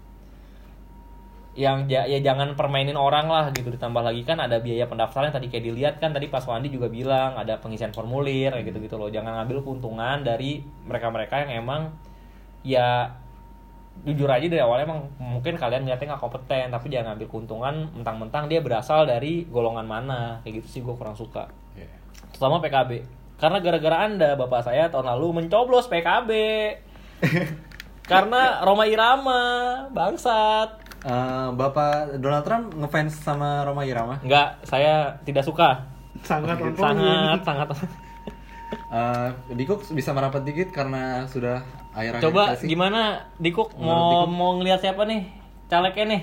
yang 1.51 1.83
ja- 1.91 2.07
ya 2.07 2.23
jangan 2.23 2.55
permainin 2.55 2.95
orang 2.95 3.27
lah 3.27 3.51
gitu 3.51 3.67
ditambah 3.75 3.99
lagi 3.99 4.23
kan 4.23 4.39
ada 4.39 4.63
biaya 4.63 4.87
pendaftaran 4.87 5.29
yang 5.31 5.35
tadi 5.35 5.47
kayak 5.51 5.65
dilihat 5.67 5.95
kan 5.99 6.15
tadi 6.15 6.31
Pak 6.31 6.47
Wandi 6.47 6.71
juga 6.71 6.87
bilang 6.87 7.35
ada 7.35 7.59
pengisian 7.59 7.91
formulir 7.91 8.55
kayak 8.55 8.71
gitu 8.71 8.79
gitu 8.79 8.95
loh. 8.95 9.11
Jangan 9.11 9.43
ngambil 9.43 9.59
keuntungan 9.59 10.23
dari 10.23 10.63
mereka-mereka 10.87 11.43
yang 11.43 11.67
emang 11.67 11.91
ya 12.63 13.11
jujur 14.07 14.31
aja 14.31 14.47
dari 14.47 14.63
awalnya 14.63 14.87
emang 14.87 15.03
mungkin 15.19 15.59
kalian 15.59 15.83
ngeliatnya 15.83 16.15
nggak 16.15 16.23
kompeten 16.23 16.71
tapi 16.71 16.87
jangan 16.87 17.13
ngambil 17.13 17.27
keuntungan 17.27 17.75
mentang-mentang 17.99 18.47
dia 18.47 18.63
berasal 18.63 19.03
dari 19.03 19.43
golongan 19.51 19.83
mana 19.83 20.39
kayak 20.47 20.63
gitu 20.63 20.67
sih 20.67 20.81
gue 20.81 20.95
kurang 20.95 21.13
suka. 21.19 21.51
Ya. 21.75 21.91
terutama 22.31 22.63
PKB 22.63 23.03
karena 23.35 23.57
gara-gara 23.59 23.97
anda 24.07 24.29
bapak 24.39 24.63
saya 24.63 24.87
tahun 24.87 25.11
lalu 25.17 25.43
mencoblos 25.43 25.91
PKB 25.91 26.31
karena 28.11 28.63
Roma 28.63 28.87
Irama 28.87 29.43
bangsat 29.91 30.90
Eh, 31.01 31.47
Bapak 31.57 32.21
Donald 32.21 32.45
Trump 32.45 32.65
ngefans 32.77 33.17
sama 33.25 33.65
Roma 33.65 33.81
Irama. 33.81 34.21
Enggak, 34.21 34.61
saya 34.63 35.17
tidak 35.25 35.41
suka. 35.41 35.89
sangat 36.21 36.61
point. 36.61 36.77
Sangat, 36.77 37.39
sangat. 37.41 37.67
Eh, 38.91 39.29
Dikuk 39.57 39.81
bisa 39.91 40.13
merapat 40.13 40.45
dikit 40.45 40.69
karena 40.69 41.23
sudah 41.27 41.63
akhir 41.91 42.23
Coba 42.23 42.55
gimana 42.59 43.23
Dikuk 43.35 43.75
mau 43.75 44.27
Dikuk? 44.27 44.35
mau 44.35 44.51
ngelihat 44.59 44.79
siapa 44.79 45.03
nih? 45.07 45.27
Calegnya 45.67 46.05
nih. 46.07 46.21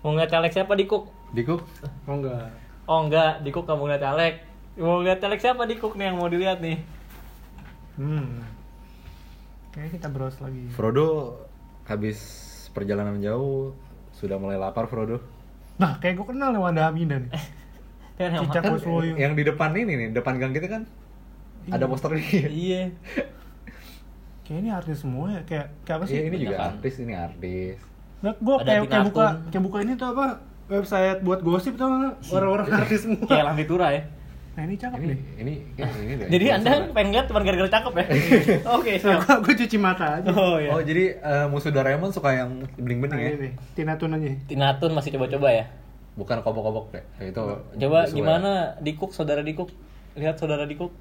Mau 0.00 0.14
ngeliat 0.14 0.30
caleg 0.32 0.50
siapa 0.50 0.72
Dikuk? 0.74 1.10
Dikuk 1.30 1.62
Oh 2.08 2.16
enggak. 2.18 2.48
Oh 2.88 2.98
enggak, 3.04 3.42
Dikuk 3.44 3.68
kamu 3.68 3.84
ngeliat 3.86 4.02
caleg. 4.02 4.34
Mau 4.80 4.98
ngeliat 4.98 5.18
caleg 5.20 5.38
siapa 5.38 5.62
Dikuk 5.68 5.94
nih 5.94 6.10
yang 6.10 6.16
mau 6.18 6.30
dilihat 6.30 6.58
nih? 6.58 6.78
Hmm. 8.00 8.42
Kayaknya 9.70 9.90
kita 10.00 10.08
browse 10.08 10.38
lagi. 10.40 10.62
Frodo 10.72 11.38
habis 11.86 12.18
perjalanan 12.72 13.20
jauh 13.20 13.76
sudah 14.12 14.36
mulai 14.36 14.56
lapar 14.56 14.88
Frodo. 14.88 15.20
Nah, 15.80 15.96
kayak 16.00 16.20
gue 16.20 16.26
kenal 16.32 16.52
nih 16.52 16.60
Wanda 16.64 16.88
Hamida 16.88 17.16
nih. 17.20 17.30
Yang 18.20 18.32
Cicak 18.44 18.62
Kan 18.62 18.72
Kuswoyo. 18.76 19.14
yang 19.16 19.32
di 19.32 19.42
depan 19.42 19.72
ini 19.72 19.92
nih, 19.96 20.08
depan 20.12 20.36
gang 20.36 20.52
kita 20.52 20.68
kan 20.68 20.82
ada 21.70 21.84
poster 21.88 22.12
ini. 22.12 22.44
Iya. 22.48 22.82
Kayak 24.44 24.58
ini 24.58 24.70
artis 24.74 24.96
semua 25.00 25.30
ya. 25.30 25.40
Kayak 25.46 25.66
kayak 25.86 25.96
apa 26.02 26.04
sih? 26.10 26.16
Iya, 26.18 26.22
ini 26.28 26.36
juga 26.42 26.56
kan? 26.58 26.68
artis, 26.74 26.94
ini 26.98 27.14
artis. 27.14 27.78
Nah, 28.20 28.32
gue 28.36 28.54
Ada 28.58 28.66
kayak 28.66 28.82
kayak 28.90 29.04
buka 29.10 29.26
kayak 29.48 29.64
buka 29.64 29.78
ini 29.86 29.92
tuh 29.94 30.08
apa? 30.12 30.26
Website 30.66 31.20
buat 31.26 31.40
gosip 31.44 31.74
tuh 31.78 31.86
orang-orang 32.34 32.66
artis 32.70 33.06
semua. 33.06 33.22
Kayak 33.26 33.44
Lampitura 33.54 33.86
ya. 33.94 34.02
Nah, 34.52 34.68
ini 34.68 34.76
cakep 34.76 34.98
Ini 35.00 35.08
nih. 35.08 35.18
ini 35.40 35.54
ya, 35.74 35.88
ini 35.96 36.12
deh. 36.12 36.28
Jadi 36.28 36.46
Anda 36.52 36.70
pengen 36.92 37.10
lihat 37.16 37.24
cuma 37.24 37.40
gara-gara 37.40 37.70
cakep 37.72 37.92
ya? 37.96 38.04
Oke, 38.76 38.92
siap. 39.00 39.24
gue 39.40 39.54
cuci 39.56 39.76
mata 39.80 40.20
aja. 40.20 40.28
Oh 40.28 40.60
iya. 40.60 40.70
Oh, 40.70 40.80
jadi 40.84 41.16
eh, 41.16 41.46
musuh 41.48 41.72
Doraemon 41.72 42.12
suka 42.12 42.36
yang 42.36 42.60
bening-bening 42.76 43.16
Nah, 43.16 43.24
ya? 43.24 43.30
ini 43.32 43.38
nih, 43.48 43.52
Tina 43.72 43.96
Tunanya. 43.96 44.28
Tinatun 44.44 44.92
masih 44.92 45.16
coba-coba 45.16 45.48
ya? 45.50 45.64
Bukan 46.12 46.44
kobok-kobok 46.44 46.92
deh. 46.92 47.04
Itu 47.24 47.40
Coba 47.80 48.04
gimana 48.06 48.76
Dikuk, 48.78 49.16
saudara 49.16 49.40
Dikuk? 49.40 49.72
Lihat 50.12 50.36
saudara 50.36 50.68
Dikuk. 50.68 50.92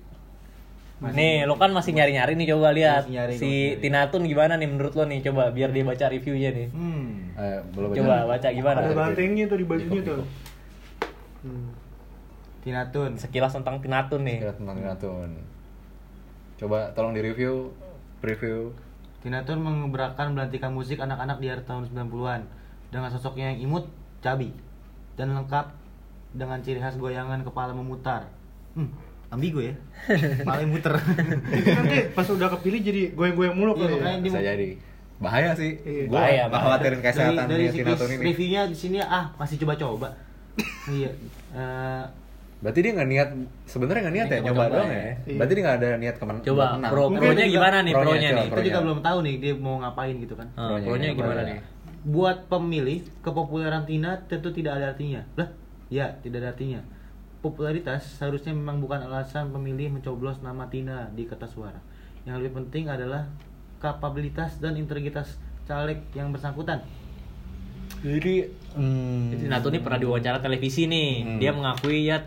nih, 1.02 1.44
lo 1.44 1.58
kan 1.58 1.74
masih 1.74 1.92
nyari-nyari 1.92 2.38
nih 2.38 2.54
coba 2.54 2.72
lihat 2.72 3.04
Masih 3.04 3.16
nyari, 3.18 3.34
si 3.34 3.42
masih 3.42 3.52
nyari. 3.52 3.82
Tinatun 3.84 4.22
gimana 4.24 4.54
nih 4.56 4.70
menurut 4.70 4.94
lo 4.94 5.04
nih 5.04 5.20
coba 5.26 5.52
biar 5.52 5.74
dia 5.74 5.84
baca 5.84 6.06
reviewnya 6.08 6.50
nih. 6.54 6.68
Hmm. 6.72 7.36
Eh, 7.36 7.60
belum 7.76 7.90
Coba 8.00 8.16
baca 8.30 8.48
gimana? 8.48 8.80
Ada 8.80 8.96
bantengnya 8.96 9.46
tuh 9.50 9.58
di 9.60 9.66
bajunya 9.66 10.02
tuh. 10.06 10.24
Hmm. 11.42 11.81
Tinatun. 12.62 13.18
Sekilas 13.18 13.52
tentang 13.52 13.82
Tinatun 13.82 14.22
nih. 14.22 14.38
Kira 14.40 14.54
tentang 14.54 14.76
Tinatun. 14.78 15.30
Coba 16.58 16.94
tolong 16.94 17.12
di 17.12 17.22
review, 17.22 17.74
preview. 18.22 18.70
Tinatun 19.22 19.58
mengebrakan 19.58 20.34
belantikan 20.34 20.74
musik 20.74 20.98
anak-anak 20.98 21.38
di 21.38 21.50
akhir 21.50 21.66
tahun 21.66 21.90
90-an 21.90 22.42
dengan 22.90 23.10
sosoknya 23.10 23.54
yang 23.54 23.70
imut, 23.70 23.86
cabi, 24.20 24.50
dan 25.14 25.34
lengkap 25.34 25.74
dengan 26.34 26.58
ciri 26.62 26.78
khas 26.78 26.98
goyangan 26.98 27.42
kepala 27.42 27.74
memutar. 27.74 28.26
Hmm, 28.74 28.90
ambigu 29.30 29.62
ya. 29.62 29.74
Kepala 30.42 30.64
yang 30.64 30.72
muter. 30.72 30.94
Nanti 30.96 31.98
pas 32.14 32.24
udah 32.26 32.50
kepilih 32.56 32.80
jadi 32.82 33.02
goyang-goyang 33.14 33.56
mulu 33.56 33.72
Iya, 33.74 33.80
kali 33.80 33.94
makanya 33.94 34.12
ya. 34.12 34.24
Bisa 34.24 34.40
jadi. 34.40 34.70
Bahaya 35.22 35.50
sih. 35.54 35.72
Iya. 35.82 36.04
Gua 36.10 36.18
Bahaya, 36.18 36.44
bahaya. 36.48 36.62
khawatirin 36.66 36.92
dari, 36.94 37.06
kesehatan 37.06 37.46
dari 37.46 37.66
si 37.68 37.78
Tinatun 37.78 38.08
si 38.08 38.14
ini. 38.16 38.24
reviewnya 38.26 38.62
di 38.66 38.78
sini 38.78 38.98
ah 39.00 39.26
masih 39.36 39.56
coba-coba. 39.60 40.10
iya. 40.90 41.12
Eh, 41.52 42.04
Berarti 42.62 42.80
dia 42.80 42.92
nggak 42.94 43.10
niat, 43.10 43.30
sebenarnya 43.66 44.02
nggak 44.06 44.16
niat 44.16 44.28
Ini 44.28 44.34
ya 44.34 44.40
nyoba 44.44 44.64
doang 44.70 44.86
ya. 44.86 44.94
ya. 44.94 45.02
Iya. 45.02 45.38
Berarti 45.42 45.52
dia 45.52 45.64
nggak 45.64 45.78
ada 45.78 45.90
niat 45.98 46.16
kemen 46.16 46.36
Coba 46.40 46.66
menang. 46.72 46.92
pro 46.94 47.04
Mungkin 47.04 47.22
pronya 47.24 47.34
juga- 47.42 47.54
gimana 47.58 47.78
nih 47.82 47.94
pro-nya, 47.94 48.30
nih? 48.32 48.46
kita 48.46 48.62
juga 48.62 48.80
belum 48.82 49.00
tahu 49.02 49.18
nih 49.22 49.36
dia 49.36 49.54
mau 49.58 49.76
ngapain 49.78 50.16
gitu 50.16 50.34
kan. 50.34 50.48
Ah, 50.54 50.68
Pro-nya, 50.78 51.10
gimana 51.12 51.42
nih? 51.42 51.58
Buat 52.04 52.38
pemilih, 52.48 53.00
kepopuleran 53.20 53.84
Tina 53.84 54.12
tentu 54.24 54.50
tidak 54.50 54.74
ada 54.76 54.86
artinya. 54.90 55.22
Lah, 55.36 55.50
ya, 55.88 56.06
tidak 56.20 56.38
ada 56.40 56.50
artinya. 56.50 56.82
Popularitas 57.42 58.06
seharusnya 58.16 58.54
memang 58.54 58.78
bukan 58.78 59.02
alasan 59.02 59.50
pemilih 59.50 59.90
mencoblos 59.92 60.38
nama 60.40 60.70
Tina 60.70 61.10
di 61.10 61.26
kertas 61.26 61.52
suara. 61.52 61.82
Yang 62.24 62.46
lebih 62.46 62.52
penting 62.60 62.86
adalah 62.88 63.26
kapabilitas 63.80 64.62
dan 64.62 64.78
integritas 64.78 65.38
caleg 65.66 66.06
yang 66.14 66.30
bersangkutan. 66.30 66.86
Jadi, 68.02 68.46
hmm, 68.74 69.30
Jadi 69.32 69.42
Tinatun 69.44 69.72
ini 69.72 69.80
pernah 69.80 70.00
diwawancara 70.00 70.38
televisi 70.38 70.86
nih. 70.86 71.10
Hmm. 71.20 71.38
Dia 71.38 71.52
mengakui 71.52 72.06
ya 72.06 72.22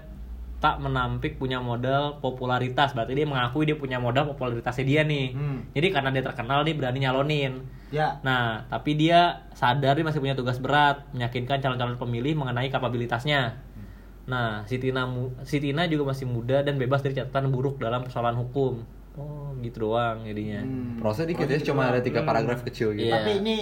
tak 0.65 0.81
menampik 0.81 1.37
punya 1.37 1.61
modal 1.61 2.25
popularitas. 2.25 2.97
Berarti 2.97 3.13
dia 3.13 3.29
mengakui 3.29 3.69
dia 3.69 3.77
punya 3.77 4.01
modal 4.01 4.25
popularitasnya 4.25 4.89
dia 4.89 5.05
nih. 5.05 5.37
Hmm. 5.37 5.61
Jadi 5.77 5.93
karena 5.93 6.09
dia 6.09 6.25
terkenal 6.25 6.65
dia 6.65 6.73
berani 6.73 7.05
nyalonin. 7.05 7.53
Ya, 7.93 8.17
Nah, 8.25 8.65
tapi 8.67 8.97
dia 8.97 9.45
sadar 9.53 9.93
dia 9.93 10.03
masih 10.03 10.25
punya 10.25 10.33
tugas 10.33 10.57
berat 10.57 11.05
meyakinkan 11.13 11.61
calon-calon 11.61 12.01
pemilih 12.01 12.33
mengenai 12.33 12.73
kapabilitasnya. 12.73 13.61
Nah, 14.25 14.65
si 14.65 14.81
Tina, 14.81 15.05
mu- 15.05 15.37
si 15.45 15.61
Tina 15.61 15.85
juga 15.85 16.09
masih 16.09 16.25
muda 16.25 16.65
dan 16.65 16.81
bebas 16.81 17.05
dari 17.05 17.13
catatan 17.13 17.53
buruk 17.53 17.77
dalam 17.77 18.01
persoalan 18.01 18.33
hukum. 18.35 18.81
Oh, 19.15 19.53
gitu 19.61 19.87
doang 19.87 20.25
jadinya. 20.25 20.59
Hmm. 20.59 20.99
proses 20.99 21.29
dikit 21.29 21.47
ya, 21.47 21.61
cuma 21.63 21.87
ada 21.87 22.03
tiga 22.03 22.25
paragraf 22.25 22.65
kecil 22.65 22.97
gitu. 22.97 23.07
Iya. 23.07 23.15
tapi 23.15 23.31
ini 23.39 23.57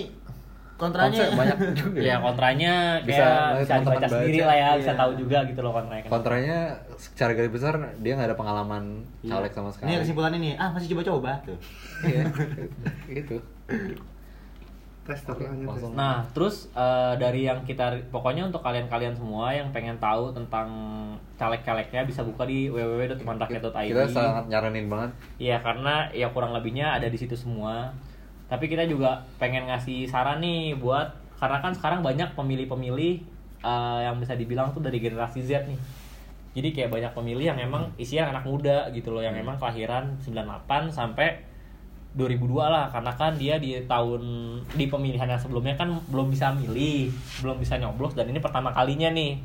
Konsep 0.83 0.99
kontranya 0.99 1.23
banyak 1.39 1.59
juga. 1.81 1.99
Ya 2.03 2.17
kontranya 2.19 2.73
Bisa 3.07 3.15
kayak 3.15 3.63
bisa, 3.63 3.75
dibaca 3.79 3.95
baca. 3.95 4.09
sendiri 4.11 4.41
lah 4.43 4.57
ya, 4.59 4.69
bisa 4.75 4.93
Iya. 4.93 4.99
tahu 4.99 5.13
juga 5.15 5.39
gitu 5.47 5.61
loh 5.63 5.73
kontranya. 5.73 6.09
Kontranya 6.11 6.57
secara 6.99 7.31
garis 7.33 7.53
besar 7.55 7.75
dia 8.03 8.13
nggak 8.19 8.29
ada 8.35 8.39
pengalaman 8.39 8.85
caleg 9.23 9.53
sama 9.55 9.71
sekali. 9.71 9.95
Ini 9.95 10.03
kesimpulannya 10.03 10.39
nih, 10.43 10.53
ah 10.59 10.69
masih 10.75 10.89
coba-coba 10.91 11.31
tuh. 11.47 11.59
Iya. 12.03 12.25
gitu. 13.23 13.37
langsung. 15.03 15.99
Nah, 15.99 16.23
terus 16.31 16.71
eh, 16.71 17.15
dari 17.19 17.43
yang 17.43 17.67
kita 17.67 17.99
pokoknya 18.15 18.47
untuk 18.47 18.63
kalian-kalian 18.63 19.19
semua 19.19 19.51
yang 19.51 19.75
pengen 19.75 19.99
tahu 19.99 20.31
tentang 20.31 20.71
caleg-calegnya 21.35 22.07
bisa 22.07 22.23
buka 22.23 22.47
di 22.47 22.71
www.temanrakyat.id. 22.71 23.91
Kita 23.91 24.07
sangat 24.07 24.47
nyaranin 24.47 24.87
banget. 24.87 25.11
Iya, 25.43 25.59
karena 25.59 26.07
ya 26.15 26.31
kurang 26.31 26.55
lebihnya 26.55 26.95
ada 26.95 27.11
di 27.11 27.19
situ 27.19 27.35
semua. 27.35 27.91
Tapi 28.53 28.69
kita 28.69 28.85
juga 28.85 29.25
pengen 29.41 29.65
ngasih 29.65 30.05
saran 30.05 30.45
nih 30.45 30.77
buat 30.77 31.09
karena 31.41 31.65
kan 31.65 31.73
sekarang 31.73 32.05
banyak 32.05 32.37
pemilih-pemilih 32.37 33.15
eh, 33.65 34.01
yang 34.05 34.21
bisa 34.21 34.37
dibilang 34.37 34.77
tuh 34.77 34.85
dari 34.85 35.01
generasi 35.01 35.41
Z 35.41 35.65
nih. 35.73 35.81
Jadi 36.53 36.69
kayak 36.77 36.93
banyak 36.93 37.13
pemilih 37.17 37.49
yang 37.49 37.57
emang 37.57 37.89
isinya 37.97 38.29
anak 38.29 38.45
muda 38.45 38.93
gitu 38.93 39.09
loh, 39.09 39.25
yang 39.25 39.33
emang 39.33 39.57
kelahiran 39.57 40.21
98 40.21 40.93
sampai 40.93 41.41
2002 42.13 42.45
lah 42.61 42.93
karena 42.93 43.09
kan 43.17 43.33
dia 43.41 43.57
di 43.57 43.73
tahun 43.89 44.21
di 44.77 44.85
pemilihan 44.85 45.25
yang 45.25 45.41
sebelumnya 45.41 45.81
kan 45.81 45.89
belum 46.13 46.29
bisa 46.29 46.53
milih, 46.53 47.09
belum 47.41 47.57
bisa 47.57 47.81
nyoblos 47.81 48.13
dan 48.13 48.29
ini 48.29 48.37
pertama 48.37 48.69
kalinya 48.69 49.09
nih. 49.09 49.41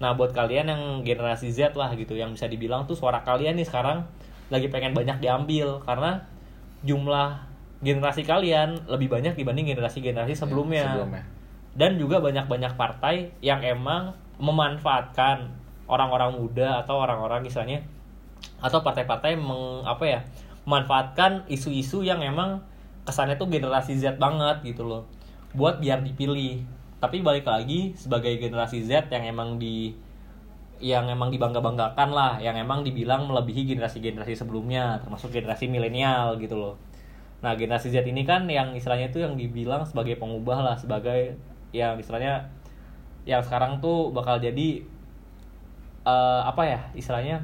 Nah, 0.00 0.16
buat 0.16 0.32
kalian 0.32 0.72
yang 0.72 0.82
generasi 1.04 1.52
Z 1.52 1.76
lah 1.76 1.92
gitu 1.92 2.16
yang 2.16 2.32
bisa 2.32 2.48
dibilang 2.48 2.88
tuh 2.88 2.96
suara 2.96 3.20
kalian 3.20 3.60
nih 3.60 3.68
sekarang 3.68 4.08
lagi 4.48 4.72
pengen 4.72 4.96
banyak 4.96 5.20
diambil 5.20 5.84
karena 5.84 6.24
jumlah 6.88 7.49
generasi 7.80 8.28
kalian 8.28 8.84
lebih 8.88 9.08
banyak 9.08 9.34
dibanding 9.36 9.72
generasi-generasi 9.72 10.36
sebelumnya. 10.36 10.84
Iya, 10.84 10.92
sebelumnya. 10.92 11.24
Dan 11.72 11.96
juga 11.96 12.20
banyak-banyak 12.20 12.76
partai 12.76 13.32
yang 13.40 13.64
emang 13.64 14.12
memanfaatkan 14.40 15.48
orang-orang 15.90 16.38
muda 16.38 16.80
atau 16.84 17.02
orang-orang 17.02 17.44
misalnya 17.44 17.82
atau 18.60 18.80
partai-partai 18.80 19.36
meng, 19.36 19.84
apa 19.84 20.04
ya 20.06 20.20
memanfaatkan 20.64 21.48
isu-isu 21.48 22.04
yang 22.04 22.20
emang 22.22 22.62
kesannya 23.04 23.36
tuh 23.40 23.48
generasi 23.48 23.96
Z 23.96 24.20
banget 24.20 24.62
gitu 24.62 24.86
loh 24.86 25.08
buat 25.56 25.82
biar 25.82 26.04
dipilih 26.04 26.62
tapi 27.00 27.24
balik 27.24 27.48
lagi 27.48 27.96
sebagai 27.96 28.36
generasi 28.38 28.84
Z 28.84 29.08
yang 29.10 29.24
emang 29.24 29.56
di 29.56 29.96
yang 30.80 31.08
emang 31.12 31.28
dibangga-banggakan 31.28 32.08
lah 32.12 32.32
yang 32.40 32.56
emang 32.56 32.80
dibilang 32.80 33.28
melebihi 33.28 33.68
generasi-generasi 33.76 34.36
sebelumnya 34.36 35.00
termasuk 35.04 35.32
generasi 35.32 35.68
milenial 35.68 36.40
gitu 36.40 36.56
loh 36.56 36.74
nah 37.40 37.56
generasi 37.56 37.88
Z 37.88 38.04
ini 38.04 38.22
kan 38.28 38.44
yang 38.46 38.76
istilahnya 38.76 39.08
itu 39.08 39.24
yang 39.24 39.32
dibilang 39.34 39.80
sebagai 39.88 40.20
pengubah 40.20 40.60
lah 40.60 40.76
sebagai 40.76 41.36
yang 41.72 41.96
istilahnya 41.96 42.52
yang 43.24 43.40
sekarang 43.40 43.80
tuh 43.80 44.12
bakal 44.12 44.36
jadi 44.36 44.84
eh, 46.04 46.40
apa 46.44 46.62
ya 46.64 46.80
istilahnya 46.92 47.40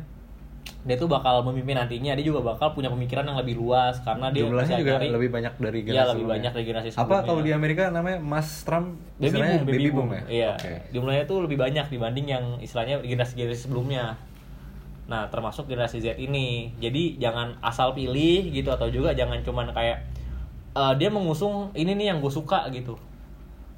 dia 0.86 0.94
tuh 0.94 1.10
bakal 1.10 1.42
memimpin 1.42 1.74
nantinya 1.74 2.14
dia 2.14 2.22
juga 2.26 2.54
bakal 2.54 2.70
punya 2.74 2.86
pemikiran 2.90 3.26
yang 3.26 3.38
lebih 3.38 3.58
luas 3.58 3.98
karena 4.06 4.30
dia 4.30 4.46
Jumlahnya 4.46 4.78
juga 4.78 5.02
lebih 5.02 5.30
banyak 5.34 5.54
dari 5.58 5.80
generasi 5.82 5.94
Iya, 5.94 6.02
lebih 6.02 6.14
sebelumnya. 6.14 6.34
banyak 6.34 6.52
dari 6.54 6.64
generasi 6.66 6.88
Apa 6.94 7.16
kalau 7.26 7.42
di 7.42 7.52
Amerika 7.54 7.82
namanya 7.90 8.18
Mas 8.22 8.48
Trump 8.62 8.98
baby 9.18 9.38
boom, 9.38 9.62
baby, 9.66 9.88
boom, 9.90 10.08
ya? 10.14 10.22
Iya. 10.26 10.50
Oke. 10.54 10.74
Jumlahnya 10.94 11.24
tuh 11.26 11.38
lebih 11.42 11.58
banyak 11.58 11.86
dibanding 11.90 12.26
yang 12.30 12.44
istilahnya 12.62 13.02
generasi-generasi 13.02 13.66
sebelumnya. 13.66 14.14
Nah, 15.06 15.30
termasuk 15.30 15.70
generasi 15.70 16.02
Z 16.02 16.18
ini. 16.18 16.74
Jadi 16.82 17.18
jangan 17.22 17.58
asal 17.62 17.94
pilih 17.94 18.50
gitu 18.50 18.70
atau 18.74 18.90
juga 18.90 19.14
jangan 19.14 19.42
cuman 19.46 19.70
kayak 19.70 19.98
eh, 20.74 20.94
dia 20.98 21.08
mengusung 21.10 21.70
ini 21.78 21.94
nih 21.94 22.14
yang 22.14 22.18
gue 22.18 22.32
suka 22.32 22.66
gitu. 22.74 22.98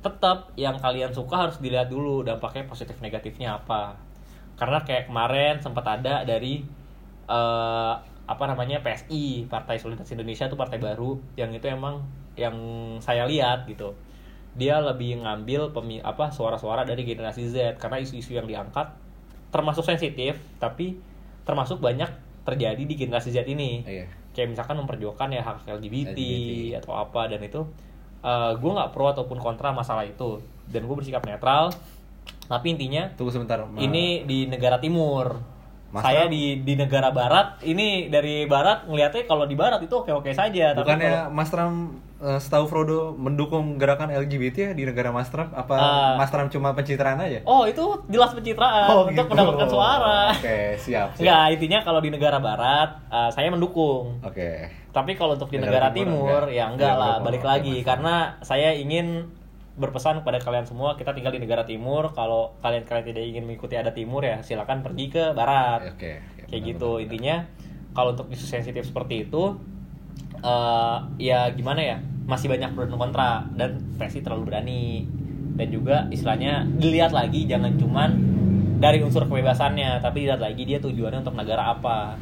Tetap 0.00 0.54
yang 0.56 0.80
kalian 0.80 1.12
suka 1.12 1.48
harus 1.48 1.56
dilihat 1.60 1.92
dulu 1.92 2.24
dampaknya 2.24 2.64
positif 2.64 2.98
negatifnya 3.04 3.60
apa. 3.60 4.00
Karena 4.58 4.82
kayak 4.82 5.12
kemarin 5.12 5.60
sempat 5.60 5.84
ada 5.86 6.24
dari 6.24 6.64
eh, 7.28 7.94
apa 8.28 8.44
namanya 8.44 8.84
PSI 8.84 9.48
Partai 9.48 9.80
Solidaritas 9.80 10.12
Indonesia 10.12 10.44
tuh 10.52 10.60
partai 10.60 10.76
baru 10.76 11.16
yang 11.40 11.48
itu 11.56 11.64
emang 11.64 12.04
yang 12.36 12.54
saya 13.00 13.24
lihat 13.24 13.64
gitu 13.64 13.96
dia 14.52 14.82
lebih 14.84 15.24
ngambil 15.24 15.72
pemi 15.72 16.02
apa 16.04 16.28
suara-suara 16.28 16.84
dari 16.84 17.08
generasi 17.08 17.48
Z 17.48 17.80
karena 17.80 18.04
isu-isu 18.04 18.36
yang 18.36 18.44
diangkat 18.44 18.92
termasuk 19.48 19.80
sensitif 19.86 20.36
tapi 20.60 21.00
termasuk 21.48 21.80
banyak 21.80 22.12
terjadi 22.44 22.76
di 22.78 22.94
generasi 22.94 23.28
Z 23.30 23.44
ini 23.46 23.80
Iya. 23.82 24.04
kayak 24.30 24.52
misalkan 24.52 24.76
memperjuangkan 24.76 25.28
ya 25.30 25.40
hak 25.42 25.64
LGBT, 25.66 26.12
LGBT. 26.12 26.78
atau 26.78 26.92
apa 26.94 27.24
dan 27.26 27.40
itu 27.40 27.64
gue 28.54 28.70
nggak 28.70 28.90
pro 28.90 29.08
ataupun 29.08 29.36
kontra 29.36 29.70
masalah 29.70 30.02
itu 30.02 30.36
dan 30.66 30.84
gue 30.84 30.92
bersikap 30.92 31.22
netral 31.22 31.72
tapi 32.44 32.66
intinya 32.70 33.08
Tunggu 33.14 33.28
sebentar. 33.30 33.60
Ma- 33.62 33.78
ini 33.78 34.24
di 34.24 34.44
negara 34.44 34.76
timur 34.76 35.40
Mas 35.88 36.00
saya 36.02 36.24
Ram? 36.24 36.30
di 36.30 36.60
di 36.60 36.74
negara 36.74 37.08
barat 37.08 37.60
ini 37.62 38.08
dari 38.08 38.44
barat 38.44 38.84
ngelihatnya 38.84 39.24
kalau 39.24 39.44
di 39.44 39.54
barat 39.54 39.80
itu 39.80 39.94
oke 39.94 40.12
oke 40.14 40.28
saja 40.30 40.72
tapi 40.72 40.84
Bukannya 40.84 41.08
kalau- 41.08 41.32
Mas 41.32 41.48
Trump 41.48 41.76
eh, 42.18 42.36
setahu 42.36 42.66
Frodo 42.66 43.14
mendukung 43.14 43.76
gerakan 43.76 44.10
LGBT 44.10 44.56
ya 44.58 44.72
di 44.72 44.82
negara 44.82 45.08
Mas 45.08 45.28
Trump? 45.28 45.50
Apa 45.52 45.74
Ah. 45.74 46.12
Mas 46.14 46.28
Trump 46.28 46.48
cuma 46.48 46.72
pencitraan 46.72 47.16
aja? 47.16 47.40
oh 47.42 47.62
itu 47.62 47.80
jelas 48.06 48.30
pencitraan 48.32 48.90
untuk 49.04 49.14
gitu. 49.14 49.28
mendapatkan 49.28 49.68
suara 49.68 50.32
Oke, 50.32 50.58
siap. 50.76 51.14
siap. 51.14 51.20
Enggak, 51.20 51.44
intinya 51.52 51.78
kalau 51.80 52.00
di 52.00 52.08
negara 52.08 52.38
barat 52.38 52.90
eh, 53.06 53.30
saya 53.30 53.48
mendukung 53.48 54.18
Oke. 54.20 54.66
tapi 54.90 55.14
kalau 55.14 55.32
untuk 55.32 55.48
di 55.48 55.56
Negara 55.56 55.88
negara, 55.88 55.88
timur 55.92 56.14
timur, 56.18 56.42
enggak. 56.44 56.54
ya 56.54 56.64
enggak 56.66 56.92
Iya, 56.92 57.00
lah 57.00 57.14
balik 57.20 57.44
lagi 57.44 57.76
karena 57.80 58.14
saya 58.40 58.72
ingin 58.72 59.30
berpesan 59.74 60.18
kepada 60.18 60.38
kalian 60.38 60.66
semua 60.66 60.94
kita 60.94 61.14
tinggal 61.14 61.30
di 61.30 61.38
negara 61.38 61.62
timur 61.62 62.10
kalau 62.10 62.58
kalian 62.58 62.82
kalian 62.82 63.04
tidak 63.06 63.22
ingin 63.24 63.44
mengikuti 63.44 63.74
ada 63.74 63.90
timur 63.90 64.20
ya 64.20 64.42
silakan 64.42 64.82
pergi 64.82 65.06
ke 65.08 65.24
barat 65.32 65.94
Oke. 65.94 66.18
kayak 66.18 66.18
oke, 66.40 66.50
benar, 66.50 66.66
gitu 66.66 66.90
benar, 66.90 67.04
intinya 67.06 67.36
kalau 67.92 68.10
untuk 68.12 68.26
isu 68.28 68.42
sensitif 68.42 68.82
seperti 68.84 69.22
itu 69.24 69.54
eh 70.40 70.96
ya 71.18 71.50
gimana 71.52 71.80
ya 71.80 71.96
masih 72.28 72.46
banyak 72.46 72.76
pro 72.76 72.84
dan 72.84 72.98
kontra 72.98 73.30
dan 73.56 73.70
versi 73.96 74.20
terlalu 74.20 74.52
berani. 74.52 74.84
Dan 75.58 75.74
juga 75.74 76.06
istilahnya 76.08 76.62
dilihat 76.78 77.10
lagi 77.10 77.42
jangan 77.44 77.74
cuman 77.74 78.10
dari 78.78 79.02
unsur 79.02 79.26
kebebasannya 79.26 79.98
tapi 79.98 80.22
dilihat 80.22 80.38
lagi 80.38 80.62
dia 80.62 80.78
tujuannya 80.78 81.26
untuk 81.26 81.34
negara 81.34 81.74
apa. 81.74 82.14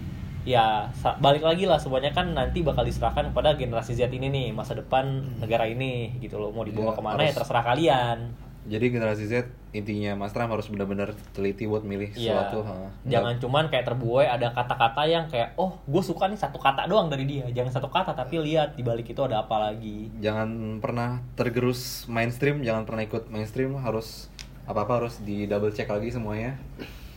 Ya 0.46 0.88
balik 1.18 1.42
lagi 1.42 1.66
lah 1.66 1.76
semuanya 1.76 2.14
kan 2.14 2.30
nanti 2.32 2.62
bakal 2.62 2.86
diserahkan 2.86 3.34
kepada 3.34 3.58
generasi 3.58 3.98
Z 3.98 4.08
ini 4.08 4.30
nih 4.30 4.46
masa 4.54 4.78
depan 4.78 5.04
negara 5.42 5.66
ini 5.66 6.16
gitu 6.22 6.38
loh. 6.38 6.54
Mau 6.54 6.62
dibawa 6.62 6.94
Ya, 6.94 6.96
ke 6.96 7.02
mana 7.02 7.18
ya 7.18 7.28
harus- 7.28 7.36
terserah 7.36 7.64
kalian 7.66 8.18
Jadi 8.66 8.86
generasi 8.90 9.24
Z 9.24 9.34
intinya 9.70 10.16
Mas 10.16 10.34
Trump 10.34 10.50
harus 10.50 10.66
benar-benar 10.66 11.14
teliti 11.30 11.64
buat 11.64 11.82
milih 11.82 12.10
Iya. 12.12 12.18
sesuatu. 12.50 12.64
ha. 12.64 12.90
Jangan 13.04 13.38
cuman 13.38 13.64
kayak 13.68 13.86
terbuai 13.86 14.26
ada 14.26 14.50
kata-kata 14.50 15.06
yang 15.06 15.28
kayak 15.28 15.54
oh 15.54 15.78
gue 15.84 16.02
suka 16.02 16.26
nih 16.26 16.36
satu 16.36 16.58
kata 16.58 16.84
doang 16.86 17.06
dari 17.06 17.24
dia. 17.24 17.46
Jangan 17.48 17.72
satu 17.72 17.88
kata 17.88 18.12
tapi 18.12 18.40
lihat 18.40 18.74
di 18.74 18.82
balik 18.82 19.06
itu 19.06 19.20
ada 19.20 19.40
apa 19.40 19.56
lagi. 19.62 20.10
jangan 20.18 20.78
pernah 20.78 21.22
tergerus 21.34 22.04
mainstream, 22.06 22.60
jangan 22.60 22.82
pernah 22.82 23.02
ikut 23.02 23.28
mainstream, 23.28 23.76
harus 23.78 24.26
apa-apa 24.66 24.98
harus 24.98 25.22
di 25.22 25.46
double 25.46 25.70
check 25.70 25.86
lagi 25.86 26.10
semuanya. 26.10 26.58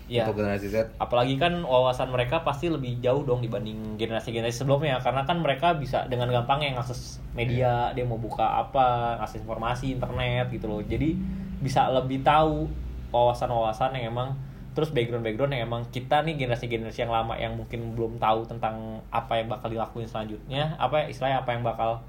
Iya. 0.09 0.25
Untuk 0.25 0.41
generasi 0.41 0.73
Z. 0.73 0.97
Apalagi 0.97 1.37
kan 1.37 1.61
wawasan 1.61 2.09
mereka 2.09 2.41
pasti 2.41 2.65
lebih 2.65 2.97
jauh 2.97 3.21
dong 3.21 3.45
dibanding 3.45 3.95
generasi-generasi 4.01 4.65
sebelumnya 4.65 4.97
karena 5.05 5.21
kan 5.23 5.37
mereka 5.37 5.77
bisa 5.77 6.09
dengan 6.09 6.33
gampangnya 6.33 6.81
ngakses 6.81 7.21
media, 7.37 7.93
dia 7.93 8.03
mau 8.09 8.17
buka 8.17 8.57
apa, 8.65 9.21
ngakses 9.21 9.45
informasi 9.45 9.93
internet 9.93 10.49
gitu 10.49 10.65
loh. 10.65 10.81
Jadi 10.81 11.13
bisa 11.61 11.85
lebih 11.93 12.25
tahu 12.25 12.65
wawasan-wawasan 13.13 14.01
yang 14.01 14.09
emang 14.09 14.33
terus 14.73 14.89
background-background 14.89 15.53
yang 15.53 15.63
emang 15.69 15.85
kita 15.93 16.25
nih 16.25 16.41
generasi-generasi 16.41 17.05
yang 17.05 17.13
lama 17.13 17.37
yang 17.37 17.53
mungkin 17.53 17.93
belum 17.93 18.17
tahu 18.17 18.49
tentang 18.49 19.05
apa 19.13 19.37
yang 19.37 19.47
bakal 19.53 19.69
dilakuin 19.69 20.09
selanjutnya, 20.09 20.73
apa 20.81 21.05
ya, 21.05 21.13
istilahnya 21.13 21.45
apa 21.45 21.49
yang 21.53 21.61
bakal 21.61 22.01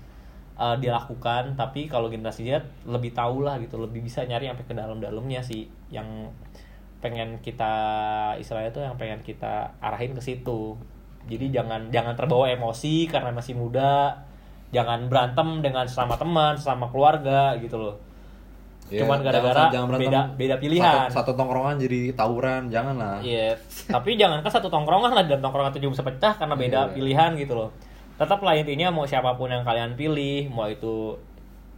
uh, 0.60 0.76
dilakukan 0.76 1.56
tapi 1.56 1.88
kalau 1.88 2.12
generasi 2.12 2.48
Z 2.48 2.64
lebih 2.84 3.16
tahu 3.16 3.44
lah 3.44 3.56
gitu 3.60 3.80
lebih 3.80 4.04
bisa 4.04 4.28
nyari 4.28 4.52
sampai 4.52 4.64
ke 4.68 4.74
dalam-dalamnya 4.76 5.40
sih 5.40 5.66
yang 5.88 6.28
pengen 7.00 7.40
kita 7.40 7.72
istilahnya 8.36 8.70
tuh 8.70 8.82
yang 8.82 8.94
pengen 8.94 9.20
kita 9.20 9.72
arahin 9.78 10.12
ke 10.12 10.20
situ 10.20 10.76
jadi 11.24 11.48
jangan 11.54 11.88
jangan 11.88 12.12
terbawa 12.14 12.48
emosi 12.48 13.04
karena 13.06 13.28
masih 13.30 13.52
muda 13.54 14.20
jangan 14.68 15.06
berantem 15.06 15.60
dengan 15.60 15.84
sesama 15.84 16.14
teman 16.14 16.54
sesama 16.54 16.86
keluarga 16.86 17.56
gitu 17.56 17.76
loh 17.76 17.96
Ya, 18.90 19.06
Cuman 19.06 19.22
gara-gara 19.22 19.70
beda- 19.70 20.34
beda 20.34 20.56
pilihan. 20.58 21.06
Satu, 21.06 21.30
satu 21.30 21.38
tongkrongan 21.38 21.78
jadi 21.78 22.10
tawuran, 22.10 22.66
jangan 22.66 22.98
lah. 22.98 23.22
Iya, 23.22 23.54
tapi 23.86 24.18
jangan 24.18 24.42
kan 24.42 24.50
satu 24.50 24.66
tongkrongan 24.66 25.14
lah 25.14 25.22
dan 25.22 25.38
tongkrongan 25.38 25.70
itu 25.70 25.86
juga 25.86 25.92
bisa 25.94 26.04
pecah 26.04 26.34
karena 26.34 26.58
beda 26.58 26.80
Iya. 26.82 26.94
pilihan 26.98 27.30
gitu 27.38 27.54
loh. 27.54 27.70
Tetaplah 28.18 28.58
intinya 28.58 28.90
mau 28.90 29.06
siapa 29.06 29.38
pun 29.38 29.46
yang 29.46 29.62
kalian 29.62 29.94
pilih, 29.94 30.50
mau 30.50 30.66
itu 30.66 31.14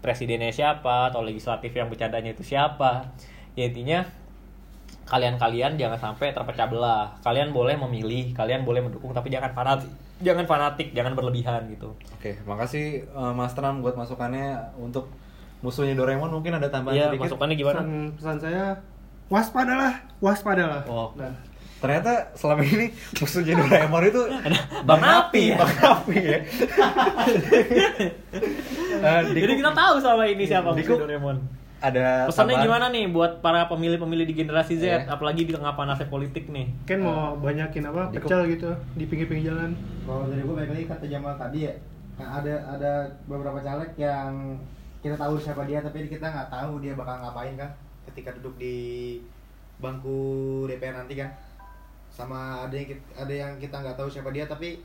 presidennya 0.01 0.49
siapa 0.49 1.13
atau 1.13 1.21
legislatif 1.21 1.69
yang 1.71 1.87
bercandanya 1.87 2.33
itu 2.33 2.41
siapa, 2.43 3.13
ya 3.53 3.69
intinya 3.69 4.09
kalian-kalian 5.05 5.75
jangan 5.75 5.99
sampai 5.99 6.31
terpecah 6.31 6.67
belah. 6.67 7.15
Kalian 7.21 7.51
boleh 7.51 7.75
memilih, 7.79 8.33
kalian 8.33 8.63
boleh 8.63 8.81
mendukung, 8.81 9.11
tapi 9.11 9.29
jangan 9.29 9.51
fanatik, 9.51 9.91
jangan 10.19 10.45
fanatik, 10.45 10.91
jangan 10.91 11.13
berlebihan 11.13 11.67
gitu. 11.69 11.93
Oke, 12.13 12.39
makasih 12.43 12.85
eh, 13.05 13.33
Mas 13.33 13.53
Trump 13.53 13.81
buat 13.81 13.95
masukannya 13.95 14.77
untuk 14.77 15.11
musuhnya 15.61 15.95
Doraemon 15.95 16.31
mungkin 16.33 16.53
ada 16.53 16.67
tambahan 16.67 16.97
Iya, 16.97 17.07
sedikit. 17.09 17.23
masukannya 17.29 17.55
gimana? 17.55 17.79
Pesan, 17.79 17.91
pesan 18.17 18.37
saya 18.39 18.65
waspadalah, 19.29 19.93
waspadalah. 20.19 20.83
Oh. 20.87 21.15
Nah, 21.15 21.31
Ternyata 21.79 22.31
selama 22.35 22.63
ini 22.63 22.95
musuhnya 23.13 23.59
Doraemon 23.59 24.03
itu 24.05 24.23
Bang 24.89 25.03
Api 25.03 25.51
ya? 25.51 25.57
Bang 25.59 25.75
Api 25.83 26.15
ya. 26.15 26.39
Diko- 29.27 29.43
Jadi 29.43 29.55
kita 29.59 29.73
tahu 29.73 29.95
sama 29.99 30.25
ini 30.25 30.45
siapa 30.45 30.71
musuh 30.71 30.95
Doraemon. 30.97 31.37
Ada 31.83 32.31
Pesannya 32.31 32.55
tambahan? 32.55 32.65
gimana 32.65 32.87
nih 32.89 33.05
buat 33.09 33.33
para 33.41 33.67
pemilih-pemilih 33.67 34.23
di 34.25 34.35
generasi 34.37 34.75
Z, 34.77 34.85
Iya. 34.85 34.99
apalagi 35.09 35.43
di 35.43 35.53
tengah 35.53 35.75
panasnya 35.75 36.07
politik 36.07 36.47
nih? 36.47 36.71
Kan 36.85 37.03
mau 37.03 37.35
banyakin 37.37 37.83
apa? 37.85 38.09
Di- 38.09 38.17
Pecel 38.17 38.47
gitu 38.49 38.71
di 38.95 39.05
pinggir-pinggir 39.05 39.51
jalan. 39.51 39.75
Kalau 40.01 40.25
dari 40.25 40.41
gue 40.41 40.55
balik 40.55 40.71
lagi 40.71 40.85
kata 40.87 41.05
Jamal 41.05 41.35
tadi 41.35 41.67
ya, 41.67 41.75
nah, 42.17 42.39
ada 42.39 42.55
ada 42.71 42.93
beberapa 43.27 43.59
caleg 43.59 43.91
yang 43.97 44.55
kita 44.99 45.17
tahu 45.17 45.35
siapa 45.37 45.67
dia 45.67 45.83
tapi 45.83 46.07
kita 46.07 46.23
nggak 46.23 46.47
tahu 46.49 46.79
dia 46.79 46.95
bakal 46.95 47.19
ngapain 47.19 47.59
kan 47.59 47.71
ketika 48.05 48.31
duduk 48.33 48.55
di 48.57 49.19
bangku 49.77 50.19
DPR 50.67 50.95
nanti 50.97 51.15
kan. 51.17 51.31
Sama 52.09 52.63
ada 52.63 52.75
yang 52.75 52.87
kita, 52.87 53.03
ada 53.17 53.35
yang 53.35 53.53
kita 53.57 53.75
nggak 53.75 53.97
tahu 53.97 54.07
siapa 54.07 54.31
dia 54.31 54.45
tapi 54.45 54.79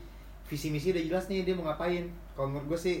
visi 0.44 0.68
misi 0.68 0.90
udah 0.90 1.04
jelas 1.04 1.24
nih 1.26 1.44
dia 1.44 1.54
mau 1.54 1.66
ngapain. 1.66 2.08
Kalau 2.32 2.48
menurut 2.48 2.66
gue 2.68 2.80
sih 2.80 2.96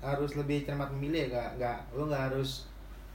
harus 0.00 0.32
lebih 0.34 0.64
cermat 0.64 0.90
memilih 0.90 1.24
ya, 1.24 1.28
nggak 1.30 1.48
nggak 1.56 1.78
lu 1.92 2.04
nggak 2.04 2.24
harus 2.28 2.66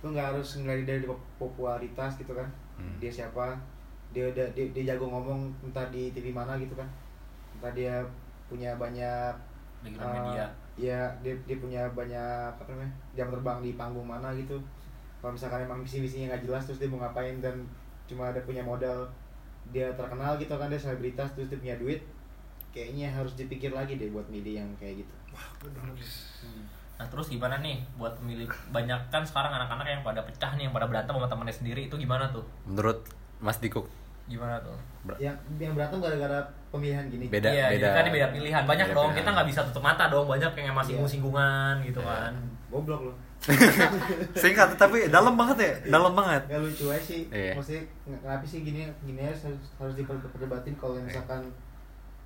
lu 0.03 0.11
nggak 0.11 0.35
harus 0.35 0.59
ngelihat 0.59 0.87
dari 0.87 1.05
popularitas 1.37 2.19
gitu 2.19 2.33
kan. 2.35 2.47
Hmm. 2.75 2.95
Dia 2.99 3.11
siapa? 3.11 3.55
Dia 4.11 4.31
udah 4.31 4.47
dia, 4.55 4.65
dia 4.71 4.83
jago 4.95 5.07
ngomong 5.11 5.51
entah 5.63 5.87
di 5.93 6.11
TV 6.11 6.31
mana 6.31 6.55
gitu 6.59 6.75
kan. 6.75 6.87
Entah 7.55 7.71
dia 7.71 8.03
punya 8.49 8.77
banyak 8.77 9.33
uh, 9.93 10.13
media. 10.13 10.45
ya 10.75 11.01
dia 11.23 11.33
dia 11.47 11.57
punya 11.61 11.81
banyak 11.93 12.51
apa 12.51 12.69
namanya 12.73 12.91
jam 13.15 13.31
terbang 13.31 13.63
di 13.63 13.71
panggung 13.77 14.07
mana 14.07 14.33
gitu 14.35 14.57
kalau 15.21 15.33
misalkan 15.33 15.63
emang 15.63 15.79
visi 15.81 16.03
misinya 16.03 16.35
nggak 16.35 16.43
jelas 16.45 16.67
terus 16.67 16.79
dia 16.83 16.89
mau 16.91 16.99
ngapain 17.01 17.39
dan 17.39 17.55
cuma 18.05 18.29
ada 18.29 18.41
punya 18.43 18.61
modal 18.61 19.07
dia 19.73 19.89
terkenal 19.97 20.37
gitu 20.37 20.53
kan 20.53 20.69
dia 20.69 20.77
selebritas 20.77 21.33
terus 21.33 21.49
dia 21.49 21.57
punya 21.57 21.75
duit 21.79 22.01
kayaknya 22.75 23.07
harus 23.09 23.33
dipikir 23.39 23.71
lagi 23.71 23.95
deh 23.95 24.11
buat 24.11 24.27
milih 24.27 24.61
yang 24.61 24.69
kayak 24.77 25.01
gitu 25.01 25.13
Hmm. 26.43 26.54
Nah 26.95 27.05
terus 27.05 27.27
gimana 27.27 27.59
nih 27.59 27.83
buat 27.93 28.15
pemilih 28.15 28.47
banyak 28.69 28.99
kan 29.07 29.21
sekarang 29.21 29.51
anak-anak 29.53 29.83
yang 29.85 30.01
pada 30.01 30.21
pecah 30.21 30.51
nih 30.53 30.63
yang 30.63 30.73
pada 30.73 30.85
berantem 30.85 31.11
sama 31.11 31.27
temannya 31.27 31.51
sendiri 31.53 31.81
itu 31.83 31.95
gimana 31.95 32.27
tuh? 32.29 32.43
menurut 32.63 33.03
Mas 33.37 33.57
Diko 33.57 33.83
Gimana 34.25 34.57
tuh? 34.57 34.73
ber- 35.03 35.19
yang 35.19 35.35
yang 35.55 35.73
berantem 35.73 35.99
gara-gara 35.99 36.39
pemilihan 36.69 37.05
gini 37.05 37.27
Beda, 37.27 37.45
iya, 37.47 37.69
beda. 37.69 37.77
jadi 37.77 37.87
kan 37.91 38.01
ini 38.01 38.11
beda 38.11 38.27
pilihan. 38.31 38.63
Banyak 38.63 38.87
Beda 38.87 38.95
dong. 38.95 39.07
pilihan. 39.07 39.19
Kita 39.21 39.29
nggak 39.31 39.47
bisa 39.47 39.59
tutup 39.65 39.83
mata 39.83 40.03
dong. 40.07 40.25
Banyak 40.25 40.51
yang 40.55 40.67
emang 40.67 40.81
Iya. 40.81 40.89
singgung-singgungan 40.89 41.73
gitu 41.83 41.99
Iya. 41.99 42.09
kan. 42.09 42.33
goblok 42.65 43.01
loh 43.05 43.15
singkat 44.35 44.73
tapi 44.75 45.07
dalam 45.07 45.35
banget 45.35 45.57
ya 45.59 45.73
dalam 45.93 46.11
banget 46.11 46.41
Gak 46.45 46.59
lucu 46.59 46.85
aja 46.89 46.99
sih 46.99 47.21
Iya. 47.29 47.53
maksudnya 47.53 47.83
kenapa 48.03 48.43
sih 48.43 48.59
gini 48.61 48.83
gini 49.01 49.21
harus, 49.21 49.45
harus 49.77 49.95
diperdebatin 49.95 50.73
kalau 50.75 50.97
Iya. 50.97 51.05
misalkan 51.05 51.41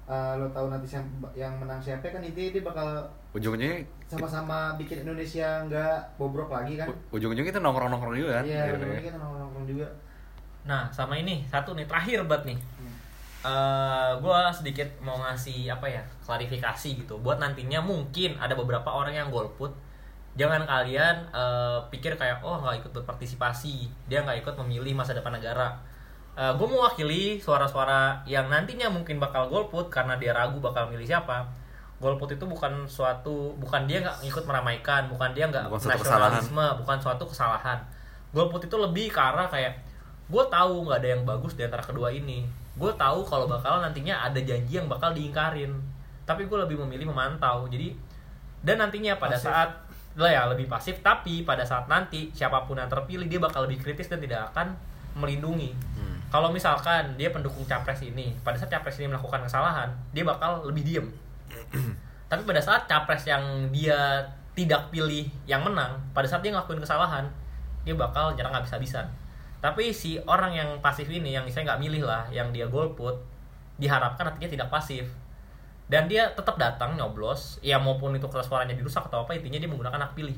uh, 0.06 0.34
lo 0.36 0.48
tahu 0.50 0.72
nanti 0.72 0.88
yang 0.90 1.06
yang 1.36 1.54
menang 1.56 1.78
siapa 1.78 2.08
kan 2.08 2.24
intinya 2.24 2.50
dia 2.50 2.64
bakal 2.64 2.88
ujungnya 3.30 3.86
sama-sama 4.10 4.74
bikin 4.82 5.06
Indonesia 5.06 5.62
nggak 5.70 6.18
bobrok 6.18 6.50
lagi 6.50 6.82
kan? 6.82 6.90
Ujung-ujungnya 7.14 7.54
kita 7.54 7.62
nongkrong-nongkrong 7.62 8.18
juga 8.18 8.42
kan? 8.42 8.44
Iya 8.50 8.74
Gitu, 8.74 8.76
ujungnya 8.82 8.98
ya. 8.98 9.06
kita 9.06 9.18
nongkrong 9.22 9.66
juga. 9.70 9.88
Nah 10.66 10.90
sama 10.90 11.14
ini 11.14 11.46
satu 11.46 11.78
nih 11.78 11.86
terakhir 11.86 12.26
buat 12.26 12.44
nih. 12.46 12.58
Hmm. 12.58 12.96
eh 13.40 14.12
gue 14.20 14.40
sedikit 14.52 14.90
mau 15.00 15.16
ngasih 15.22 15.70
apa 15.70 15.88
ya 15.88 16.02
klarifikasi 16.26 16.90
gitu. 17.06 17.22
Buat 17.22 17.38
nantinya 17.38 17.80
mungkin 17.86 18.36
ada 18.42 18.58
beberapa 18.58 18.90
orang 18.90 19.14
yang 19.14 19.30
golput. 19.30 19.72
Jangan 20.34 20.66
kalian 20.66 21.30
eh, 21.30 21.80
pikir 21.94 22.18
kayak 22.18 22.42
oh 22.42 22.58
nggak 22.66 22.82
ikut 22.82 22.92
berpartisipasi. 22.98 23.88
Dia 24.10 24.26
nggak 24.26 24.42
ikut 24.42 24.58
memilih 24.66 24.98
masa 24.98 25.14
depan 25.14 25.38
negara. 25.38 25.78
Gue 26.40 26.72
mewakili 26.72 27.36
suara-suara 27.36 28.24
yang 28.24 28.48
nantinya 28.48 28.88
mungkin 28.88 29.20
bakal 29.20 29.52
golput 29.52 29.92
karena 29.92 30.16
dia 30.16 30.32
ragu 30.32 30.56
bakal 30.64 30.88
milih 30.88 31.04
siapa 31.04 31.44
golput 32.00 32.32
itu 32.32 32.48
bukan 32.48 32.88
suatu 32.88 33.52
bukan 33.60 33.84
dia 33.84 34.00
nggak 34.00 34.24
ikut 34.24 34.44
meramaikan 34.48 35.12
bukan 35.12 35.36
dia 35.36 35.52
nggak 35.52 35.68
nasionalisme 35.68 36.66
bukan 36.80 36.98
suatu 36.98 37.28
kesalahan. 37.28 37.80
Golput 38.32 38.64
itu 38.64 38.76
lebih 38.80 39.12
ke 39.12 39.20
arah 39.20 39.52
kayak 39.52 39.76
gue 40.32 40.44
tahu 40.48 40.88
nggak 40.88 41.00
ada 41.04 41.10
yang 41.20 41.24
bagus 41.28 41.60
di 41.60 41.68
antara 41.68 41.84
kedua 41.84 42.08
ini. 42.08 42.48
Gue 42.80 42.96
tahu 42.96 43.28
kalau 43.28 43.52
bakal 43.52 43.84
nantinya 43.84 44.24
ada 44.24 44.40
janji 44.40 44.80
yang 44.80 44.88
bakal 44.88 45.12
diingkarin. 45.12 45.76
Tapi 46.24 46.48
gue 46.48 46.58
lebih 46.64 46.80
memilih 46.88 47.12
memantau. 47.12 47.68
Jadi 47.68 47.92
dan 48.64 48.80
nantinya 48.80 49.20
pada 49.20 49.36
Pasif. 49.36 49.52
saat 49.52 49.70
lah 50.16 50.32
ya 50.32 50.44
lebih 50.48 50.72
pasif. 50.72 51.04
Tapi 51.04 51.44
pada 51.44 51.68
saat 51.68 51.92
nanti 51.92 52.32
siapa 52.32 52.64
pun 52.64 52.80
yang 52.80 52.88
terpilih 52.88 53.28
dia 53.28 53.40
bakal 53.44 53.68
lebih 53.68 53.84
kritis 53.84 54.08
dan 54.08 54.24
tidak 54.24 54.52
akan 54.56 54.72
melindungi. 55.20 55.76
Hmm. 55.98 56.10
kalau 56.30 56.54
misalkan 56.54 57.18
dia 57.18 57.34
pendukung 57.34 57.66
capres 57.66 58.06
ini 58.06 58.38
pada 58.46 58.56
saat 58.56 58.70
capres 58.70 59.02
ini 59.02 59.10
melakukan 59.10 59.42
kesalahan 59.50 59.90
dia 60.14 60.22
bakal 60.22 60.62
lebih 60.62 60.86
diem 60.86 61.08
tapi 62.30 62.42
pada 62.46 62.62
saat 62.62 62.86
capres 62.86 63.26
yang 63.26 63.70
dia 63.74 64.22
tidak 64.54 64.92
pilih 64.92 65.26
yang 65.50 65.64
menang 65.64 65.98
pada 66.12 66.28
saat 66.30 66.44
dia 66.44 66.54
ngelakuin 66.54 66.84
kesalahan 66.84 67.26
dia 67.88 67.96
bakal 67.96 68.36
nyerang 68.36 68.54
habis-habisan. 68.54 69.08
Tapi 69.60 69.92
si 69.92 70.22
orang 70.24 70.56
yang 70.56 70.70
pasif 70.80 71.08
ini 71.12 71.36
yang 71.36 71.44
saya 71.52 71.68
nggak 71.68 71.82
milih 71.84 72.08
lah 72.08 72.28
yang 72.32 72.52
dia 72.54 72.68
golput 72.68 73.20
diharapkan 73.80 74.30
nantinya 74.30 74.48
tidak 74.52 74.68
pasif. 74.72 75.10
Dan 75.90 76.06
dia 76.06 76.30
tetap 76.38 76.62
datang 76.62 76.94
nyoblos 76.94 77.58
ya 77.66 77.82
maupun 77.82 78.14
itu 78.14 78.30
kertas 78.30 78.46
suaranya 78.46 78.78
dirusak 78.78 79.10
atau 79.10 79.26
apa 79.26 79.34
intinya 79.34 79.58
dia 79.58 79.66
menggunakan 79.66 80.06
hak 80.06 80.14
pilih 80.14 80.38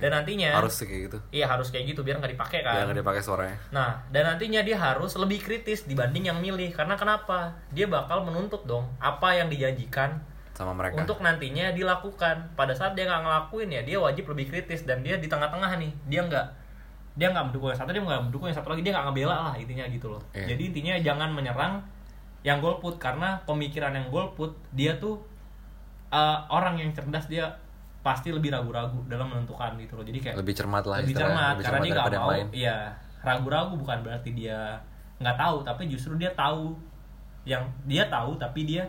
dan 0.00 0.10
nantinya 0.16 0.50
harus 0.56 0.76
kayak 0.82 1.00
gitu 1.10 1.18
iya 1.30 1.46
harus 1.48 1.68
kayak 1.72 1.92
gitu 1.94 2.00
biar 2.06 2.18
nggak 2.20 2.32
dipakai 2.36 2.60
kan 2.64 2.74
biar 2.76 2.84
nggak 2.88 3.00
dipakai 3.02 3.22
suaranya 3.22 3.56
Nah, 3.76 4.00
dan 4.08 4.24
nantinya 4.24 4.60
dia 4.62 4.78
harus 4.78 5.12
lebih 5.18 5.42
kritis 5.42 5.84
dibanding 5.84 6.30
yang 6.30 6.38
milih. 6.40 6.72
Karena 6.72 6.94
kenapa? 6.96 7.52
Dia 7.74 7.84
bakal 7.90 8.24
menuntut 8.24 8.64
dong 8.64 8.88
apa 9.02 9.36
yang 9.36 9.52
dijanjikan 9.52 10.16
sama 10.56 10.72
mereka 10.72 10.96
untuk 10.96 11.20
nantinya 11.20 11.76
dilakukan. 11.76 12.56
Pada 12.56 12.72
saat 12.72 12.96
dia 12.96 13.04
nggak 13.04 13.22
ngelakuin 13.26 13.68
ya, 13.68 13.82
dia 13.84 13.98
wajib 14.00 14.32
lebih 14.32 14.48
kritis 14.48 14.88
dan 14.88 15.04
dia 15.04 15.20
di 15.20 15.28
tengah-tengah 15.28 15.76
nih. 15.76 15.92
Dia 16.08 16.20
nggak 16.24 16.46
dia 17.16 17.32
nggak 17.32 17.52
mendukung 17.52 17.72
yang 17.72 17.80
satu, 17.80 17.90
dia 17.92 18.00
nggak 18.00 18.24
mendukung 18.28 18.46
yang 18.48 18.56
satu 18.56 18.68
lagi, 18.72 18.82
dia 18.84 18.92
nggak 18.92 19.06
ngebela 19.12 19.36
lah 19.52 19.54
intinya 19.56 19.84
gitu 19.88 20.12
loh. 20.12 20.22
Iya. 20.36 20.56
Jadi 20.56 20.62
intinya 20.72 20.94
jangan 21.00 21.28
menyerang 21.32 21.80
yang 22.44 22.60
golput 22.62 22.96
karena 22.96 23.40
pemikiran 23.44 23.92
yang 23.92 24.06
golput 24.12 24.54
dia 24.72 24.96
tuh 24.96 25.18
uh, 26.12 26.46
orang 26.48 26.78
yang 26.78 26.92
cerdas 26.94 27.26
dia 27.26 27.50
pasti 28.06 28.30
lebih 28.30 28.48
ragu-ragu 28.48 29.02
dalam 29.04 29.26
menentukan 29.26 29.74
gitu 29.76 29.98
loh. 29.98 30.04
Jadi 30.04 30.18
kayak 30.20 30.36
lebih 30.38 30.54
cermat 30.54 30.84
lah 30.84 31.02
lebih 31.02 31.10
istilahnya. 31.10 31.34
cermat 31.34 31.50
lebih 31.50 31.64
karena 31.64 31.78
dia 31.80 31.92
nggak 31.92 32.14
mau 32.14 32.30
iya 32.54 32.76
ragu-ragu 33.20 33.74
bukan 33.74 33.98
berarti 34.00 34.30
dia 34.32 34.78
nggak 35.18 35.34
tahu 35.34 35.56
tapi 35.60 35.82
justru 35.86 36.14
dia 36.14 36.30
tahu 36.30 36.78
yang 37.42 37.66
dia 37.82 38.06
tahu 38.06 38.36
tapi 38.36 38.62
dia 38.64 38.86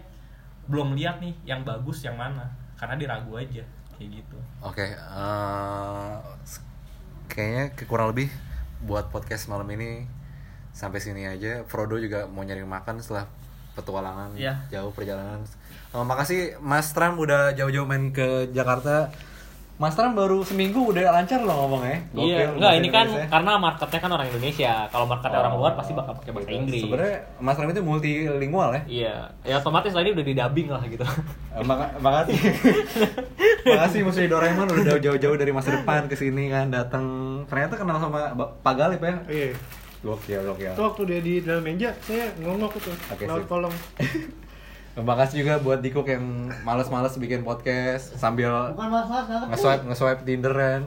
belum 0.65 0.93
lihat 0.93 1.18
nih 1.18 1.34
yang 1.43 1.63
bagus 1.63 2.01
yang 2.01 2.13
mana 2.13 2.45
karena 2.76 2.93
dia 2.95 3.07
ragu 3.07 3.34
aja 3.34 3.63
kayak 3.91 4.09
gitu 4.13 4.38
Oke, 4.59 4.86
eh, 4.86 6.13
s- 6.43 6.61
kayaknya 7.28 7.74
ke- 7.74 7.86
kurang 7.86 8.11
lebih 8.11 8.30
buat 8.80 9.07
podcast 9.07 9.47
malam 9.47 9.65
ini 9.72 10.05
sampai 10.70 10.99
sini 10.99 11.26
aja. 11.26 11.63
Frodo 11.63 11.97
juga 11.97 12.26
mau 12.26 12.41
nyari 12.41 12.61
makan 12.61 12.99
setelah 12.99 13.26
petualangan 13.74 14.34
Iya. 14.34 14.53
jauh 14.70 14.89
perjalanan. 14.91 15.41
Eh, 15.90 16.04
makasih 16.04 16.40
Mas 16.60 16.92
Tram 16.92 17.16
udah 17.16 17.52
jauh-jauh 17.52 17.84
main 17.84 18.12
ke 18.12 18.52
Jakarta. 18.52 19.10
Mas 19.78 19.94
Tram 19.94 20.12
baru 20.12 20.42
seminggu 20.42 20.90
udah 20.90 21.06
lancar 21.12 21.38
loh 21.40 21.54
ngomongnya. 21.60 22.02
Gokil, 22.10 22.26
iya 22.28 22.50
enggak 22.50 22.72
ini 22.76 22.90
kan 22.90 23.06
Indonesia. 23.06 23.30
karena 23.30 23.52
marketnya 23.56 24.00
kan 24.00 24.12
orang 24.12 24.28
Indonesia 24.28 24.72
kalau 24.90 25.06
marketnya 25.06 25.38
orang 25.38 25.54
luar 25.54 25.72
pasti 25.74 25.94
bakal 25.94 26.18
pakai 26.18 26.32
bahasa 26.34 26.50
Gitu. 26.50 26.58
Inggris 26.58 26.82
Sebenarnya 26.82 27.18
Mas 27.38 27.54
Tram 27.54 27.70
itu 27.70 27.82
multilingual 27.84 28.70
ya. 28.72 28.82
iya 28.88 29.14
ya 29.46 29.56
otomatis 29.56 29.94
tadi 29.94 30.10
udah 30.12 30.26
di 30.26 30.34
dubbing 30.34 30.68
lah 30.68 30.82
gitu 30.84 31.06
Eh, 31.54 31.62
maka- 31.64 31.94
makasih. 31.96 32.38
makasih 33.70 34.00
Mas 34.02 34.18
Doraemon 34.20 34.66
udah 34.68 34.98
jauh-jauh 34.98 35.38
dari 35.38 35.52
masa 35.52 35.70
depan 35.72 36.06
ke 36.06 36.16
sini 36.16 36.50
kan 36.50 36.68
datang. 36.68 37.06
Ternyata 37.46 37.78
kenal 37.78 37.98
sama 37.98 38.34
Pak 38.34 38.74
Galip 38.74 39.00
ya. 39.00 39.14
Iya. 39.28 39.50
Gokil, 40.00 40.42
gokil. 40.44 40.74
Itu 40.74 40.82
waktu 40.84 41.02
dia 41.06 41.20
di 41.20 41.34
dalam 41.42 41.62
meja, 41.62 41.90
saya 42.00 42.30
ngongok 42.40 42.78
tuh. 42.78 42.94
Oke, 43.08 43.26
laut 43.26 43.42
sip. 43.42 43.46
kolong. 43.48 43.74
Terima 44.98 45.14
kasih 45.14 45.45
juga 45.45 45.54
buat 45.62 45.78
Diko 45.78 46.02
yang 46.02 46.50
males-males 46.66 47.14
bikin 47.16 47.45
podcast 47.45 48.18
sambil 48.18 48.74
nge-swipe 48.74 49.86
nge-swipe 49.86 50.26
Tinder 50.26 50.50
kan. 50.50 50.82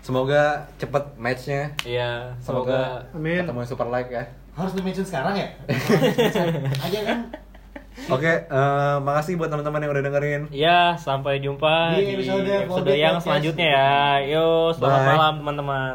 Semoga 0.00 0.64
cepet 0.76 1.04
matchnya. 1.16 1.72
iya 1.84 2.32
Semoga, 2.40 3.04
semoga 3.04 3.12
Amin. 3.12 3.40
ketemu 3.44 3.58
yang 3.60 3.68
super 3.68 3.88
like 3.88 4.08
ya. 4.08 4.24
harus 4.54 4.70
di 4.70 4.80
mention 4.80 5.02
sekarang 5.02 5.34
ya 5.34 5.48
aja 6.86 7.00
kan 7.02 7.18
Oke, 8.06 8.26
eh, 8.46 8.96
makasih 9.02 9.34
buat 9.34 9.50
teman-teman 9.50 9.78
yang 9.78 9.92
udah 9.94 10.02
dengerin. 10.02 10.42
Ya, 10.50 10.98
sampai 10.98 11.38
jumpa 11.38 11.94
Di 11.94 12.02
di 12.02 12.26
episode 12.26 12.42
episode, 12.66 12.90
yang 12.90 13.22
selanjutnya 13.22 13.66
ya. 13.70 13.94
Yo, 14.34 14.74
selamat 14.74 14.98
Bye. 14.98 15.08
malam 15.14 15.34
teman-teman. 15.42 15.94